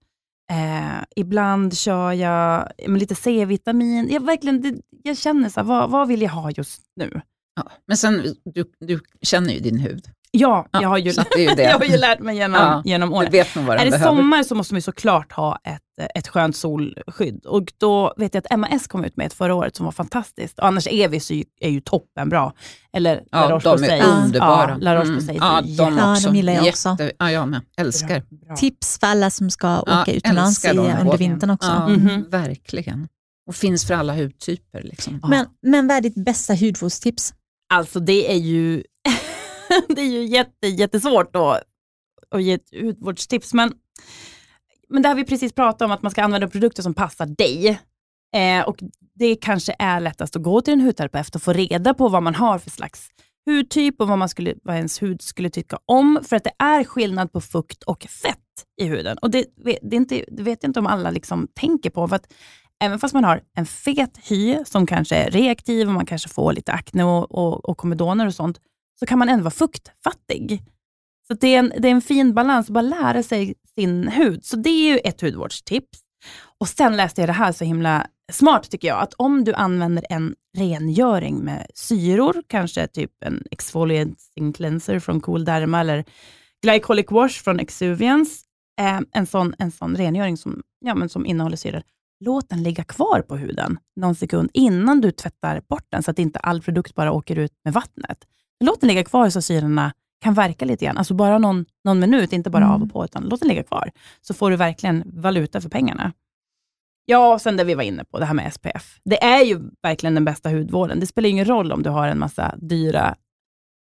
Eh, 0.51 1.05
ibland 1.17 1.77
kör 1.77 2.13
jag 2.13 2.69
lite 2.87 3.15
C-vitamin. 3.15 4.09
Jag, 4.11 4.27
verkligen, 4.27 4.61
det, 4.61 4.75
jag 5.03 5.19
känner 5.19 5.49
så 5.49 5.61
här, 5.61 5.65
vad, 5.65 5.91
vad 5.91 6.09
vill 6.09 6.23
jag 6.23 6.31
ha 6.31 6.51
just 6.51 6.83
nu? 6.97 7.21
Ja. 7.65 7.71
Men 7.87 7.97
sen, 7.97 8.23
du, 8.55 8.65
du 8.81 9.01
känner 9.23 9.53
ju 9.55 9.61
din 9.61 9.79
hud. 9.79 10.05
Ja, 10.31 10.69
Ja, 10.73 10.83
jag, 10.83 10.89
har 10.89 10.99
ju, 10.99 11.13
jag 11.57 11.79
har 11.79 11.85
ju 11.85 11.97
lärt 11.97 12.21
mig 12.21 12.37
genom, 12.37 12.61
Ja, 12.61 12.83
genom 12.85 13.09
Du 13.11 13.15
åren. 13.17 13.31
Är 13.71 13.77
den 13.77 13.85
det 13.85 13.91
behöver. 13.91 14.07
sommar 14.17 14.43
så 14.43 14.55
måste 14.55 14.75
man 14.75 14.79
ju 14.79 14.83
såklart 14.83 15.33
ha 15.33 15.59
ett, 15.65 15.83
ett 16.15 16.29
skönt 16.29 16.57
solskydd. 16.57 17.47
Och 17.47 17.73
då 17.79 18.15
vet 18.17 18.35
jag 18.35 18.45
att 18.51 18.59
MAS 18.59 18.87
kom 18.87 19.05
ut 19.05 19.17
med 19.17 19.27
ett 19.27 19.33
förra 19.33 19.55
året 19.55 19.77
som 19.77 19.85
var 19.85 19.93
fantastiskt. 19.93 20.59
Och 20.59 20.67
annars 20.67 20.87
Evis 20.91 21.31
är 21.31 21.35
ju, 21.35 21.45
är 21.61 21.71
ju 21.71 21.81
toppenbra. 21.81 22.53
Eller 22.93 23.15
La 23.33 23.61
Ja, 23.65 23.77
de 23.77 23.85
är 23.85 24.03
underbara. 24.25 24.71
Ja, 24.71 24.77
La 24.81 24.91
Mm. 24.91 25.03
Roche-Posay. 25.03 25.37
Ja, 25.41 25.61
de 25.79 25.99
Ja, 25.99 26.13
också. 26.13 26.29
de 26.31 26.37
gillar 26.37 26.53
jag 26.53 26.67
också. 26.69 26.89
Jätte, 26.89 27.13
ja, 27.19 27.31
jag 27.31 27.49
med. 27.49 27.61
Älskar. 27.77 28.15
jättebra. 28.15 28.57
Tips 28.57 28.99
för 28.99 29.07
alla 29.07 29.31
som 29.31 29.51
ska 29.51 29.67
Ja, 29.87 30.03
åka 30.03 30.13
utomlands 30.13 30.65
i, 30.65 30.69
älskar 30.69 30.83
dem. 30.85 31.01
under 31.07 31.19
vintern 31.19 31.51
också. 31.51 31.69
Ja, 31.69 31.89
Mhm. 31.89 32.25
Verkligen. 32.31 33.09
Och 33.49 33.55
finns 33.55 33.87
för 33.87 33.95
alla 33.95 34.15
hudtyper. 34.15 34.83
Liksom. 34.83 35.19
Ja. 35.23 35.29
Men, 35.29 35.47
men 35.63 35.89
vad 35.89 35.97
är 35.97 36.01
ditt 36.01 36.25
bästa 36.25 36.55
hudvårdstips? 36.55 37.35
Alltså 37.69 38.01
det 38.01 38.33
är 38.33 38.37
ju, 38.37 38.83
det 39.89 40.01
är 40.01 40.09
ju 40.09 40.25
jätte, 40.25 40.67
jättesvårt 40.67 41.33
då 41.33 41.59
att 42.31 42.43
ge 42.43 42.53
ett 42.53 42.71
hudvårdstips. 42.83 43.55
Men, 43.55 43.73
men 44.89 45.03
det 45.03 45.09
har 45.09 45.17
vi 45.17 45.25
precis 45.25 45.53
pratat 45.53 45.83
om, 45.83 45.91
att 45.91 46.03
man 46.03 46.11
ska 46.11 46.23
använda 46.23 46.49
produkter 46.49 46.83
som 46.83 46.95
passar 46.95 47.27
dig. 47.27 47.81
Eh, 48.37 48.69
och 48.69 48.83
Det 49.15 49.37
kanske 49.37 49.77
är 49.79 50.01
lättast 50.01 50.37
att 50.37 50.43
gå 50.43 50.61
till 50.61 50.73
en 50.73 50.81
hudterapeut 50.81 51.35
och 51.35 51.43
få 51.43 51.53
reda 51.53 51.95
på 51.95 52.09
vad 52.09 52.23
man 52.23 52.35
har 52.35 52.59
för 52.59 52.71
slags 52.71 53.09
hudtyp 53.47 54.01
och 54.01 54.09
vad, 54.09 54.19
man 54.19 54.29
skulle, 54.29 54.55
vad 54.63 54.77
ens 54.77 55.03
hud 55.03 55.23
skulle 55.23 55.51
tycka 55.51 55.79
om. 55.87 56.21
För 56.29 56.37
att 56.37 56.45
det 56.45 56.53
är 56.59 56.85
skillnad 56.85 57.33
på 57.33 57.41
fukt 57.41 57.83
och 57.83 58.03
fett 58.03 58.39
i 58.81 58.85
huden. 58.85 59.19
Och 59.19 59.31
Det, 59.31 59.45
det, 59.57 59.71
är 59.73 59.95
inte, 59.95 60.25
det 60.29 60.43
vet 60.43 60.63
jag 60.63 60.69
inte 60.69 60.81
om 60.81 60.87
alla 60.87 61.11
liksom 61.11 61.49
tänker 61.55 61.91
på. 61.91 62.09
För 62.09 62.17
att 62.17 62.33
Även 62.81 62.99
fast 62.99 63.15
man 63.15 63.25
har 63.25 63.41
en 63.55 63.67
fet 63.67 64.19
hy 64.23 64.59
som 64.65 64.87
kanske 64.87 65.17
är 65.17 65.31
reaktiv 65.31 65.89
och 65.89 65.95
man 65.95 66.07
kanske 66.07 66.29
får 66.29 66.53
lite 66.53 66.73
akne 66.73 67.05
och, 67.05 67.31
och, 67.35 67.69
och 67.69 67.79
komedoner 67.79 68.27
och 68.27 68.35
sånt, 68.35 68.61
så 69.01 69.07
kan 69.07 69.19
man 69.19 69.29
ändå 69.29 69.45
vara 69.45 69.51
fuktfattig. 69.51 70.63
Så 71.29 71.35
det 71.35 71.55
är, 71.55 71.59
en, 71.59 71.73
det 71.79 71.89
är 71.89 71.93
en 71.93 72.03
fin 72.03 72.35
balans 72.35 72.67
att 72.67 72.75
bara 72.75 72.83
lära 72.83 73.23
sig 73.23 73.55
sin 73.75 74.09
hud. 74.09 74.45
Så 74.45 74.57
det 74.57 74.71
är 74.71 74.93
ju 74.93 74.99
ett 74.99 75.21
hudvårdstips. 75.21 75.99
Och 76.61 76.69
Sen 76.69 76.97
läste 76.97 77.21
jag 77.21 77.29
det 77.29 77.33
här 77.33 77.53
så 77.53 77.65
himla 77.65 78.07
smart 78.33 78.71
tycker 78.71 78.89
jag, 78.89 79.03
att 79.03 79.15
om 79.15 79.45
du 79.45 79.55
använder 79.55 80.05
en 80.11 80.35
rengöring 80.57 81.39
med 81.39 81.67
syror, 81.75 82.43
kanske 82.47 82.87
typ 82.87 83.13
en 83.25 83.45
exfoliating 83.51 84.53
cleanser 84.53 84.99
från 84.99 85.21
Cool 85.21 85.45
Derma 85.45 85.81
eller 85.81 86.05
glycolic 86.63 87.07
wash 87.11 87.43
från 87.43 87.61
Exuviance, 87.61 88.43
eh, 88.81 89.01
en, 89.13 89.27
sån, 89.27 89.55
en 89.59 89.71
sån 89.71 89.97
rengöring 89.97 90.37
som, 90.37 90.63
ja, 90.81 90.95
men 90.95 91.09
som 91.09 91.27
innehåller 91.27 91.57
syror, 91.57 91.83
låt 92.25 92.49
den 92.49 92.63
ligga 92.63 92.85
kvar 92.85 93.23
på 93.23 93.37
huden 93.37 93.79
någon 93.97 94.15
sekund 94.15 94.51
innan 94.55 95.01
du 95.01 95.11
tvättar 95.11 95.63
bort 95.69 95.87
den, 95.91 96.03
så 96.03 96.11
att 96.11 96.19
inte 96.19 96.39
all 96.39 96.63
produkt 96.63 96.95
bara 96.95 97.13
åker 97.13 97.37
ut 97.37 97.53
med 97.65 97.75
vattnet. 97.75 98.19
Låt 98.65 98.81
den 98.81 98.89
ligga 98.89 99.05
kvar 99.05 99.31
så 99.31 99.43
syrorna 99.43 99.93
kan 100.21 100.35
verka 100.35 100.65
lite 100.65 100.85
grann. 100.85 100.97
Alltså 100.99 101.15
bara 101.15 101.39
någon, 101.39 101.65
någon 101.85 101.99
minut, 102.01 102.33
inte 102.33 102.51
bara 102.51 102.65
Mm. 102.65 102.75
av 102.75 102.83
och 102.83 102.93
på, 102.93 103.05
utan 103.05 103.23
låt 103.23 103.41
den 103.41 103.49
ligga 103.49 103.63
kvar. 103.63 103.91
Så 104.21 104.35
får 104.35 104.51
du 104.51 104.57
verkligen 104.57 105.03
valuta 105.07 105.61
för 105.61 105.69
pengarna. 105.69 106.13
Ja, 107.05 107.33
och 107.35 107.41
sen 107.41 107.57
det 107.57 107.65
vi 107.65 107.75
var 107.75 107.83
inne 107.83 108.05
på, 108.05 108.19
det 108.19 108.25
här 108.25 108.35
med 108.35 108.53
SPF. 108.55 108.99
Det 109.05 109.25
är 109.25 109.45
ju 109.45 109.61
verkligen 109.83 110.15
den 110.15 110.25
bästa 110.25 110.51
hudvården. 110.51 111.01
Det 111.01 111.07
spelar 111.07 111.29
ingen 111.29 111.45
roll 111.45 111.73
om 111.73 111.83
du 111.83 111.91
har 111.91 112.09
en 112.09 112.19
massa 112.19 112.55
dyra, 112.57 113.17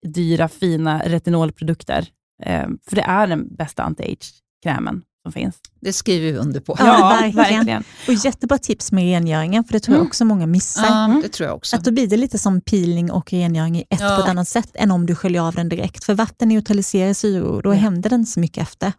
dyra 0.08 0.48
fina 0.48 1.00
retinolprodukter. 1.06 2.08
Eh, 2.44 2.68
för 2.90 2.96
det 2.96 3.02
är 3.02 3.28
den 3.28 3.56
bästa 3.56 3.84
anti-age-krämen 3.84 5.02
som 5.24 5.32
finns. 5.32 5.56
Det 5.82 5.94
skriver 5.94 6.32
vi 6.32 6.38
under 6.38 6.60
på. 6.60 6.76
Ja, 6.80 7.18
verkligen. 7.36 7.84
Och 8.08 8.14
jättebra 8.14 8.58
tips 8.58 8.92
med 8.92 9.04
rengöringen, 9.04 9.64
för 9.64 9.74
det 9.74 9.80
tror 9.80 9.94
jag 9.96 10.00
Mm. 10.00 10.08
också 10.08 10.26
många 10.26 10.46
missar. 10.46 10.86
Ja, 10.86 11.20
det 11.24 11.30
tror 11.30 11.48
jag 11.50 11.56
också. 11.56 11.76
Att 11.76 11.84
då 11.84 11.92
blir 11.92 12.08
det 12.08 12.18
lite 12.18 12.38
som 12.38 12.62
peeling 12.62 13.12
och 13.12 13.34
rengöring 13.34 13.78
i 13.78 13.82
ett 13.90 14.00
Ja. 14.02 14.16
på 14.18 14.24
ett 14.24 14.30
annat 14.30 14.48
sätt 14.48 14.72
än 14.74 14.92
om 14.92 15.06
du 15.06 15.16
sköljer 15.16 15.42
av 15.42 15.54
den 15.56 15.70
direkt. 15.70 16.04
För 16.04 16.14
vatten 16.14 16.48
neutraliserar 16.50 17.14
syror, 17.14 17.62
då 17.62 17.70
Ja. 17.70 17.78
händer 17.78 18.10
det 18.10 18.16
inte 18.16 18.32
så 18.32 18.40
mycket 18.40 18.62
efter. 18.64 18.94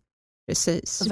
Precis. 0.49 1.03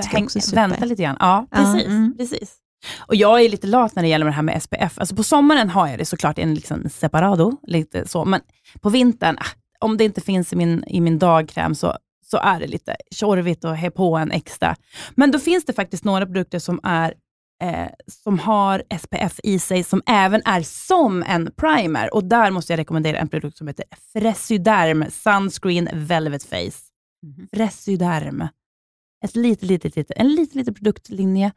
Vänta 0.52 0.84
lite 0.84 1.02
grann. 1.02 1.16
Ja, 1.20 1.46
Ja, 1.50 1.56
precis. 1.56 1.86
mm. 1.86 2.14
precis. 2.18 2.52
Och 2.98 3.14
jag 3.14 3.40
är 3.44 3.48
lite 3.48 3.66
lat 3.66 3.94
när 3.94 4.02
det 4.02 4.08
gäller 4.08 4.26
det 4.26 4.32
här 4.32 4.42
med 4.42 4.62
SPF. 4.62 4.98
Alltså 4.98 5.16
på 5.16 5.22
sommaren 5.22 5.70
har 5.70 5.88
jag 5.88 5.98
det 5.98 6.04
såklart 6.04 6.38
i 6.38 6.42
en 6.42 6.54
liksom 6.54 6.88
separado, 6.90 7.56
lite 7.66 8.08
så. 8.08 8.24
men 8.24 8.40
på 8.80 8.90
vintern, 8.90 9.36
ah, 9.40 9.46
om 9.80 9.96
det 9.96 10.04
inte 10.04 10.20
finns 10.20 10.52
i 10.52 10.56
min, 10.56 10.84
i 10.86 11.00
min 11.00 11.18
dagkräm 11.18 11.74
så, 11.74 11.96
så 12.30 12.36
är 12.36 12.60
det 12.60 12.66
lite 12.66 12.96
tjorvigt 13.10 13.64
att 13.64 13.80
ha 13.80 13.90
på 13.90 14.16
en 14.16 14.30
extra. 14.30 14.76
Men 15.14 15.30
då 15.30 15.38
finns 15.38 15.64
det 15.64 15.72
faktiskt 15.72 16.04
några 16.04 16.26
produkter 16.26 16.58
som, 16.58 16.80
är, 16.82 17.14
eh, 17.62 17.88
som 18.06 18.38
har 18.38 18.82
SPF 18.98 19.40
i 19.42 19.58
sig, 19.58 19.84
som 19.84 20.02
även 20.06 20.42
är 20.44 20.62
som 20.62 21.22
en 21.22 21.50
primer. 21.56 22.14
Och 22.14 22.24
där 22.24 22.50
måste 22.50 22.72
jag 22.72 22.78
rekommendera 22.78 23.18
en 23.18 23.28
produkt 23.28 23.56
som 23.56 23.68
heter 23.68 23.84
Fresyderm 24.12 25.04
Sunscreen 25.10 25.88
Velvet 25.92 26.44
Face. 26.44 26.82
Mhm. 27.26 27.48
Fresyderm. 27.52 28.48
Ett 29.24 29.36
litet, 29.36 29.68
litet, 29.68 29.96
litet, 29.96 30.16
en 30.16 30.34
liten, 30.34 30.58
liten 30.58 30.74
produktlinje 30.74 31.52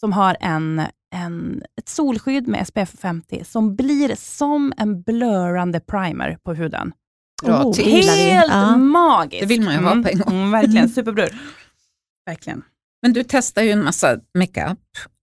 som 0.00 0.12
har 0.12 0.36
en, 0.40 0.82
en, 1.14 1.62
ett 1.78 1.88
solskydd 1.88 2.48
med 2.48 2.66
SPF 2.66 2.98
50 2.98 3.44
som 3.44 3.76
blir 3.76 4.14
som 4.16 4.72
en 4.76 5.02
blurrande 5.02 5.80
primer 5.80 6.38
på 6.44 6.54
huden. 6.54 6.92
Bra 7.42 7.64
Oh, 7.64 7.76
vi. 7.76 7.82
Helt 7.82 8.48
Ja. 8.48 8.76
magiskt! 8.76 9.40
Det 9.40 9.46
vill 9.46 9.62
man 9.62 9.74
ju 9.74 9.80
ha 9.80 9.90
på 10.02 10.08
en 10.08 10.18
gång. 10.18 10.34
Mm, 10.36 10.50
verkligen, 10.50 10.88
superbror. 10.88 11.28
Verkligen. 12.26 12.62
Men 13.02 13.12
du 13.12 13.24
testar 13.28 13.62
ju 13.62 13.70
en 13.70 13.84
massa 13.84 14.16
makeup 14.38 14.78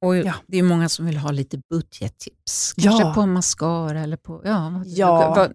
och 0.06 0.18
Ja. 0.18 0.34
det 0.48 0.58
är 0.58 0.64
många 0.64 0.90
som 0.90 1.06
vill 1.06 1.18
ha 1.18 1.32
lite 1.32 1.58
budgettips. 1.70 2.74
Kanske 2.78 3.04
Ja. 3.04 3.14
på 3.14 3.26
mascara 3.26 4.00
eller 4.02 4.18
på... 4.18 4.42
Ja, 4.46 4.84
Ja. 4.86 5.34
vad, 5.36 5.54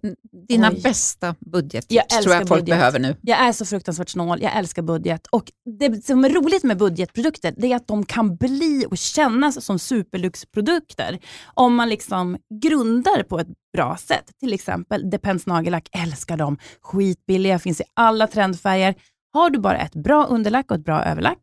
dina 0.49 0.70
Oj. 0.70 0.81
bästa 0.83 1.27
Jag 1.27 1.37
budgettips 1.53 1.97
älskar 2.01 2.22
tror 2.22 2.35
jag 2.35 2.49
folk 2.49 2.61
budget. 2.61 2.77
behöver 2.79 2.99
nu. 2.99 3.16
Jag 3.22 3.39
är 3.39 3.53
så 3.53 3.64
fruktansvärt 3.64 4.09
snål, 4.09 4.43
jag 4.43 4.57
älskar 4.57 4.83
budget. 4.83 5.27
Och 5.27 5.53
Det 5.79 6.05
som 6.07 6.25
är 6.25 6.29
roligt 6.31 6.62
med 6.64 6.79
budgetprodukter 6.79 7.55
det 7.57 7.72
är 7.72 7.77
att 7.77 7.87
de 7.87 8.05
kan 8.07 8.37
bli 8.37 8.87
och 8.91 8.99
kännas 8.99 9.64
som 9.64 9.79
superlyxprodukter 9.79 11.18
om 11.55 11.75
man 11.75 11.89
liksom 11.89 12.37
grundar 12.62 13.22
på 13.22 13.39
ett 13.41 13.49
bra 13.77 13.97
sätt. 13.97 14.31
Till 14.41 14.53
exempel 14.53 15.11
Depends 15.11 15.47
nagellack, 15.47 15.89
älskar 15.93 16.37
dem. 16.37 16.59
Skitbilliga, 16.83 17.59
finns 17.59 17.81
i 17.81 17.85
alla 17.95 18.27
trendfärger. 18.27 18.95
Har 19.33 19.51
du 19.51 19.59
bara 19.59 19.79
ett 19.79 19.95
bra 19.95 20.27
underlack 20.27 20.70
och 20.70 20.77
ett 20.77 20.85
bra 20.85 21.05
överlack 21.05 21.39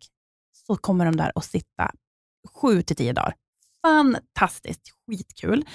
så 0.71 0.77
kommer 0.77 1.05
de 1.05 1.15
där 1.15 1.31
att 1.35 1.45
sitta 1.45 1.91
sju 2.53 2.81
till 2.81 2.95
tio 2.95 3.13
dagar. 3.13 3.33
fantastiskt, 3.85 4.81
skitkul. 5.07 5.65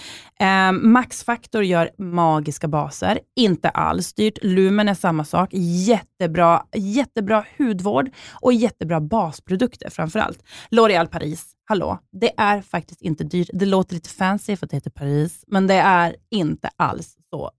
Eh, 0.40 0.72
Maxfaktor 0.72 1.64
gör 1.64 1.90
magiska 1.98 2.68
baser, 2.68 3.20
inte 3.36 3.68
alls 3.68 4.12
dyrt. 4.14 4.38
Lumen 4.42 4.88
är 4.88 4.94
samma 4.94 5.24
sak, 5.24 5.48
jättebra, 5.88 6.66
jättebra 6.74 7.44
hudvård 7.58 8.10
och 8.42 8.52
jättebra 8.52 9.00
basprodukter 9.00 9.90
framför 9.90 10.18
allt. 10.18 10.42
L'Oréal 10.70 11.06
Paris, 11.06 11.46
hallå, 11.64 11.98
det 12.12 12.32
är 12.36 12.62
faktiskt 12.62 13.02
inte 13.02 13.24
dyrt. 13.24 13.50
Det 13.52 13.66
låter 13.66 13.94
lite 13.94 14.08
fancy 14.08 14.56
för 14.56 14.66
att 14.66 14.70
det 14.70 14.76
heter 14.76 14.90
Paris, 14.90 15.44
men 15.46 15.66
det 15.66 15.74
är 15.74 16.16
inte 16.30 16.70
alls 16.76 17.16
så. 17.30 17.50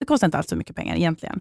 Det 0.00 0.06
kostar 0.06 0.26
inte 0.26 0.38
alls 0.38 0.48
så 0.48 0.56
mycket 0.56 0.76
pengar 0.76 0.96
egentligen. 0.96 1.40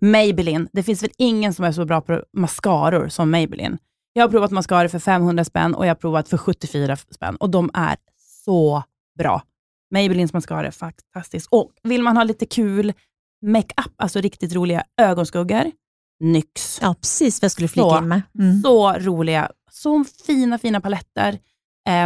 Maybelline, 0.00 0.68
det 0.72 0.82
finns 0.82 1.02
väl 1.02 1.10
ingen 1.18 1.54
som 1.54 1.64
är 1.64 1.72
så 1.72 1.84
bra 1.84 2.00
på 2.00 2.24
mascaror 2.32 3.08
som 3.08 3.30
Maybelline. 3.30 3.78
Jag 4.12 4.22
har 4.24 4.28
provat 4.30 4.50
mascaror 4.50 4.88
för 4.88 4.98
500 4.98 5.44
spänn 5.44 5.74
och 5.74 5.84
jag 5.86 5.90
har 5.90 5.94
provat 5.94 6.28
för 6.28 6.36
74 6.38 6.96
spänn 6.96 7.36
och 7.36 7.50
de 7.50 7.70
är 7.74 7.96
så 8.44 8.82
bra. 9.18 9.42
Maybellines 9.90 10.32
mascara 10.32 10.66
är 10.66 10.70
fantastisk. 10.70 11.52
Och 11.52 11.70
vill 11.82 12.02
man 12.02 12.16
ha 12.16 12.24
lite 12.24 12.46
kul 12.46 12.92
makeup, 13.46 13.92
alltså 13.96 14.20
riktigt 14.20 14.54
roliga 14.54 14.84
ögonskuggor, 15.00 15.64
NYX. 16.20 16.78
Ja, 16.82 16.94
precis 16.94 17.42
vad 17.42 17.44
jag 17.44 17.52
skulle 17.52 17.68
flika 17.68 17.98
in 17.98 18.08
med. 18.08 18.22
Mm. 18.38 18.62
Så 18.62 18.92
roliga. 18.92 19.50
Så 19.70 20.04
fina, 20.26 20.58
fina 20.58 20.80
paletter. 20.80 21.38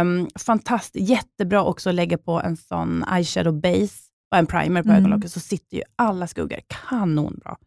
Um, 0.01 0.27
fantastiskt. 0.39 1.09
Jättebra 1.09 1.63
också 1.63 1.89
att 1.89 1.95
lägga 1.95 2.17
på 2.17 2.41
en 2.41 2.57
sån 2.57 3.03
eyeshadow 3.13 3.53
base 3.61 3.93
och 4.31 4.37
en 4.37 4.45
primer 4.45 4.83
på 4.83 4.89
Mm. 4.89 4.99
ögonlocket, 4.99 5.31
så 5.31 5.39
sitter 5.39 5.77
ju 5.77 5.83
alla 5.95 6.27
skuggor 6.27 6.59
kanonbra. 6.67 7.57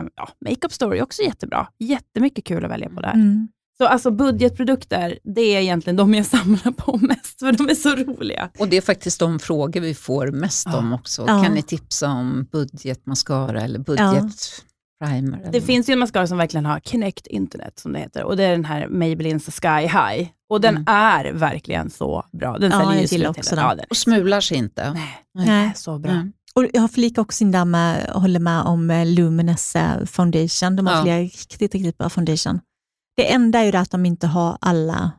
Um, 0.00 0.10
ja, 0.16 0.28
Makeup 0.48 0.72
Story 0.72 0.98
är 0.98 1.02
också 1.02 1.22
jättebra. 1.22 1.68
Jättemycket 1.78 2.44
kul 2.44 2.64
att 2.64 2.70
välja 2.70 2.88
på 2.88 3.00
där. 3.00 3.12
Mm. 3.14 3.48
Så 3.78 3.86
alltså 3.86 4.10
budgetprodukter, 4.10 5.18
det 5.24 5.40
är 5.40 5.60
egentligen 5.60 5.96
de 5.96 6.14
jag 6.14 6.26
samlar 6.36 6.72
på 6.72 6.96
mest, 6.96 7.38
för 7.38 7.52
de 7.52 7.68
är 7.68 7.74
så 7.74 7.94
roliga. 7.96 8.50
Och 8.58 8.68
det 8.68 8.76
är 8.76 8.80
faktiskt 8.80 9.20
de 9.20 9.38
frågor 9.38 9.80
vi 9.80 9.94
får 9.94 10.26
mest 10.30 10.66
Ja. 10.72 10.78
om 10.78 10.92
också. 10.92 11.24
Ja. 11.26 11.42
Kan 11.44 11.54
ni 11.54 11.62
tipsa 11.62 12.08
om 12.10 12.46
budgetmascara 12.52 13.60
eller 13.60 13.78
budgetprimer? 13.78 15.48
Det 15.52 15.60
finns 15.60 15.88
ju 15.88 15.92
en 15.92 15.98
mascara 15.98 16.26
som 16.26 16.38
verkligen 16.38 16.66
har 16.66 16.80
Connect 16.80 17.26
Internet, 17.26 17.78
som 17.78 17.92
det 17.92 17.98
heter. 17.98 18.24
Och 18.24 18.36
det 18.36 18.44
är 18.44 18.50
den 18.50 18.64
här 18.64 18.88
Maybelline 18.88 19.40
Sky 19.40 19.68
High. 19.68 20.28
Och 20.50 20.60
den 20.60 20.74
Mm. 20.76 20.84
är 20.88 21.32
verkligen 21.32 21.90
så 21.90 22.24
bra. 22.32 22.58
Den 22.58 22.70
Ja, 22.70 22.78
säljer 22.78 23.18
ju 23.24 23.28
också 23.28 23.50
hela- 23.54 23.62
den. 23.62 23.68
Ja, 23.70 23.74
den. 23.74 23.84
Och 23.90 23.96
smular 23.96 24.40
sig 24.40 24.56
inte. 24.56 24.92
Nej, 24.92 25.24
Nej. 25.46 25.72
så 25.76 25.98
bra. 25.98 26.10
Mm. 26.12 26.32
Och 26.58 26.66
jag 26.72 26.80
har 26.80 26.88
flikat 26.88 27.18
också 27.22 27.44
in 27.44 27.50
där 27.50 27.64
med, 27.64 28.06
håller 28.10 28.40
med 28.40 28.62
om 28.62 28.90
eh, 28.90 29.06
Luminous 29.06 29.76
eh, 29.76 30.04
Foundation. 30.04 30.76
De 30.76 30.86
har 30.86 30.94
Ja. 30.96 31.02
flera 31.02 31.18
riktigt, 31.18 31.74
riktigt 31.74 31.98
bra 31.98 32.08
foundation. 32.10 32.60
Det 33.16 33.32
enda 33.32 33.58
är 33.58 33.64
ju 33.64 33.70
det 33.70 33.80
att 33.80 33.90
de 33.90 34.06
inte 34.06 34.26
har 34.26 34.58
alla 34.60 35.10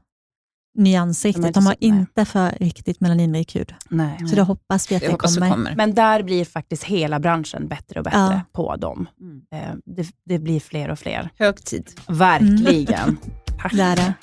nyanser 0.78 1.34
De 1.34 1.40
har 1.44 1.48
riktigt. 1.48 1.48
inte 1.48 1.60
De 1.60 1.66
har 1.66 1.74
så- 1.74 1.78
nej. 1.82 2.00
inte 2.00 2.26
för 2.26 2.52
riktigt 2.60 3.00
melaninrik 3.02 3.56
hud. 3.56 3.74
Nej. 3.90 4.28
Så 4.30 4.36
det 4.36 4.42
hoppas 4.42 4.92
vi 4.92 4.96
att 4.96 5.02
Det 5.02 5.08
det, 5.08 5.16
kommer. 5.18 5.50
kommer. 5.50 5.76
Men 5.76 5.94
där 5.94 6.24
blir 6.24 6.46
faktiskt 6.46 6.84
hela 6.84 7.20
branschen 7.20 7.68
bättre 7.68 8.00
och 8.00 8.04
bättre 8.04 8.20
Ja. 8.20 8.42
på 8.52 8.76
dem. 8.76 9.08
Mm. 9.22 9.42
Eh, 9.54 9.76
Det, 9.86 10.08
det 10.26 10.40
blir 10.40 10.60
fler 10.60 10.90
och 10.90 11.00
fler. 11.00 11.30
Hög 11.40 11.64
tid. 11.66 11.90
Verkligen. 12.08 13.18
Tack. 13.62 13.72
Det 13.76 13.82
är 13.84 13.96
det. 13.96 14.14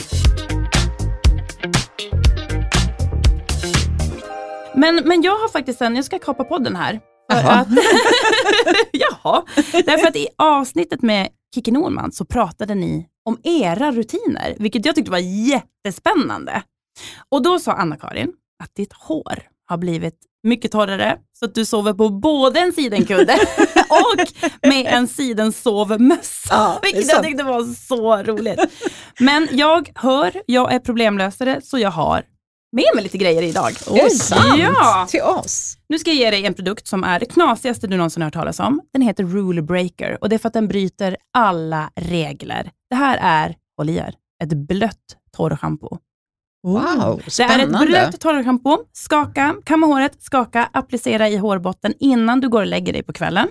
Men, 4.76 4.96
men 5.04 5.22
jag 5.22 5.32
har 5.32 5.48
faktiskt 5.48 5.82
en, 5.82 5.96
jag 5.96 6.04
ska 6.04 6.18
kapa 6.18 6.44
podden 6.44 6.76
här. 6.76 7.00
Jaha. 7.28 7.52
att, 7.52 7.68
jaha, 8.92 9.44
därför 9.72 10.08
att 10.08 10.16
i 10.16 10.28
avsnittet 10.38 11.02
med 11.02 11.28
Kikki 11.54 11.70
Norman 11.70 12.12
så 12.12 12.24
pratade 12.24 12.74
ni 12.74 13.06
om 13.24 13.38
era 13.42 13.92
rutiner, 13.92 14.54
vilket 14.58 14.86
jag 14.86 14.94
tyckte 14.94 15.10
var 15.10 15.18
jättespännande. 15.18 16.62
Och 17.28 17.42
då 17.42 17.58
sa 17.58 17.72
Anna-Karin 17.72 18.32
att 18.62 18.74
ditt 18.74 18.92
hår 18.92 19.42
har 19.66 19.76
blivit 19.76 20.14
mycket 20.42 20.72
torrare, 20.72 21.18
så 21.38 21.44
att 21.44 21.54
du 21.54 21.64
sover 21.64 21.92
på 21.92 22.08
både 22.08 22.60
en 22.60 22.72
sidenkudde 22.72 23.32
och 23.88 24.26
med 24.68 24.86
en 24.86 25.08
sidensovmössa. 25.08 26.54
Ja, 26.54 26.78
vilket 26.82 27.08
jag 27.12 27.22
tyckte 27.22 27.44
var 27.44 27.74
så 27.74 28.22
roligt. 28.22 28.60
Men 29.20 29.48
jag 29.50 29.90
hör, 29.94 30.42
jag 30.46 30.72
är 30.72 30.78
problemlösare, 30.78 31.60
så 31.62 31.78
jag 31.78 31.90
har 31.90 32.22
med 32.76 32.84
mig 32.94 33.02
lite 33.04 33.18
grejer 33.18 33.42
idag. 33.42 33.70
Är 33.86 34.04
det 34.04 34.10
sant? 34.10 34.58
Ja! 34.58 35.06
Till 35.10 35.22
oss? 35.22 35.76
Nu 35.88 35.98
ska 35.98 36.10
jag 36.10 36.16
ge 36.16 36.30
dig 36.30 36.46
en 36.46 36.54
produkt 36.54 36.86
som 36.86 37.04
är 37.04 37.20
det 37.20 37.26
knasigaste 37.26 37.86
du 37.86 37.96
någonsin 37.96 38.22
har 38.22 38.26
hört 38.26 38.34
talas 38.34 38.60
om. 38.60 38.80
Den 38.92 39.02
heter 39.02 39.24
Rule 39.24 39.62
Breaker 39.62 40.18
och 40.20 40.28
det 40.28 40.36
är 40.36 40.38
för 40.38 40.48
att 40.48 40.52
den 40.52 40.68
bryter 40.68 41.16
alla 41.38 41.90
regler. 41.96 42.70
Det 42.90 42.96
här 42.96 43.18
är, 43.22 43.56
håll 43.78 43.90
i 43.90 43.96
er, 43.96 44.14
ett 44.42 44.52
blött 44.52 45.16
torrschampo. 45.36 45.98
Wow, 46.66 46.82
Det 46.86 47.02
är 47.14 47.26
ett 47.26 47.32
spännande. 47.32 47.86
blött 47.86 48.20
torrschampo. 48.20 48.78
Skaka, 48.92 49.54
kamma 49.64 49.86
håret, 49.86 50.22
skaka, 50.22 50.68
applicera 50.72 51.28
i 51.28 51.36
hårbotten 51.36 51.94
innan 52.00 52.40
du 52.40 52.48
går 52.48 52.60
och 52.60 52.66
lägger 52.66 52.92
dig 52.92 53.02
på 53.02 53.12
kvällen. 53.12 53.48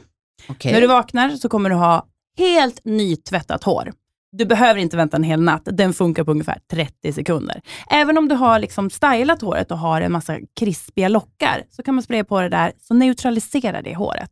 Okej. 0.49 0.71
När 0.73 0.82
du 0.82 0.88
vaknar 0.88 1.30
så 1.30 1.49
kommer 1.49 1.69
du 1.69 1.76
ha 1.76 2.05
helt 2.38 2.80
nytvättat 2.86 3.63
hår. 3.63 3.93
Du 4.38 4.46
behöver 4.46 4.80
inte 4.80 4.98
vänta 4.98 5.18
en 5.18 5.24
hel 5.24 5.42
natt, 5.42 5.62
den 5.72 5.94
funkar 5.94 6.24
på 6.24 6.32
ungefär 6.32 6.60
30 6.72 7.14
sekunder. 7.14 7.62
Även 7.90 8.18
om 8.18 8.28
du 8.28 8.36
har 8.36 8.60
liksom 8.60 8.90
stylat 8.90 9.42
håret 9.42 9.72
och 9.72 9.78
har 9.78 10.02
en 10.02 10.12
massa 10.12 10.38
krispiga 10.60 11.08
lockar, 11.08 11.64
så 11.72 11.84
kan 11.84 11.96
man 11.96 12.04
spraya 12.04 12.24
på 12.24 12.42
det 12.42 12.50
där, 12.50 12.72
så 12.88 12.94
neutraliserar 12.94 13.82
det 13.82 13.96
håret. 13.96 14.30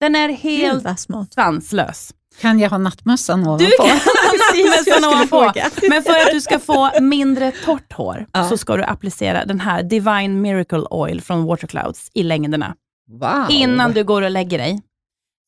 Den 0.00 0.14
är 0.16 0.28
helt 0.28 1.00
sanslös. 1.34 2.10
Kan 2.40 2.58
jag 2.58 2.70
ha 2.70 2.78
nattmössan 2.78 3.40
ovanpå? 3.46 3.64
Du 3.64 3.70
kan 3.78 3.88
ha 3.88 3.94
nattmössan 4.72 5.04
ovanpå. 5.04 5.52
Men 5.90 6.02
för 6.02 6.10
att 6.12 6.32
du 6.32 6.40
ska 6.40 6.58
få 6.58 6.90
mindre 7.00 7.50
torrt 7.64 7.92
hår, 7.92 8.26
Ja. 8.32 8.48
så 8.48 8.56
ska 8.56 8.76
du 8.76 8.82
applicera 8.84 9.44
den 9.44 9.60
här 9.60 9.82
Divine 9.82 10.40
Miracle 10.40 10.78
Oil 10.90 11.20
från 11.20 11.44
Waterclouds 11.44 12.10
i 12.14 12.22
längderna. 12.22 12.74
Wow. 13.20 13.46
Innan 13.50 13.92
du 13.92 14.04
går 14.04 14.22
och 14.22 14.30
lägger 14.30 14.58
dig. 14.58 14.80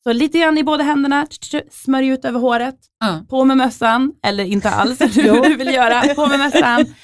Så 0.03 0.13
lite 0.13 0.39
grann 0.39 0.57
i 0.57 0.63
båda 0.63 0.83
händerna, 0.83 1.27
smörj 1.71 2.07
ut 2.07 2.25
över 2.25 2.39
håret, 2.39 2.75
Ja. 2.99 3.19
på 3.29 3.45
med 3.45 3.57
mössan, 3.57 4.11
eller 4.23 4.43
inte 4.43 4.69
alls, 4.69 5.01
hur 5.01 5.41
du 5.49 5.55
vill 5.55 5.67
göra, 5.73 6.01
på 6.15 6.27
med 6.27 6.39
mössan. 6.39 6.85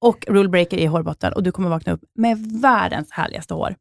Och 0.00 0.24
rule 0.28 0.48
breaker 0.48 0.76
i 0.76 0.86
hårbotten 0.86 1.32
och 1.32 1.42
du 1.42 1.52
kommer 1.52 1.68
vakna 1.68 1.92
upp 1.92 2.00
med 2.18 2.38
världens 2.62 3.10
härligaste 3.10 3.54
hår. 3.54 3.74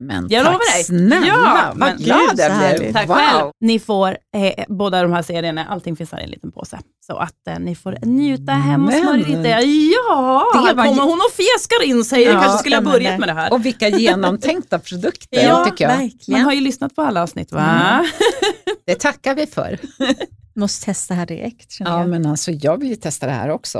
Men 0.00 0.26
Jag 0.30 0.44
tack 0.44 0.52
lovar 0.52 0.74
dig. 0.74 0.84
snälla, 0.84 1.26
Ja, 1.26 1.72
vad 1.74 1.88
men- 1.88 1.96
glad 1.98 2.20
Gud, 2.30 2.38
jag 2.40 2.78
blev. 2.78 2.92
Tack 2.92 3.08
wow. 3.08 3.16
själv. 3.16 3.50
Ni 3.60 3.78
får 3.78 4.18
eh, 4.36 4.64
båda 4.68 5.02
de 5.02 5.12
här 5.12 5.22
serierna, 5.22 5.64
allting 5.66 5.96
finns 5.96 6.12
här 6.12 6.20
i 6.20 6.24
en 6.24 6.30
liten 6.30 6.52
påse. 6.52 6.78
Så 7.06 7.16
att 7.16 7.46
eh, 7.48 7.58
ni 7.58 7.74
får 7.74 7.98
njuta 8.02 8.52
hem 8.52 8.84
och 8.84 8.90
Men- 8.92 9.02
smörja 9.02 9.26
lite. 9.26 9.48
Ja, 9.48 10.44
Det 10.68 10.74
var 10.74 10.84
kommer 10.84 11.02
hon 11.02 11.20
och 11.20 11.32
fjäskar 11.36 11.84
in 11.84 12.04
sig. 12.04 12.22
Ja, 12.22 12.30
Jag 12.32 12.42
kanske 12.42 12.58
skulle 12.58 12.76
ha 12.76 12.82
börjat 12.82 13.18
med 13.20 13.28
det 13.28 13.32
här. 13.32 13.52
Och 13.52 13.66
vilka 13.66 13.88
genomtänkta 13.88 14.78
produkter 14.88 15.44
Ja, 15.44 15.64
tycker 15.64 15.84
jag. 15.84 15.90
Man 15.92 16.00
verkligen. 16.00 16.40
har 16.42 16.52
ju 16.52 16.60
lyssnat 16.60 16.94
på 16.96 17.02
alla 17.02 17.22
avsnitt 17.22 17.52
va? 17.52 17.60
Mm. 17.94 18.06
Det 18.86 18.94
tackar 18.94 19.34
vi 19.34 19.46
för. 19.46 19.78
Måste 20.54 20.84
testa 20.84 21.14
här 21.14 21.26
direkt. 21.26 21.76
Ja, 21.80 22.00
jag. 22.00 22.08
men 22.08 22.26
alltså 22.26 22.50
jag 22.50 22.76
vill 22.80 22.88
ju 22.88 22.96
testa 22.96 23.26
det 23.26 23.32
här 23.32 23.48
också. 23.50 23.78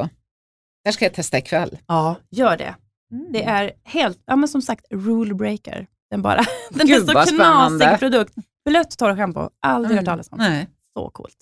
Det 0.85 0.89
här 0.89 0.93
ska 0.93 1.05
jag 1.05 1.15
testa 1.15 1.39
ikväll. 1.39 1.79
Ja, 1.87 2.17
gör 2.31 2.57
det. 2.57 2.75
Mm. 3.13 3.33
Det 3.33 3.45
är 3.45 3.73
helt, 3.85 4.19
ja 4.27 4.37
men 4.37 4.49
som 4.49 4.63
sagt, 4.63 4.85
rule 4.91 5.35
breaker. 5.35 5.87
Den 6.11 6.23
bara, 6.23 6.45
den 6.71 6.87
Gud, 6.87 7.03
är 7.03 7.07
så 7.07 7.13
vad 7.13 7.29
spännande. 7.29 7.85
knasig 7.85 7.99
produkt. 8.01 8.35
Blött 8.69 8.99
torrschampo, 8.99 9.49
aldrig 9.63 9.97
hört 9.97 10.05
talas 10.07 10.29
om. 10.33 10.39
Nej. 10.39 10.69
Så 10.95 11.11
coolt. 11.11 11.37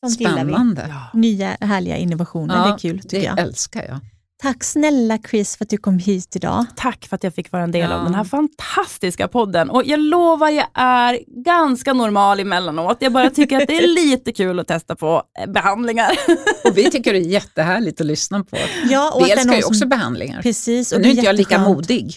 Sånt 0.00 0.20
gillar 0.20 0.44
vi. 0.44 0.52
Spännande. 0.52 0.94
Nya 1.14 1.56
härliga 1.60 1.96
innovationer, 1.96 2.54
Ja, 2.56 2.62
det 2.66 2.68
är 2.72 2.78
kul 2.78 3.00
tycker 3.00 3.18
Det 3.18 3.24
jag. 3.24 3.38
älskar 3.38 3.84
jag. 3.88 3.98
Tack 4.42 4.64
snälla 4.64 5.18
Chris 5.30 5.56
för 5.56 5.64
att 5.64 5.70
du 5.70 5.76
kom 5.78 5.98
hit 5.98 6.36
idag. 6.36 6.64
Tack 6.76 7.06
för 7.06 7.16
att 7.16 7.24
jag 7.24 7.34
fick 7.34 7.52
vara 7.52 7.62
en 7.62 7.70
del 7.70 7.90
Ja. 7.90 7.96
av 7.96 8.04
den 8.04 8.14
här 8.14 8.24
fantastiska 8.24 9.28
podden. 9.28 9.70
Och 9.70 9.82
jag 9.86 10.00
lovar, 10.00 10.48
jag 10.48 10.66
är 10.74 11.18
ganska 11.44 11.92
normal 11.92 12.40
emellanåt. 12.40 12.96
Jag 13.00 13.12
bara 13.12 13.30
tycker 13.30 13.56
att 13.60 13.66
det 13.68 13.78
är 13.78 13.86
lite 13.94 14.32
kul 14.32 14.58
att 14.60 14.66
testa 14.68 14.96
på 14.96 15.22
eh, 15.40 15.50
behandlingar. 15.50 16.10
Och 16.64 16.78
vi 16.78 16.90
tycker 16.90 17.12
det 17.12 17.18
är 17.18 17.22
jättehärligt 17.28 18.00
att 18.00 18.06
lyssna 18.06 18.44
på. 18.44 18.56
Ja, 18.90 19.12
och 19.14 19.28
är 19.28 19.32
älskar 19.32 19.56
ju 19.56 19.64
också 19.64 19.86
behandlingar. 19.86 20.42
Precis. 20.42 20.92
Och 20.92 21.00
nu 21.00 21.06
är 21.08 21.10
inte 21.10 21.22
jag 21.26 21.36
lika 21.36 21.58
modig. 21.58 22.14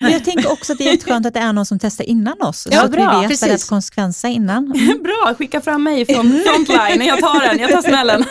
Men 0.00 0.12
jag 0.12 0.24
tänker 0.24 0.52
också 0.52 0.72
att 0.72 0.78
det 0.78 0.88
är 0.88 0.92
jätteskönt 0.92 1.26
att 1.26 1.34
det 1.34 1.40
är 1.40 1.52
någon 1.52 1.66
som 1.66 1.78
testar 1.78 2.04
innan 2.04 2.42
oss. 2.42 2.68
Ja, 2.70 2.78
så 2.78 2.84
att 2.84 2.90
bra, 2.90 3.00
vi 3.00 3.06
vet 3.06 3.14
vad 3.14 3.28
precis. 3.28 3.40
det 3.40 3.54
är 3.54 3.58
för 3.58 3.66
konsekvenser 3.66 4.28
innan. 4.28 4.68
Bra, 5.02 5.34
skicka 5.38 5.60
fram 5.60 5.82
mig 5.82 6.06
från 6.06 6.42
frontline. 6.46 7.06
Jag 7.06 7.20
tar 7.20 7.48
den, 7.48 7.58
jag 7.58 7.70
tar 7.70 7.82
smällen. 7.82 8.24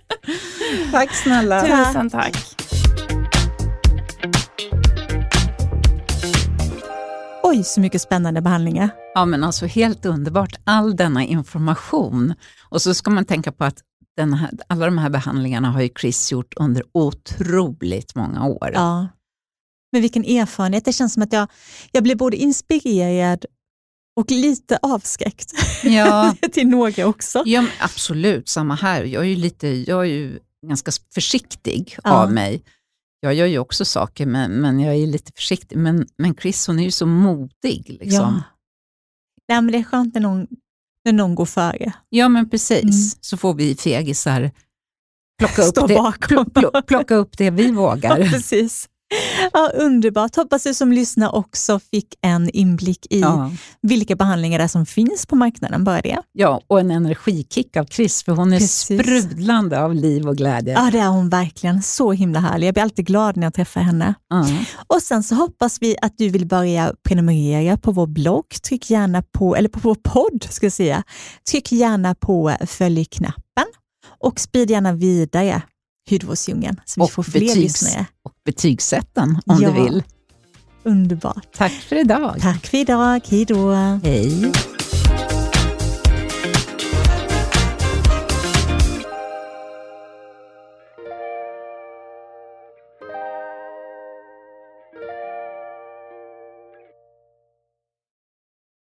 Tack 0.92 1.14
snälla. 1.14 1.60
Tusen 1.60 2.10
tack. 2.10 2.56
Oj, 7.42 7.64
så 7.64 7.80
mycket 7.80 8.02
spännande 8.02 8.40
behandlingar. 8.40 8.90
Ja, 9.14 9.24
men 9.24 9.44
alltså 9.44 9.66
helt 9.66 10.06
underbart. 10.06 10.54
All 10.64 10.96
denna 10.96 11.24
information. 11.24 12.34
Och 12.68 12.82
så 12.82 12.94
ska 12.94 13.10
man 13.10 13.24
tänka 13.24 13.52
på 13.52 13.64
att 13.64 13.78
den 14.16 14.34
här, 14.34 14.50
alla 14.68 14.84
de 14.84 14.98
här 14.98 15.10
behandlingarna 15.10 15.70
har 15.70 15.80
ju 15.80 15.88
Chris 16.00 16.32
gjort 16.32 16.54
under 16.56 16.82
otroligt 16.94 18.14
många 18.14 18.46
år. 18.46 18.70
Ja. 18.74 19.08
Men 19.96 20.02
vilken 20.02 20.24
erfarenhet. 20.24 20.84
Det 20.84 20.92
känns 20.92 21.12
som 21.12 21.22
att 21.22 21.32
jag, 21.32 21.48
jag 21.92 22.02
blir 22.02 22.14
både 22.14 22.36
inspirerad 22.36 23.44
och 24.16 24.30
lite 24.30 24.78
avskräckt 24.82 25.52
Ja, 25.84 26.34
till 26.52 26.68
några 26.68 27.06
också. 27.06 27.42
ja 27.46 27.66
absolut, 27.80 28.48
samma 28.48 28.74
här. 28.74 29.04
Jag 29.04 29.22
är 29.22 29.28
ju, 29.28 29.36
lite, 29.36 29.68
jag 29.68 30.00
är 30.00 30.04
ju 30.10 30.38
ganska 30.66 30.92
försiktig 31.14 31.96
Ja. 32.04 32.10
av 32.10 32.32
mig. 32.32 32.62
Jag 33.20 33.34
gör 33.34 33.46
ju 33.46 33.58
också 33.58 33.84
saker, 33.84 34.26
men, 34.26 34.50
men 34.52 34.80
jag 34.80 34.94
är 34.96 35.06
lite 35.06 35.32
försiktig. 35.34 35.76
Men, 35.78 36.06
men 36.18 36.34
Chris, 36.34 36.66
hon 36.66 36.78
är 36.78 36.84
ju 36.84 36.90
så 36.90 37.06
modig. 37.06 37.96
Liksom. 38.00 38.10
Ja. 38.20 38.42
Nej, 39.48 39.62
men 39.62 39.72
det 39.72 39.78
är 39.78 39.82
skönt 39.84 40.14
när 40.14 40.20
någon, 40.20 40.46
när 41.04 41.12
någon 41.12 41.34
går 41.34 41.44
före. 41.46 41.92
Ja, 42.08 42.28
men 42.28 42.48
precis. 42.50 42.82
Mm. 42.82 42.92
Så 43.20 43.36
får 43.36 43.54
vi 43.54 43.74
fegisar 43.74 44.50
plocka 45.38 45.62
upp, 45.62 45.68
Stå 45.68 45.86
det, 45.86 45.94
bakom. 45.94 46.50
plocka 46.86 47.14
upp 47.14 47.38
det 47.38 47.50
vi 47.50 47.66
Ja, 47.66 47.72
vågar. 47.72 48.16
precis. 48.30 48.88
Ja, 49.52 49.70
underbart. 49.74 50.36
Hoppas 50.36 50.62
du 50.62 50.74
som 50.74 50.92
lyssnar 50.92 51.34
också 51.34 51.78
fick 51.78 52.14
en 52.22 52.50
inblick 52.50 53.06
i 53.10 53.20
Ja. 53.20 53.50
vilka 53.82 54.16
behandlingar 54.16 54.58
det 54.58 54.64
är 54.64 54.68
som 54.68 54.86
finns 54.86 55.26
på 55.26 55.36
marknaden. 55.36 55.84
Bara 55.84 56.00
det. 56.00 56.18
ja, 56.32 56.60
och 56.66 56.80
en 56.80 56.90
energikick 56.90 57.76
av 57.76 57.84
Chris, 57.84 58.22
för 58.22 58.32
hon 58.32 58.52
är 58.52 58.58
Precis. 58.58 58.98
sprudlande 59.00 59.82
av 59.82 59.94
liv 59.94 60.28
och 60.28 60.36
glädje. 60.36 60.72
Ja, 60.74 60.88
det 60.92 60.98
är 60.98 61.08
hon 61.08 61.28
verkligen. 61.28 61.82
Så 61.82 62.12
himla 62.12 62.40
härlig. 62.40 62.66
Jag 62.66 62.74
blir 62.74 62.82
alltid 62.82 63.06
glad 63.06 63.36
när 63.36 63.46
jag 63.46 63.54
träffar 63.54 63.80
henne. 63.80 64.14
Ja. 64.30 64.46
Och 64.86 65.02
Sen 65.02 65.22
så 65.22 65.34
hoppas 65.34 65.78
vi 65.80 65.96
att 66.02 66.18
du 66.18 66.28
vill 66.28 66.46
börja 66.46 66.92
prenumerera 67.08 67.76
på 67.76 67.92
vår 67.92 68.06
blogg. 68.06 68.48
Tryck 68.68 68.90
gärna 68.90 69.22
på, 69.22 69.56
eller 69.56 69.68
på 69.68 69.80
vår 69.82 69.94
podd, 70.02 70.46
ska 70.50 70.66
jag 70.66 70.72
säga. 70.72 71.02
Tryck 71.50 71.72
gärna 71.72 72.14
på 72.14 72.56
följ-knappen 72.66 73.66
och 74.20 74.40
sprid 74.40 74.70
gärna 74.70 74.92
vidare 74.92 75.62
Hudvårdsdjungeln 76.10 76.80
så 76.84 77.00
vi 77.00 77.04
Och 77.04 77.12
får 77.12 77.22
fler 77.22 77.40
betygs- 77.40 77.56
lyssnare. 77.56 78.06
Och 78.22 78.32
betygsätt 78.44 79.08
den 79.14 79.40
om 79.46 79.62
Ja. 79.62 79.70
du 79.70 79.82
vill. 79.82 80.02
Underbart. 80.82 81.48
Tack 81.56 81.72
för 81.72 81.96
idag. 81.96 82.36
Tack 82.40 82.66
för 82.66 82.78
idag. 82.78 83.20
Hej 83.28 83.44
då. 83.44 83.72
Hej. 84.04 84.52